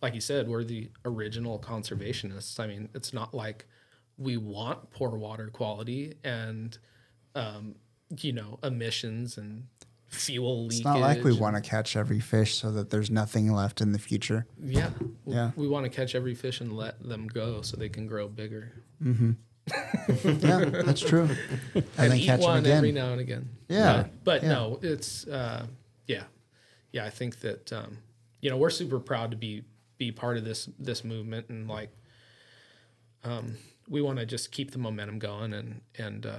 like 0.00 0.14
you 0.14 0.22
said 0.22 0.48
we're 0.48 0.64
the 0.64 0.90
original 1.04 1.58
conservationists. 1.58 2.58
I 2.58 2.66
mean 2.66 2.88
it's 2.94 3.12
not 3.12 3.34
like 3.34 3.66
we 4.16 4.38
want 4.38 4.90
poor 4.90 5.10
water 5.10 5.48
quality 5.52 6.14
and 6.24 6.78
um, 7.34 7.74
you 8.20 8.32
know 8.32 8.58
emissions 8.62 9.36
and 9.36 9.64
fuel 10.12 10.64
leakage 10.64 10.76
It's 10.78 10.84
not 10.84 11.00
like 11.00 11.24
we 11.24 11.32
want 11.32 11.56
to 11.56 11.62
catch 11.62 11.96
every 11.96 12.20
fish 12.20 12.54
so 12.56 12.70
that 12.72 12.90
there's 12.90 13.10
nothing 13.10 13.52
left 13.52 13.80
in 13.80 13.92
the 13.92 13.98
future. 13.98 14.46
yeah 14.62 14.90
Yeah. 15.26 15.50
we 15.56 15.66
want 15.66 15.84
to 15.84 15.90
catch 15.90 16.14
every 16.14 16.34
fish 16.34 16.60
and 16.60 16.72
let 16.76 17.02
them 17.02 17.26
go 17.26 17.62
so 17.62 17.76
they 17.76 17.88
can 17.88 18.06
grow 18.06 18.28
bigger 18.28 18.72
Yeah, 20.24 20.64
that's 20.84 21.00
true. 21.00 21.28
And, 21.74 21.84
and 21.96 22.10
then 22.10 22.18
eat 22.18 22.26
catch 22.26 22.40
them 22.40 22.48
one 22.48 22.58
again. 22.58 22.76
every 22.78 22.92
now 22.92 23.12
and 23.12 23.20
again 23.20 23.48
Yeah, 23.68 24.06
but 24.24 24.42
yeah. 24.42 24.48
no 24.48 24.78
it's 24.82 25.26
uh, 25.26 25.66
yeah 26.06 26.24
yeah 26.92 27.04
i 27.04 27.10
think 27.10 27.40
that 27.40 27.72
um, 27.72 27.98
you 28.40 28.50
know 28.50 28.56
we're 28.56 28.70
super 28.70 28.98
proud 28.98 29.30
to 29.30 29.36
be 29.36 29.62
be 29.98 30.10
part 30.12 30.36
of 30.36 30.44
this 30.44 30.68
this 30.78 31.04
movement 31.04 31.48
and 31.48 31.68
like 31.68 31.90
um, 33.24 33.56
we 33.88 34.02
want 34.02 34.18
to 34.18 34.26
just 34.26 34.50
keep 34.50 34.72
the 34.72 34.78
momentum 34.78 35.18
going 35.20 35.52
and 35.54 35.80
and 35.96 36.26
uh, 36.26 36.36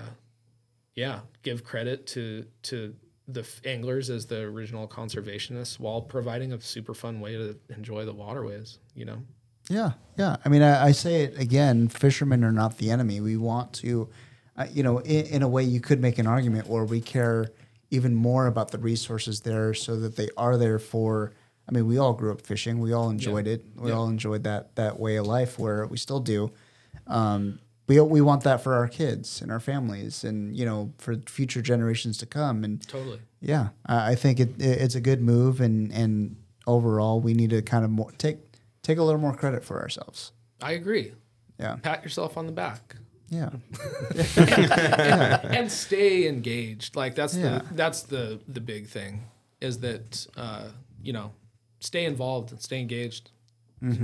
yeah 0.96 1.22
give 1.44 1.64
credit 1.64 2.06
to 2.08 2.46
to 2.64 2.94
the 3.28 3.42
f- 3.42 3.62
anglers 3.66 4.10
as 4.10 4.26
the 4.26 4.40
original 4.42 4.88
conservationists 4.88 5.80
while 5.80 6.02
providing 6.02 6.52
a 6.54 6.60
super 6.62 6.94
fun 6.94 7.20
way 7.22 7.34
to 7.34 7.58
enjoy 7.76 8.04
the 8.06 8.14
waterways 8.14 8.80
you 8.96 9.06
know 9.06 9.22
Yeah, 9.70 9.92
yeah. 10.18 10.36
I 10.44 10.50
mean, 10.50 10.62
I, 10.62 10.88
I 10.88 10.92
say 10.92 11.24
it 11.24 11.40
again: 11.40 11.88
fishermen 11.88 12.44
are 12.44 12.52
not 12.52 12.78
the 12.80 12.92
enemy. 12.92 13.22
We 13.22 13.38
want 13.38 13.72
to, 13.76 14.10
uh, 14.58 14.68
you 14.70 14.84
know, 14.84 14.98
in, 15.00 15.26
in 15.28 15.42
a 15.42 15.48
way, 15.48 15.64
you 15.64 15.80
could 15.80 16.02
make 16.02 16.20
an 16.20 16.28
argument 16.28 16.68
where 16.68 16.84
we 16.84 17.00
care 17.00 17.48
even 17.90 18.14
more 18.14 18.48
about 18.48 18.72
the 18.72 18.78
resources 18.78 19.40
there, 19.40 19.74
so 19.74 19.96
that 20.02 20.18
they 20.18 20.28
are 20.36 20.58
there 20.58 20.80
for. 20.80 21.32
I 21.70 21.72
mean, 21.72 21.88
we 21.88 21.98
all 21.98 22.12
grew 22.12 22.34
up 22.34 22.42
fishing. 22.42 22.80
We 22.80 22.92
all 22.92 23.10
enjoyed 23.10 23.48
it. 23.48 23.64
We 23.78 23.90
Yeah. 23.92 23.96
all 23.96 24.10
enjoyed 24.10 24.44
that 24.44 24.76
that 24.76 25.00
way 25.00 25.16
of 25.16 25.26
life, 25.28 25.58
where 25.58 25.88
we 25.88 25.96
still 25.98 26.20
do. 26.20 26.52
Um, 27.08 27.60
we 27.88 28.00
we 28.02 28.22
want 28.22 28.44
that 28.44 28.62
for 28.62 28.74
our 28.74 28.88
kids 28.88 29.42
and 29.42 29.52
our 29.52 29.60
families, 29.60 30.24
and 30.24 30.56
you 30.56 30.66
know, 30.66 30.92
for 30.98 31.16
future 31.28 31.62
generations 31.62 32.18
to 32.20 32.26
come. 32.26 32.64
And 32.64 32.86
totally 32.88 33.20
yeah, 33.42 33.70
I 33.86 34.16
think 34.16 34.40
it, 34.40 34.50
it 34.62 34.82
it's 34.82 34.96
a 34.96 35.02
good 35.02 35.22
move, 35.22 35.60
and 35.62 35.92
and 35.92 36.36
overall, 36.66 37.20
we 37.20 37.34
need 37.34 37.50
to 37.50 37.62
kind 37.62 37.84
of 37.86 37.92
more, 37.92 38.12
take 38.18 38.38
take 38.84 38.98
a 38.98 39.04
little 39.04 39.20
more 39.22 39.36
credit 39.36 39.64
for 39.64 39.82
ourselves. 39.82 40.32
i 40.62 40.72
agree 40.74 41.12
Yeah, 41.60 41.76
pat 41.82 42.04
yourself 42.04 42.38
on 42.38 42.46
the 42.46 42.54
back 42.54 42.96
Yeah. 43.30 43.50
and 45.58 45.72
stay 45.72 46.28
engaged. 46.28 46.96
Like 46.96 47.16
that's 47.16 47.36
Yeah. 47.36 47.60
the 47.60 47.74
that's 47.74 48.04
the 48.04 48.40
the 48.48 48.62
big 48.62 48.88
thing 48.88 49.24
is 49.62 49.80
that 49.80 50.28
uh, 50.38 50.70
you 51.02 51.14
know 51.14 51.32
stay 51.80 52.06
involved 52.06 52.52
and 52.52 52.62
stay 52.62 52.80
engaged. 52.80 53.32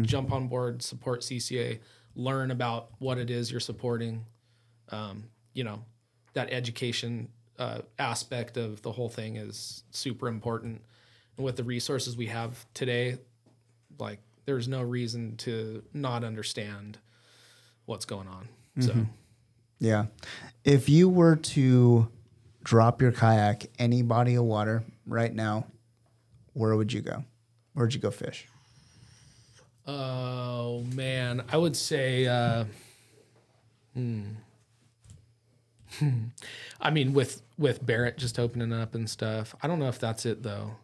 Jump 0.01 0.34
on 0.34 0.49
board, 0.49 0.82
support 0.82 1.21
CCA, 1.21 1.80
learn 2.20 2.51
about 2.51 2.89
what 2.99 3.17
it 3.17 3.30
is 3.30 3.49
you're 3.49 3.59
supporting. 3.59 4.26
Um, 4.89 5.30
you 5.53 5.63
know 5.63 5.84
that 6.34 6.51
education 6.51 7.30
uh, 7.57 7.82
aspect 7.97 8.57
of 8.57 8.82
the 8.82 8.91
whole 8.91 9.09
thing 9.09 9.36
is 9.36 9.84
super 9.91 10.28
important. 10.28 10.82
And 11.38 11.45
with 11.45 11.55
the 11.55 11.63
resources 11.63 12.15
we 12.15 12.28
have 12.28 12.65
today, 12.74 13.17
like 13.97 14.20
there's 14.45 14.67
no 14.67 14.82
reason 14.82 15.36
to 15.38 15.84
not 15.93 16.24
understand 16.24 16.97
what's 17.86 18.05
going 18.05 18.28
on. 18.28 18.47
So. 18.80 18.93
Yeah. 19.80 20.05
If 20.63 20.88
you 20.88 21.09
were 21.09 21.36
to 21.36 22.07
drop 22.63 23.01
your 23.01 23.11
kayak 23.11 23.65
any 23.78 24.01
body 24.01 24.36
of 24.36 24.43
water 24.43 24.84
right 25.05 25.34
now, 25.34 25.65
where 26.53 26.76
would 26.76 26.93
you 26.93 27.01
go? 27.01 27.24
Where'd 27.74 27.93
you 27.93 27.99
go 27.99 28.11
fish? 28.11 28.47
Oh 29.91 30.83
man, 30.93 31.43
I 31.49 31.57
would 31.57 31.75
say. 31.75 32.27
Uh, 32.27 32.65
hmm. 33.95 34.21
I 36.81 36.91
mean, 36.91 37.13
with 37.13 37.41
with 37.57 37.83
Barrett 37.83 38.17
just 38.17 38.37
opening 38.37 38.71
up 38.71 38.93
and 38.93 39.09
stuff, 39.09 39.55
I 39.63 39.67
don't 39.67 39.79
know 39.79 39.87
if 39.87 39.97
that's 39.99 40.27
it 40.27 40.43
though. 40.43 40.75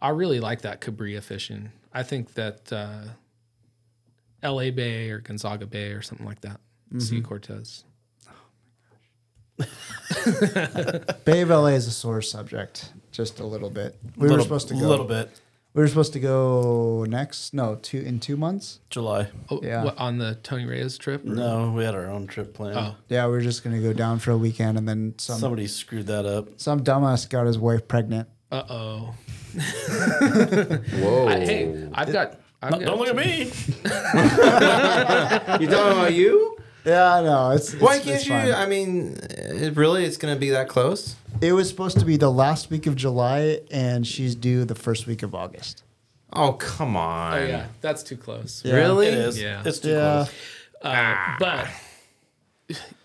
I 0.00 0.08
really 0.10 0.40
like 0.40 0.62
that 0.62 0.80
Cabrilla 0.80 1.22
fishing. 1.22 1.70
I 1.92 2.02
think 2.02 2.34
that 2.34 2.72
uh, 2.72 3.02
L.A. 4.42 4.70
Bay 4.70 5.10
or 5.10 5.18
Gonzaga 5.18 5.66
Bay 5.66 5.92
or 5.92 6.02
something 6.02 6.26
like 6.26 6.40
that. 6.40 6.60
See 6.98 7.20
Cortez. 7.20 7.84
Bay 11.24 11.40
of 11.40 11.48
LA 11.48 11.68
is 11.68 11.86
a 11.86 11.90
sore 11.90 12.22
subject, 12.22 12.92
just 13.10 13.40
a 13.40 13.46
little 13.46 13.70
bit. 13.70 13.96
We 14.16 14.22
little, 14.22 14.36
were 14.36 14.42
supposed 14.42 14.68
to 14.68 14.74
go. 14.74 14.80
A 14.80 14.88
little 14.88 15.06
bit. 15.06 15.30
We 15.74 15.80
were 15.82 15.88
supposed 15.88 16.12
to 16.12 16.20
go 16.20 17.04
next. 17.08 17.52
No, 17.52 17.74
two 17.82 17.98
in 17.98 18.20
two 18.20 18.36
months. 18.36 18.78
July. 18.90 19.26
Oh, 19.50 19.58
Yeah. 19.60 19.82
what, 19.82 19.98
on 19.98 20.18
the 20.18 20.36
Tony 20.36 20.66
Reyes 20.66 20.96
trip? 20.96 21.24
or- 21.26 21.30
No, 21.34 21.72
we 21.72 21.82
had 21.82 21.96
our 21.96 22.06
own 22.08 22.28
trip 22.28 22.54
planned. 22.54 22.78
Oh. 22.78 22.94
Yeah, 23.08 23.26
we 23.26 23.32
were 23.32 23.40
just 23.40 23.64
gonna 23.64 23.80
go 23.80 23.92
down 23.92 24.20
for 24.20 24.30
a 24.30 24.38
weekend, 24.38 24.78
and 24.78 24.88
then 24.88 25.14
some 25.18 25.40
Somebody 25.40 25.66
screwed 25.66 26.06
that 26.06 26.26
up. 26.26 26.48
some 26.60 26.84
dumbass 26.84 27.28
got 27.28 27.46
his 27.46 27.58
wife 27.58 27.88
pregnant. 27.88 28.28
Uh 28.52 28.62
oh. 28.70 29.14
Whoa. 29.54 31.26
Hey, 31.28 31.88
I've 31.92 32.12
got. 32.12 32.38
I've 32.62 32.70
No, 32.70 32.78
got 32.78 32.86
don't 32.86 32.98
look 32.98 33.08
at 33.08 33.16
me. 33.16 33.50
You 35.60 35.68
talking 35.70 35.98
about 35.98 36.14
you? 36.14 36.56
Yeah, 36.84 37.14
I 37.14 37.22
know. 37.22 37.50
It's, 37.50 37.72
it's 37.72 37.82
Why 37.82 37.96
it's 37.96 38.04
can't 38.04 38.24
you? 38.26 38.30
fine. 38.30 38.52
I 38.52 38.66
mean, 38.66 39.16
it 39.22 39.74
really, 39.76 40.04
it's 40.04 40.16
gonna 40.18 40.36
be 40.36 40.50
that 40.50 40.68
close. 40.68 41.16
It 41.44 41.52
was 41.52 41.68
supposed 41.68 41.98
to 41.98 42.06
be 42.06 42.16
the 42.16 42.30
last 42.30 42.70
week 42.70 42.86
of 42.86 42.96
July, 42.96 43.60
and 43.70 44.06
she's 44.06 44.34
due 44.34 44.64
the 44.64 44.74
first 44.74 45.06
week 45.06 45.22
of 45.22 45.34
August. 45.34 45.82
Oh 46.32 46.52
come 46.54 46.96
on. 46.96 47.34
Oh 47.38 47.44
yeah, 47.44 47.66
that's 47.82 48.02
too 48.02 48.16
close. 48.16 48.62
Yeah. 48.64 48.76
Really? 48.76 49.08
It 49.08 49.14
is. 49.14 49.38
Yeah. 49.40 49.62
It's 49.64 49.78
too 49.78 49.90
Yeah, 49.90 50.24
close. 50.24 50.32
Uh, 50.82 51.16
but 51.38 51.68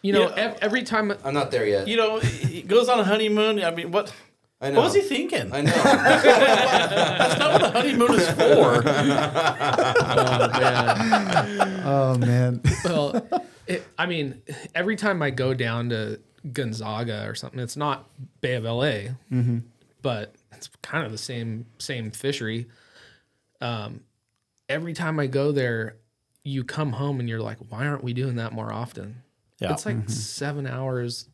you 0.02 0.14
know, 0.14 0.30
Yeah. 0.30 0.36
ev- 0.38 0.58
every 0.62 0.84
time 0.84 1.12
I'm 1.26 1.34
not 1.34 1.52
there 1.52 1.66
yet. 1.68 1.88
You 1.90 1.98
know, 1.98 2.20
he 2.20 2.62
goes 2.62 2.88
on 2.88 2.98
a 3.00 3.04
honeymoon. 3.04 3.62
I 3.64 3.72
mean, 3.72 3.92
what? 3.92 4.14
I 4.62 4.70
know. 4.72 4.78
What 4.78 4.86
was 4.86 4.94
he 4.96 5.02
thinking? 5.02 5.52
I 5.54 5.62
know. 5.62 5.72
That's 5.74 7.40
not 7.40 7.52
what 7.54 7.64
a 7.64 7.70
honeymoon 7.72 8.14
is 8.14 8.30
for. 8.32 8.84
Oh 11.92 12.18
man. 12.18 12.62
well, 12.86 13.28
it, 13.68 13.84
I 13.98 14.06
mean, 14.06 14.42
every 14.76 14.96
time 14.96 15.22
I 15.22 15.30
go 15.30 15.54
down 15.54 15.90
to 15.90 16.20
Gonzaga 16.54 17.26
or 17.28 17.36
something, 17.36 17.60
it's 17.60 17.78
not 17.78 18.10
Bay 18.42 18.56
of 18.56 18.64
LA, 18.64 19.14
but 20.02 20.36
it's 20.54 20.70
kind 20.82 21.06
of 21.06 21.12
the 21.12 21.18
same 21.18 21.66
same 21.78 22.12
fishery. 22.12 22.68
Um, 23.62 24.02
every 24.68 24.94
time 24.94 25.20
I 25.20 25.28
go 25.28 25.52
there, 25.52 25.98
you 26.44 26.64
come 26.64 26.94
home 26.94 27.20
and 27.20 27.28
you're 27.28 27.42
like, 27.42 27.58
why 27.70 27.86
aren't 27.86 28.04
we 28.04 28.14
doing 28.14 28.36
that 28.38 28.54
more 28.54 28.72
often? 28.72 29.22
Yeah. 29.60 29.74
It's 29.74 29.86
like 29.86 30.10
seven 30.10 30.66
hours 30.66 31.28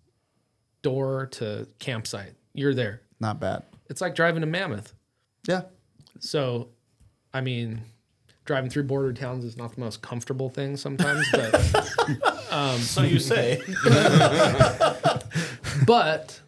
door 0.81 1.27
to 1.33 1.67
campsite. 1.79 2.33
You're 2.53 2.73
there. 2.73 3.01
Not 3.19 3.39
bad. 3.39 3.63
It's 3.89 4.01
like 4.01 4.15
driving 4.15 4.41
to 4.41 4.47
Mammoth. 4.47 4.93
Yeah. 5.47 5.63
So, 6.19 6.69
I 7.33 7.41
mean, 7.41 7.81
driving 8.45 8.69
through 8.69 8.83
border 8.83 9.11
towns 9.11 9.43
is 9.43 9.57
not 9.57 9.73
the 9.73 9.81
most 9.81 10.01
comfortable 10.01 10.49
thing 10.49 10.77
sometimes, 10.77 11.27
but 11.31 11.53
um, 12.51 12.79
So 12.79 13.01
you 13.01 13.19
say. 13.19 13.61
but 15.85 16.39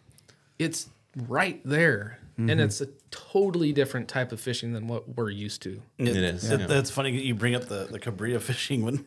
it's 0.58 0.88
right 1.26 1.60
there, 1.64 2.18
and 2.36 2.50
mm-hmm. 2.50 2.60
it's 2.60 2.80
a 2.80 2.88
totally 3.10 3.72
different 3.72 4.08
type 4.08 4.32
of 4.32 4.40
fishing 4.40 4.72
than 4.72 4.86
what 4.86 5.16
we're 5.16 5.30
used 5.30 5.62
to. 5.62 5.82
It, 5.98 6.16
is, 6.16 6.50
It, 6.50 6.60
yeah. 6.60 6.66
That's 6.66 6.90
funny 6.90 7.12
that 7.12 7.24
you 7.24 7.34
bring 7.34 7.54
up 7.54 7.66
the, 7.66 7.88
the 7.90 7.98
Cabrilla 7.98 8.40
fishing 8.40 8.84
when 8.84 9.04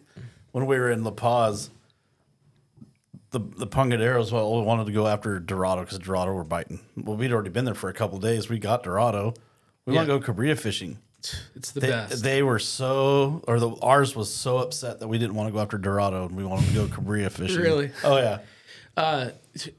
when 0.51 0.65
we 0.65 0.77
were 0.77 0.91
in 0.91 1.03
La 1.03 1.11
Paz. 1.11 1.69
The 3.31 3.39
the 3.39 3.67
Pangueros 3.67 4.33
well 4.33 4.61
wanted 4.65 4.87
to 4.87 4.91
go 4.91 5.07
after 5.07 5.39
Dorado 5.39 5.83
because 5.83 5.99
Dorado 5.99 6.33
were 6.33 6.43
biting. 6.43 6.81
Well, 6.97 7.15
we'd 7.15 7.31
already 7.31 7.49
been 7.49 7.63
there 7.63 7.73
for 7.73 7.89
a 7.89 7.93
couple 7.93 8.19
days. 8.19 8.49
We 8.49 8.59
got 8.59 8.83
Dorado. 8.83 9.33
We 9.85 9.95
want 9.95 10.09
to 10.09 10.19
go 10.19 10.33
Cabrilla 10.33 10.59
fishing. 10.59 10.99
It's 11.55 11.71
the 11.71 11.79
They, 11.81 11.87
best. 11.87 12.23
they 12.23 12.43
were 12.43 12.59
so, 12.59 13.43
or 13.47 13.59
the 13.59 13.75
ours 13.81 14.15
was 14.15 14.33
so 14.33 14.57
upset 14.57 14.99
that 14.99 15.07
we 15.07 15.17
didn't 15.17 15.35
want 15.35 15.47
to 15.47 15.53
go 15.53 15.59
after 15.59 15.77
Dorado 15.77 16.25
and 16.25 16.35
we 16.35 16.43
wanted 16.43 16.67
to 16.69 16.73
go 16.73 16.85
Cabrilla 16.87 17.31
fishing. 17.31 17.57
Really? 17.61 17.91
Oh 18.03 18.17
yeah. 18.17 18.39
uh, 18.97 19.29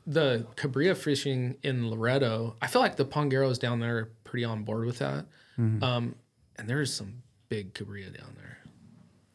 the 0.06 0.46
Cabrilla 0.56 0.96
fishing 0.96 1.56
in 1.62 1.90
Loreto, 1.90 2.56
I 2.62 2.66
feel 2.66 2.80
like 2.82 2.96
the 2.96 3.04
Pangueros 3.04 3.58
down 3.58 3.80
there 3.80 3.98
are 3.98 4.10
pretty 4.24 4.44
on 4.44 4.62
board 4.64 4.86
with 4.86 4.98
that. 4.98 5.26
Um, 5.58 6.14
and 6.56 6.68
there's 6.68 6.92
some 6.92 7.22
big 7.48 7.72
Cabrilla 7.74 8.16
down 8.18 8.34
there. 8.36 8.58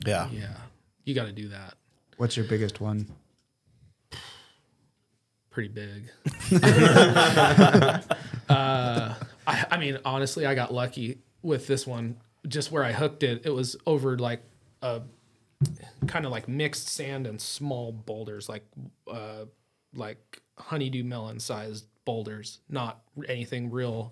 Yeah. 0.06 0.30
Yeah, 0.32 0.58
you 1.06 1.14
got 1.16 1.26
to 1.26 1.32
do 1.32 1.48
that. 1.50 1.76
What's 2.18 2.36
your 2.36 2.46
biggest 2.46 2.82
one? 2.82 3.08
pretty 5.50 5.70
big. 5.70 6.12
uh, 8.50 9.14
I, 9.48 9.66
I 9.72 9.78
mean, 9.80 9.98
honestly, 10.06 10.46
I 10.46 10.54
got 10.54 10.72
lucky 10.74 11.18
with 11.42 11.68
this 11.68 11.86
one. 11.88 12.18
Just 12.48 12.72
where 12.72 12.84
I 12.84 12.92
hooked 12.94 13.24
it, 13.24 13.46
it 13.46 13.50
was 13.52 13.76
over 13.86 14.18
like 14.18 14.42
a 14.82 15.02
kind 16.08 16.26
of 16.26 16.32
like 16.32 16.48
mixed 16.48 16.88
sand 16.90 17.28
and 17.28 17.42
small 17.42 17.92
boulders, 17.92 18.48
like 18.48 18.64
uh, 19.12 19.46
like 19.94 20.42
honeydew 20.58 21.04
melon 21.04 21.40
sized 21.40 21.86
boulders, 22.06 22.60
not 22.70 23.02
anything 23.28 23.70
real 23.72 24.12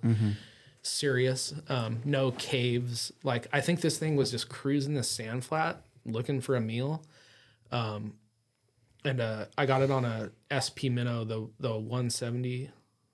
serious. 0.82 1.54
Um, 1.70 2.00
no 2.04 2.32
caves. 2.32 3.12
Like 3.24 3.48
I 3.54 3.62
think 3.62 3.82
this 3.82 3.98
thing 3.98 4.16
was 4.16 4.32
just 4.32 4.50
cruising 4.50 4.96
the 4.96 5.04
sand 5.04 5.46
flat, 5.46 5.82
looking 6.06 6.42
for 6.42 6.56
a 6.56 6.62
meal 6.62 7.04
Um, 7.72 8.14
and 9.04 9.22
uh, 9.22 9.46
I 9.58 9.66
got 9.66 9.82
it 9.82 9.92
on 9.92 10.04
a 10.04 10.32
SP 10.50 10.90
Minnow, 10.90 11.24
the 11.24 11.48
the 11.60 11.74
170, 11.78 12.70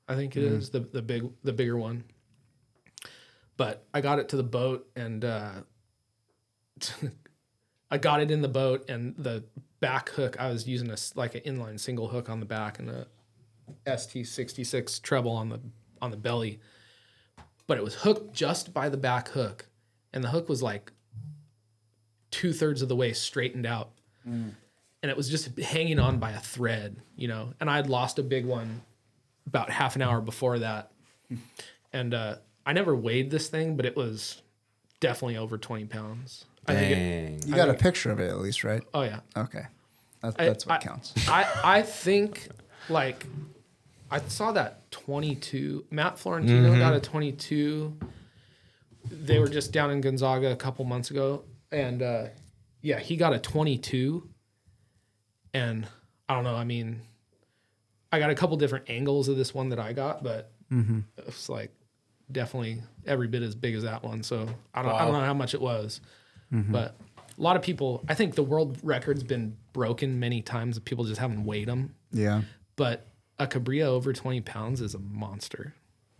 I 0.08 0.16
think 0.16 0.36
it 0.38 0.44
is 0.44 0.70
the 0.70 0.80
the 0.80 1.02
big 1.02 1.30
the 1.44 1.54
bigger 1.54 1.78
one. 1.78 2.06
But 3.58 3.86
I 3.94 4.02
got 4.02 4.20
it 4.20 4.30
to 4.30 4.38
the 4.38 4.44
boat 4.44 4.88
and 4.96 5.24
uh, 5.24 5.52
I 7.92 7.98
got 7.98 8.22
it 8.22 8.32
in 8.32 8.42
the 8.42 8.48
boat 8.48 8.90
and 8.90 9.16
the 9.18 9.44
back 9.80 10.10
hook 10.10 10.40
I 10.40 10.50
was 10.50 10.68
using 10.68 10.90
a 10.90 10.98
like 11.16 11.36
an 11.36 11.42
inline 11.42 11.80
single 11.80 12.08
hook 12.08 12.30
on 12.30 12.40
the 12.40 12.46
back 12.46 12.80
and 12.80 12.90
a 12.90 13.08
ST66 13.86 15.02
treble 15.02 15.32
on 15.32 15.50
the 15.50 15.60
on 16.02 16.12
the 16.12 16.18
belly, 16.18 16.60
but 17.68 17.78
it 17.78 17.84
was 17.84 17.96
hooked 17.96 18.34
just 18.34 18.74
by 18.74 18.90
the 18.90 18.98
back 18.98 19.30
hook, 19.30 19.68
and 20.14 20.24
the 20.24 20.30
hook 20.30 20.50
was 20.50 20.64
like 20.64 20.92
two 22.32 22.54
thirds 22.54 22.82
of 22.82 22.90
the 22.90 22.96
way 22.96 23.14
straightened 23.14 23.66
out. 23.66 23.92
And 25.04 25.10
it 25.10 25.18
was 25.18 25.30
just 25.30 25.58
hanging 25.60 26.00
on 26.00 26.20
by 26.20 26.32
a 26.32 26.40
thread, 26.40 26.98
you 27.16 27.28
know. 27.28 27.54
And 27.60 27.70
I 27.70 27.76
had 27.76 27.90
lost 27.90 28.20
a 28.20 28.24
big 28.24 28.46
one 28.46 28.82
about 29.48 29.72
half 29.72 29.96
an 29.96 30.02
hour 30.02 30.22
before 30.22 30.60
that, 30.60 30.92
and 31.94 32.14
uh, 32.14 32.36
I 32.66 32.74
never 32.74 32.96
weighed 32.96 33.32
this 33.32 33.48
thing, 33.50 33.76
but 33.76 33.86
it 33.86 33.96
was 33.96 34.42
definitely 35.00 35.38
over 35.38 35.58
twenty 35.58 35.86
pounds. 35.86 36.46
I 36.68 36.76
think. 36.76 36.92
It, 36.92 36.96
Dang. 37.42 37.50
You 37.50 37.56
got 37.56 37.70
a 37.70 37.74
picture 37.74 38.12
of 38.12 38.20
it 38.20 38.30
at 38.30 38.38
least, 38.40 38.64
right? 38.64 38.84
oh 38.94 39.02
yeah, 39.02 39.20
Okay. 39.36 39.64
That's, 40.22 40.36
I- 40.38 40.46
that's 40.46 40.66
what 40.66 40.82
I- 40.82 40.84
counts. 40.84 41.14
I 41.28 41.48
I 41.64 41.82
think 41.82 42.48
like 42.90 43.26
I 44.12 44.20
saw 44.20 44.52
that 44.52 44.90
twenty 44.92 45.36
two. 45.36 45.86
Matt 45.90 46.20
Florentino 46.20 46.78
got 46.78 46.94
a 46.94 47.00
twenty 47.00 47.32
two. 47.32 47.98
They 49.10 49.40
were 49.40 49.48
just 49.50 49.72
down 49.72 49.90
in 49.90 50.00
Gonzaga 50.02 50.52
a 50.52 50.56
couple 50.56 50.86
months 50.86 51.10
ago, 51.10 51.44
and 51.72 52.04
uh, 52.04 52.26
yeah, 52.82 53.00
he 53.00 53.18
got 53.18 53.34
a 53.34 53.40
twenty 53.40 53.78
two. 53.80 54.30
And 55.54 55.88
I 56.30 56.36
don't 56.36 56.44
know. 56.44 56.56
I 56.56 56.64
mean, 56.64 57.02
I 58.12 58.20
got 58.20 58.30
a 58.30 58.36
couple 58.36 58.56
different 58.58 58.90
angles 58.90 59.28
of 59.28 59.38
this 59.38 59.54
one 59.54 59.70
that 59.70 59.80
I 59.80 59.94
got, 59.94 60.24
but 60.24 60.52
it's 61.18 61.50
like 61.50 61.72
definitely 62.34 62.82
every 63.06 63.28
bit 63.28 63.42
as 63.44 63.56
big 63.56 63.76
as 63.76 63.84
that 63.84 64.04
one. 64.04 64.24
So 64.24 64.48
I 64.74 64.82
don't 64.82 64.92
I 64.94 65.00
don't 65.06 65.14
know 65.14 65.22
how 65.22 65.34
much 65.34 65.54
it 65.54 65.62
was, 65.62 66.02
mm-hmm. 66.54 66.72
but 66.72 66.96
a 67.38 67.42
lot 67.42 67.56
of 67.56 67.62
people. 67.62 68.04
I 68.10 68.14
think 68.14 68.36
the 68.36 68.44
world 68.44 68.78
record's 68.84 69.24
been 69.24 69.58
broken 69.74 70.20
many 70.20 70.42
times. 70.42 70.78
People 70.80 71.06
just 71.06 71.20
haven't 71.20 71.46
weighed 71.46 71.68
them. 71.68 71.96
Yeah. 72.12 72.42
But 72.76 73.08
a 73.40 73.48
Cabrilla 73.48 73.86
over 73.88 74.14
20 74.14 74.42
pounds 74.42 74.82
is 74.82 74.94
a 74.94 75.00
monster. 75.00 75.74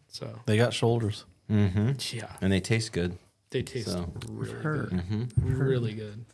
So 0.08 0.40
They 0.46 0.58
got 0.58 0.74
shoulders. 0.74 1.26
Mm-hmm. 1.50 1.92
yeah, 2.18 2.32
And 2.42 2.52
they 2.52 2.60
taste 2.62 2.92
good. 2.94 3.18
they 3.50 3.62
taste 3.62 3.90
So- 3.90 4.12
really 4.30 4.52
Heard. 4.54 4.90
good. 5.10 5.34
Really 5.44 5.94
good. 5.94 6.26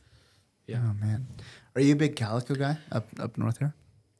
Yeah. 0.67 0.81
Oh 0.83 0.93
man. 0.93 1.27
Are 1.75 1.81
you 1.81 1.93
a 1.93 1.95
big 1.95 2.15
calico 2.15 2.53
guy 2.55 2.77
up 2.91 3.07
up 3.19 3.37
north 3.37 3.57
here? 3.59 3.73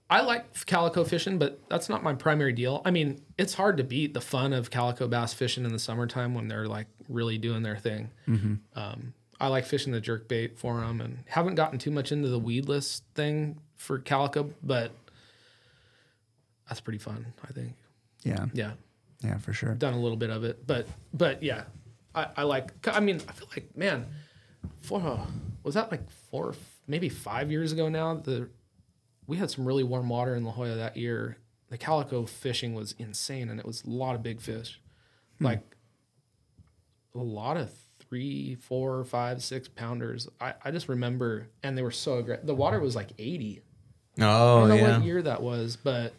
I 0.10 0.22
like 0.22 0.66
calico 0.66 1.03
fishing, 1.03 1.38
but 1.38 1.60
that's 1.70 1.89
not 1.89 2.01
my 2.03 2.14
primary 2.14 2.53
deal. 2.53 2.82
I 2.86 2.91
mean, 2.91 3.22
it's 3.38 3.53
hard 3.53 3.76
to 3.78 3.84
beat 3.84 4.14
the 4.14 4.22
fun 4.22 4.53
of 4.53 4.72
calico 4.72 5.08
bass 5.08 5.34
fishing 5.34 5.66
in 5.66 5.74
the 5.74 5.80
summertime 5.80 6.34
when 6.34 6.47
they're 6.47 6.68
like 6.68 6.88
really 7.10 7.38
doing 7.38 7.62
their 7.62 7.76
thing. 7.78 8.10
Um, 8.76 9.14
I 9.39 9.47
like 9.49 9.66
fishing 9.66 9.91
the 9.91 9.99
jerk 9.99 10.28
bait 10.30 10.58
for 10.58 10.80
them, 10.80 11.01
and 11.01 11.20
haven't 11.28 11.55
gotten 11.55 11.78
too 11.78 11.91
much 11.91 12.12
into 12.14 12.30
the 12.30 12.39
weedless 12.39 13.01
thing 13.16 13.60
for 13.76 13.99
calico, 13.99 14.49
but 14.64 14.91
that's 16.68 16.80
pretty 16.82 16.99
fun. 16.99 17.26
I 17.47 17.51
think. 17.51 17.74
Yeah. 18.24 18.45
Yeah, 18.53 18.72
Yeah, 19.24 19.38
for 19.38 19.53
sure. 19.53 19.74
done 19.76 19.93
a 19.93 19.99
little 19.99 20.18
bit 20.18 20.30
of 20.30 20.43
it, 20.43 20.66
but 20.66 20.88
but 21.14 21.43
yeah, 21.43 21.64
I, 22.16 22.28
I 22.38 22.43
like. 22.43 22.72
I 22.88 22.99
mean, 22.99 23.22
I 23.28 23.32
feel 23.34 23.47
like 23.55 23.76
man, 23.76 24.05
for 24.82 25.28
was 25.64 25.76
that 25.76 25.91
like 25.91 26.10
four, 26.32 26.55
maybe 26.88 27.10
five 27.10 27.51
years 27.51 27.72
ago 27.72 27.89
now? 27.89 28.16
The 28.16 28.49
we 29.28 29.38
had 29.38 29.52
some 29.52 29.66
really 29.66 29.84
warm 29.84 30.10
water 30.10 30.36
in 30.36 30.44
La 30.44 30.52
Jolla 30.52 30.76
that 30.76 30.98
year. 30.98 31.38
The 31.70 31.78
calico 31.78 32.26
fishing 32.26 32.74
was 32.74 32.96
insane, 32.98 33.50
and 33.50 33.60
it 33.60 33.66
was 33.66 33.84
a 33.84 33.90
lot 33.90 34.16
of 34.16 34.24
big 34.24 34.40
fish, 34.40 34.80
hmm. 35.38 35.46
like 35.46 35.62
a 37.14 37.20
lot 37.20 37.58
of 37.58 37.72
three, 38.00 38.56
four, 38.56 39.04
five, 39.04 39.44
six 39.44 39.68
pounders. 39.68 40.30
I, 40.40 40.54
I 40.64 40.72
just 40.72 40.88
remember, 40.88 41.50
and 41.62 41.78
they 41.78 41.82
were 41.82 41.92
so 41.92 42.20
aggressive. 42.20 42.46
The 42.46 42.56
water 42.56 42.80
was 42.80 42.96
like 42.96 43.12
eighty. 43.18 43.62
Oh, 44.20 44.24
I 44.24 44.60
don't 44.60 44.70
know 44.70 44.76
yeah. 44.76 44.98
what 44.98 45.06
year 45.06 45.22
that 45.22 45.44
was, 45.44 45.76
but 45.76 46.14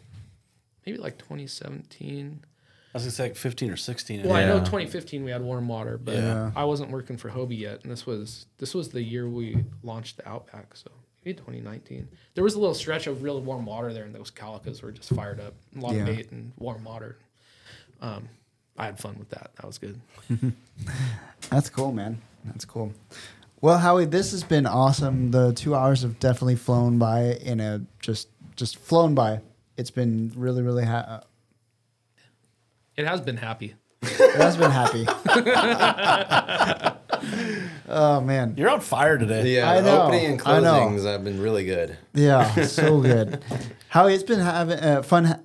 maybe 0.85 0.97
like 0.97 1.17
2017. 1.17 2.45
I 2.91 2.97
was 2.97 3.03
gonna 3.03 3.11
say 3.11 3.23
like 3.23 3.35
15 3.35 3.71
or 3.71 3.77
16. 3.77 4.23
Well, 4.23 4.33
I 4.33 4.45
know 4.45 4.59
2015 4.59 5.23
we 5.23 5.31
had 5.31 5.41
warm 5.41 5.67
water, 5.67 5.97
but 5.97 6.15
Yeah. 6.15 6.51
I 6.55 6.63
wasn't 6.63 6.91
working 6.91 7.17
for 7.17 7.29
Hobie 7.29 7.59
yet, 7.59 7.83
and 7.83 7.91
this 7.91 8.05
was 8.05 8.47
this 8.57 8.73
was 8.73 8.89
the 8.89 9.03
year 9.03 9.29
we 9.29 9.65
launched 9.83 10.17
the 10.17 10.27
Outback, 10.27 10.75
so 10.75 10.89
maybe 11.29 11.37
2019. 11.39 12.07
There 12.33 12.43
was 12.43 12.55
a 12.55 12.59
little 12.59 12.73
stretch 12.75 13.07
of 13.07 13.21
really 13.23 13.41
warm 13.41 13.65
water 13.65 13.93
there, 13.93 14.03
and 14.05 14.13
those 14.13 14.31
calicos 14.31 14.81
were 14.81 14.91
just 14.91 15.09
fired 15.13 15.39
up, 15.39 15.53
a 15.77 15.79
lot 15.79 15.93
Yeah. 15.93 15.99
of 16.01 16.05
bait 16.07 16.31
and 16.31 16.51
warm 16.57 16.83
water. 16.83 17.17
Um, 18.01 18.29
I 18.77 18.85
had 18.85 18.97
fun 18.99 19.17
with 19.19 19.29
that. 19.29 19.51
That 19.57 19.65
was 19.67 19.77
good. 19.77 19.99
That's 21.49 21.69
cool, 21.69 21.91
man. 21.91 22.21
That's 22.45 22.65
cool. 22.65 22.93
Well, 23.61 23.77
Howie, 23.77 24.05
this 24.05 24.31
has 24.31 24.43
been 24.43 24.65
awesome. 24.65 25.31
The 25.31 25.51
two 25.53 25.75
hours 25.75 26.01
have 26.03 26.17
definitely 26.19 26.55
flown 26.55 26.97
by 26.97 27.33
in 27.33 27.59
a 27.59 27.81
just 27.99 28.29
just 28.55 28.77
flown 28.77 29.13
by. 29.15 29.41
It's 29.77 29.91
been 29.91 30.31
really, 30.35 30.61
really. 30.61 30.85
Ha- 30.85 31.23
It 32.95 33.05
has 33.05 33.19
been 33.21 33.37
happy. 33.37 33.75
it 34.01 34.35
has 34.37 34.55
been 34.57 34.71
happy. 34.71 35.05
oh 37.89 38.21
man, 38.21 38.53
You're 38.57 38.69
on 38.69 38.81
fire 38.81 39.17
today. 39.17 39.55
Yeah, 39.55 39.69
I 39.69 39.81
the 39.81 39.91
know, 39.91 40.01
opening 40.03 40.25
and 40.25 40.39
closings 40.39 41.03
have 41.05 41.23
been 41.23 41.41
really 41.41 41.65
good. 41.65 41.97
yeah, 42.13 42.53
so 42.65 43.01
good. 43.01 43.43
Howie, 43.89 44.13
it's 44.13 44.23
been 44.23 44.39
having 44.39 44.79
uh, 44.79 45.01
fun. 45.03 45.25
Ha- 45.25 45.39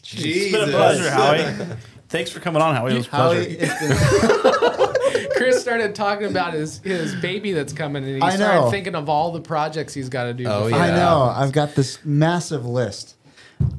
It's 0.00 0.08
Jesus. 0.10 0.52
been 0.52 0.68
a 0.68 0.72
pleasure, 0.72 1.10
Howie. 1.10 1.76
Thanks 2.08 2.30
for 2.30 2.40
coming 2.40 2.60
on, 2.60 2.74
Howie. 2.74 2.92
It 2.92 2.96
was 2.96 3.06
a 3.08 3.10
Howie, 3.10 3.56
pleasure. 3.56 3.56
it's 3.60 5.20
been 5.22 5.32
Chris 5.36 5.60
started 5.60 5.94
talking 5.94 6.26
about 6.26 6.52
his 6.54 6.78
his 6.80 7.14
baby 7.16 7.52
that's 7.52 7.72
coming, 7.72 8.04
and 8.04 8.16
he 8.16 8.20
I 8.20 8.36
started 8.36 8.60
know. 8.62 8.70
thinking 8.70 8.94
of 8.94 9.08
all 9.08 9.32
the 9.32 9.40
projects 9.40 9.94
he's 9.94 10.08
got 10.08 10.24
to 10.24 10.34
do. 10.34 10.44
Oh, 10.46 10.64
before- 10.66 10.80
I 10.80 10.90
know. 10.90 11.22
I've 11.34 11.52
got 11.52 11.74
this 11.74 11.98
massive 12.04 12.64
list. 12.66 13.16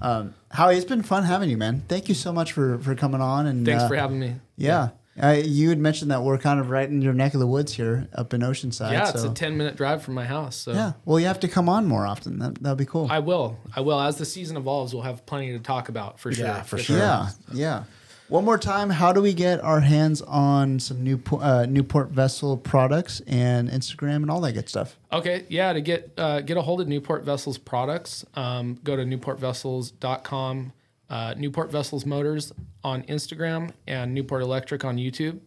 Um, 0.02 0.34
Howie, 0.52 0.76
it's 0.78 0.86
been 0.86 1.04
fun 1.04 1.24
having 1.24 1.50
you, 1.50 1.58
man. 1.58 1.84
Thank 1.88 2.08
you 2.10 2.16
so 2.16 2.32
much 2.34 2.52
for 2.54 2.78
for 2.80 2.96
coming 2.96 3.22
on. 3.22 3.46
And 3.48 3.66
Thanks 3.66 3.84
uh, 3.84 3.88
for 3.88 3.96
having 3.96 4.20
me. 4.20 4.36
Yeah, 4.58 4.90
I, 5.22 5.36
you 5.38 5.70
had 5.70 5.78
mentioned 5.78 6.10
that 6.12 6.24
we're 6.24 6.38
kind 6.40 6.60
of 6.60 6.70
right 6.72 6.90
in 6.90 7.02
your 7.02 7.14
neck 7.14 7.34
of 7.36 7.40
the 7.40 7.46
woods 7.48 7.74
here, 7.74 8.08
up 8.16 8.34
in 8.34 8.42
Oceanside. 8.42 8.94
Yeah, 8.94 9.10
it's 9.10 9.22
so- 9.22 9.30
a 9.32 9.34
10 9.34 9.58
minute 9.58 9.76
drive 9.76 10.02
from 10.04 10.16
my 10.16 10.26
house. 10.26 10.56
So 10.56 10.74
yeah. 10.74 10.94
Well, 11.06 11.20
you 11.20 11.28
have 11.28 11.40
to 11.42 11.48
come 11.48 11.70
on 11.70 11.86
more 11.86 12.06
often. 12.08 12.40
That 12.40 12.56
that'd 12.64 12.78
be 12.78 12.86
cool. 12.86 13.08
I 13.12 13.20
will. 13.20 13.58
I 13.76 13.82
will. 13.82 14.00
As 14.00 14.18
the 14.18 14.26
season 14.26 14.58
evolves, 14.58 14.94
we'll 14.94 15.04
have 15.04 15.26
plenty 15.26 15.52
to 15.52 15.60
talk 15.60 15.90
about 15.90 16.20
for 16.20 16.32
sure. 16.34 16.46
Yeah, 16.48 16.62
for 16.64 16.78
sure. 16.78 16.98
yeah, 16.98 17.30
yeah. 17.54 17.84
One 18.30 18.46
more 18.46 18.58
time, 18.58 18.90
how 18.90 19.14
do 19.14 19.22
we 19.22 19.34
get 19.34 19.62
our 19.62 19.82
hands 19.82 20.22
on 20.24 20.80
some 20.80 21.04
new 21.04 21.22
uh, 21.40 21.68
Newport 21.70 22.10
Vessel 22.10 22.58
products 22.58 23.22
and 23.28 23.70
Instagram 23.70 24.18
and 24.18 24.32
all 24.32 24.42
that 24.42 24.54
good 24.54 24.68
stuff? 24.70 24.98
Okay. 25.12 25.46
Yeah. 25.50 25.74
To 25.74 25.82
get 25.82 26.12
uh, 26.18 26.42
get 26.42 26.58
a 26.58 26.62
hold 26.62 26.82
of 26.82 26.88
Newport 26.88 27.24
Vessels 27.24 27.60
products, 27.60 28.26
um, 28.36 28.80
go 28.84 28.96
to 28.96 29.04
newportvessels.com, 29.04 30.74
uh, 31.10 31.34
Newport 31.38 31.72
Vessels 31.72 32.06
Motors 32.06 32.52
on 32.84 33.04
Instagram, 33.04 33.72
and 33.88 34.14
Newport 34.14 34.42
Electric 34.42 34.84
on 34.86 34.98
YouTube. 34.98 35.40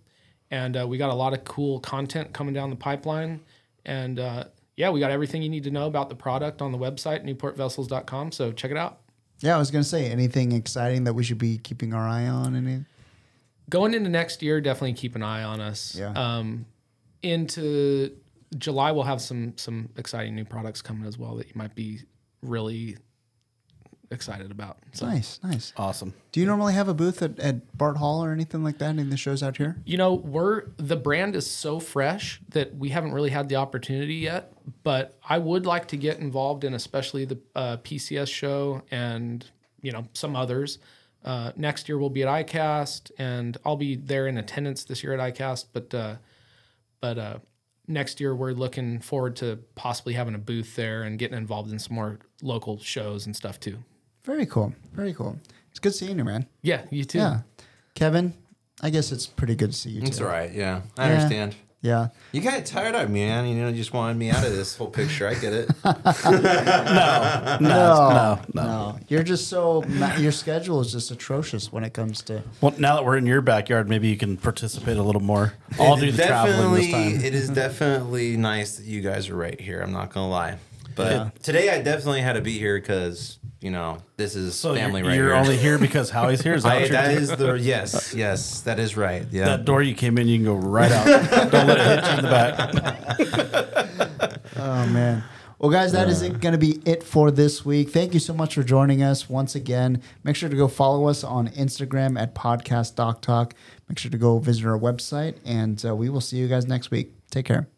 And 0.50 0.76
uh, 0.76 0.86
we 0.86 0.96
got 0.98 1.10
a 1.10 1.14
lot 1.14 1.32
of 1.32 1.44
cool 1.44 1.80
content 1.80 2.32
coming 2.32 2.54
down 2.54 2.70
the 2.70 2.76
pipeline. 2.76 3.40
And 3.84 4.20
uh, 4.20 4.44
yeah, 4.76 4.90
we 4.90 5.00
got 5.00 5.10
everything 5.10 5.42
you 5.42 5.48
need 5.48 5.64
to 5.64 5.70
know 5.70 5.86
about 5.86 6.08
the 6.08 6.14
product 6.14 6.62
on 6.62 6.72
the 6.72 6.78
website, 6.78 7.24
newportvessels.com. 7.24 8.32
So 8.32 8.52
check 8.52 8.70
it 8.70 8.76
out. 8.76 9.00
Yeah, 9.40 9.56
I 9.56 9.58
was 9.58 9.70
gonna 9.70 9.84
say 9.84 10.10
anything 10.10 10.52
exciting 10.52 11.04
that 11.04 11.12
we 11.12 11.22
should 11.22 11.38
be 11.38 11.58
keeping 11.58 11.92
our 11.92 12.06
eye 12.06 12.26
on. 12.26 12.54
Any? 12.54 12.84
going 13.68 13.94
into 13.94 14.08
next 14.08 14.42
year, 14.42 14.60
definitely 14.60 14.94
keep 14.94 15.14
an 15.16 15.22
eye 15.22 15.42
on 15.42 15.60
us. 15.60 15.94
Yeah. 15.94 16.12
Um, 16.12 16.66
into 17.22 18.12
July, 18.56 18.92
we'll 18.92 19.04
have 19.04 19.20
some 19.20 19.56
some 19.56 19.88
exciting 19.96 20.34
new 20.34 20.44
products 20.44 20.82
coming 20.82 21.06
as 21.06 21.18
well 21.18 21.36
that 21.36 21.48
you 21.48 21.52
might 21.54 21.74
be 21.74 22.00
really 22.42 22.96
excited 24.10 24.50
about. 24.50 24.78
So, 24.92 25.06
Nice, 25.06 25.40
nice. 25.42 25.72
Awesome. 25.76 26.14
Do 26.32 26.40
you 26.40 26.46
normally 26.46 26.74
have 26.74 26.88
a 26.88 26.94
booth 26.94 27.22
at, 27.22 27.38
at 27.40 27.76
Bart 27.76 27.96
Hall 27.96 28.24
or 28.24 28.32
anything 28.32 28.62
like 28.62 28.78
that? 28.78 28.90
Any 28.90 29.02
of 29.02 29.10
the 29.10 29.16
shows 29.16 29.42
out 29.42 29.56
here? 29.56 29.76
you 29.84 29.96
know, 29.96 30.14
we're 30.14 30.66
the 30.76 30.96
brand 30.96 31.34
is 31.36 31.48
so 31.50 31.80
fresh 31.80 32.40
that 32.50 32.76
we 32.76 32.90
haven't 32.90 33.12
really 33.12 33.30
had 33.30 33.48
the 33.48 33.56
opportunity 33.56 34.14
yet. 34.14 34.52
But 34.82 35.18
I 35.28 35.38
would 35.38 35.66
like 35.66 35.88
to 35.88 35.96
get 35.96 36.18
involved 36.18 36.64
in, 36.64 36.74
especially 36.74 37.24
the 37.24 37.38
uh, 37.54 37.76
PCS 37.78 38.28
show 38.28 38.82
and 38.90 39.44
you 39.82 39.92
know 39.92 40.06
some 40.12 40.34
others. 40.36 40.78
Uh, 41.24 41.50
next 41.56 41.88
year 41.88 41.98
we'll 41.98 42.10
be 42.10 42.22
at 42.22 42.28
ICAST, 42.46 43.10
and 43.18 43.56
I'll 43.64 43.76
be 43.76 43.96
there 43.96 44.28
in 44.28 44.38
attendance 44.38 44.84
this 44.84 45.02
year 45.02 45.12
at 45.12 45.34
ICAST. 45.34 45.66
But 45.72 45.94
uh, 45.94 46.16
but 47.00 47.18
uh, 47.18 47.38
next 47.88 48.20
year 48.20 48.34
we're 48.34 48.52
looking 48.52 49.00
forward 49.00 49.36
to 49.36 49.58
possibly 49.74 50.14
having 50.14 50.34
a 50.34 50.38
booth 50.38 50.76
there 50.76 51.02
and 51.02 51.18
getting 51.18 51.36
involved 51.36 51.70
in 51.70 51.78
some 51.78 51.94
more 51.94 52.18
local 52.42 52.78
shows 52.78 53.26
and 53.26 53.34
stuff 53.36 53.58
too. 53.60 53.78
Very 54.26 54.44
cool. 54.46 54.74
Very 54.92 55.14
cool. 55.14 55.38
It's 55.70 55.78
good 55.78 55.94
seeing 55.94 56.18
you, 56.18 56.24
man. 56.24 56.46
Yeah, 56.62 56.82
you 56.90 57.04
too. 57.04 57.18
Yeah. 57.18 57.40
Kevin, 57.94 58.34
I 58.82 58.90
guess 58.90 59.12
it's 59.12 59.26
pretty 59.26 59.54
good 59.54 59.72
to 59.72 59.78
see 59.78 59.90
you 59.90 60.00
too. 60.02 60.06
It's 60.08 60.20
all 60.20 60.26
right. 60.26 60.52
Yeah, 60.52 60.82
I 60.98 61.06
Yeah. 61.08 61.14
understand. 61.14 61.54
Yeah. 61.82 62.08
You 62.32 62.40
got 62.40 62.66
tired 62.66 62.96
of 62.96 63.08
me, 63.10 63.24
man. 63.26 63.46
You 63.46 63.54
know, 63.54 63.68
you 63.68 63.76
just 63.76 63.92
wanted 63.92 64.16
me 64.16 64.30
out 64.30 64.44
of 64.44 64.52
this 64.52 64.76
whole 64.76 64.88
picture. 64.88 65.28
I 65.28 65.34
get 65.34 65.52
it. 65.52 65.70
No, 67.60 67.60
no, 67.60 68.40
no, 68.54 68.62
no. 68.62 68.98
You're 69.08 69.22
just 69.22 69.48
so 69.48 69.82
ma- 69.86 70.16
your 70.16 70.32
schedule 70.32 70.80
is 70.80 70.90
just 70.92 71.10
atrocious 71.10 71.70
when 71.72 71.84
it 71.84 71.92
comes 71.94 72.22
to. 72.22 72.42
Well, 72.60 72.74
now 72.78 72.96
that 72.96 73.04
we're 73.04 73.16
in 73.18 73.26
your 73.26 73.40
backyard, 73.40 73.88
maybe 73.88 74.08
you 74.08 74.16
can 74.16 74.36
participate 74.36 74.96
a 74.96 75.02
little 75.02 75.22
more. 75.22 75.54
I'll 75.78 75.96
do 75.96 76.10
the 76.10 76.26
traveling 76.26 76.74
this 76.74 76.90
time. 76.90 77.24
It 77.24 77.34
is 77.34 77.48
definitely 77.50 78.36
nice 78.36 78.76
that 78.78 78.86
you 78.86 79.00
guys 79.00 79.28
are 79.28 79.36
right 79.36 79.60
here. 79.60 79.80
I'm 79.80 79.92
not 79.92 80.12
gonna 80.12 80.28
lie, 80.28 80.58
but 80.96 81.12
Yeah. 81.12 81.30
today 81.42 81.70
I 81.70 81.80
definitely 81.82 82.22
had 82.22 82.32
to 82.32 82.40
be 82.40 82.58
here 82.58 82.76
because 82.80 83.38
you 83.60 83.70
know 83.70 83.98
this 84.16 84.34
is 84.34 84.56
So 84.56 84.74
family 84.74 85.00
you're, 85.00 85.08
right 85.08 85.16
you're 85.16 85.26
here. 85.28 85.36
only 85.36 85.56
here 85.56 85.78
because 85.78 86.10
Howie's 86.10 86.42
here. 86.42 86.54
Is 86.54 86.64
that, 86.64 86.68
I, 86.72 86.74
what 86.74 86.80
you're 86.82 86.90
that 86.90 87.08
doing? 87.10 87.22
is 87.22 87.30
the 87.36 87.52
yes, 87.60 88.12
yes, 88.14 88.60
that 88.62 88.80
is 88.80 88.96
right. 88.96 89.24
Yeah, 89.30 89.44
that 89.46 89.64
door 89.64 89.80
you 89.82 89.94
came 89.94 90.18
in. 90.18 90.26
You 90.26 90.38
can 90.38 90.44
go 90.44 90.54
right 90.56 90.90
out. 90.90 91.06
Don't 91.52 91.66
let 91.68 91.78
it 91.78 91.86
hit 91.86 92.04
you 92.10 92.16
in 92.18 92.24
the 92.24 92.30
back. 92.30 92.74
Oh 94.58 94.86
man. 94.86 95.22
Well, 95.58 95.70
guys, 95.70 95.92
that 95.92 96.08
is 96.08 96.20
going 96.22 96.52
to 96.52 96.58
be 96.58 96.80
it 96.84 97.02
for 97.02 97.30
this 97.30 97.64
week. 97.64 97.90
Thank 97.90 98.12
you 98.14 98.20
so 98.20 98.32
much 98.34 98.54
for 98.54 98.62
joining 98.62 99.02
us 99.02 99.26
once 99.28 99.54
again. 99.54 100.02
Make 100.22 100.36
sure 100.36 100.48
to 100.50 100.56
go 100.56 100.68
follow 100.68 101.08
us 101.08 101.24
on 101.24 101.48
Instagram 101.48 102.20
at 102.20 102.34
Podcast 102.34 102.94
Doc 102.94 103.22
Talk. 103.22 103.54
Make 103.88 103.98
sure 103.98 104.10
to 104.10 104.18
go 104.18 104.38
visit 104.38 104.66
our 104.66 104.78
website, 104.78 105.36
and 105.46 105.82
uh, 105.84 105.94
we 105.96 106.08
will 106.10 106.20
see 106.20 106.36
you 106.36 106.46
guys 106.48 106.66
next 106.66 106.90
week. 106.90 107.12
Take 107.30 107.46
care. 107.46 107.68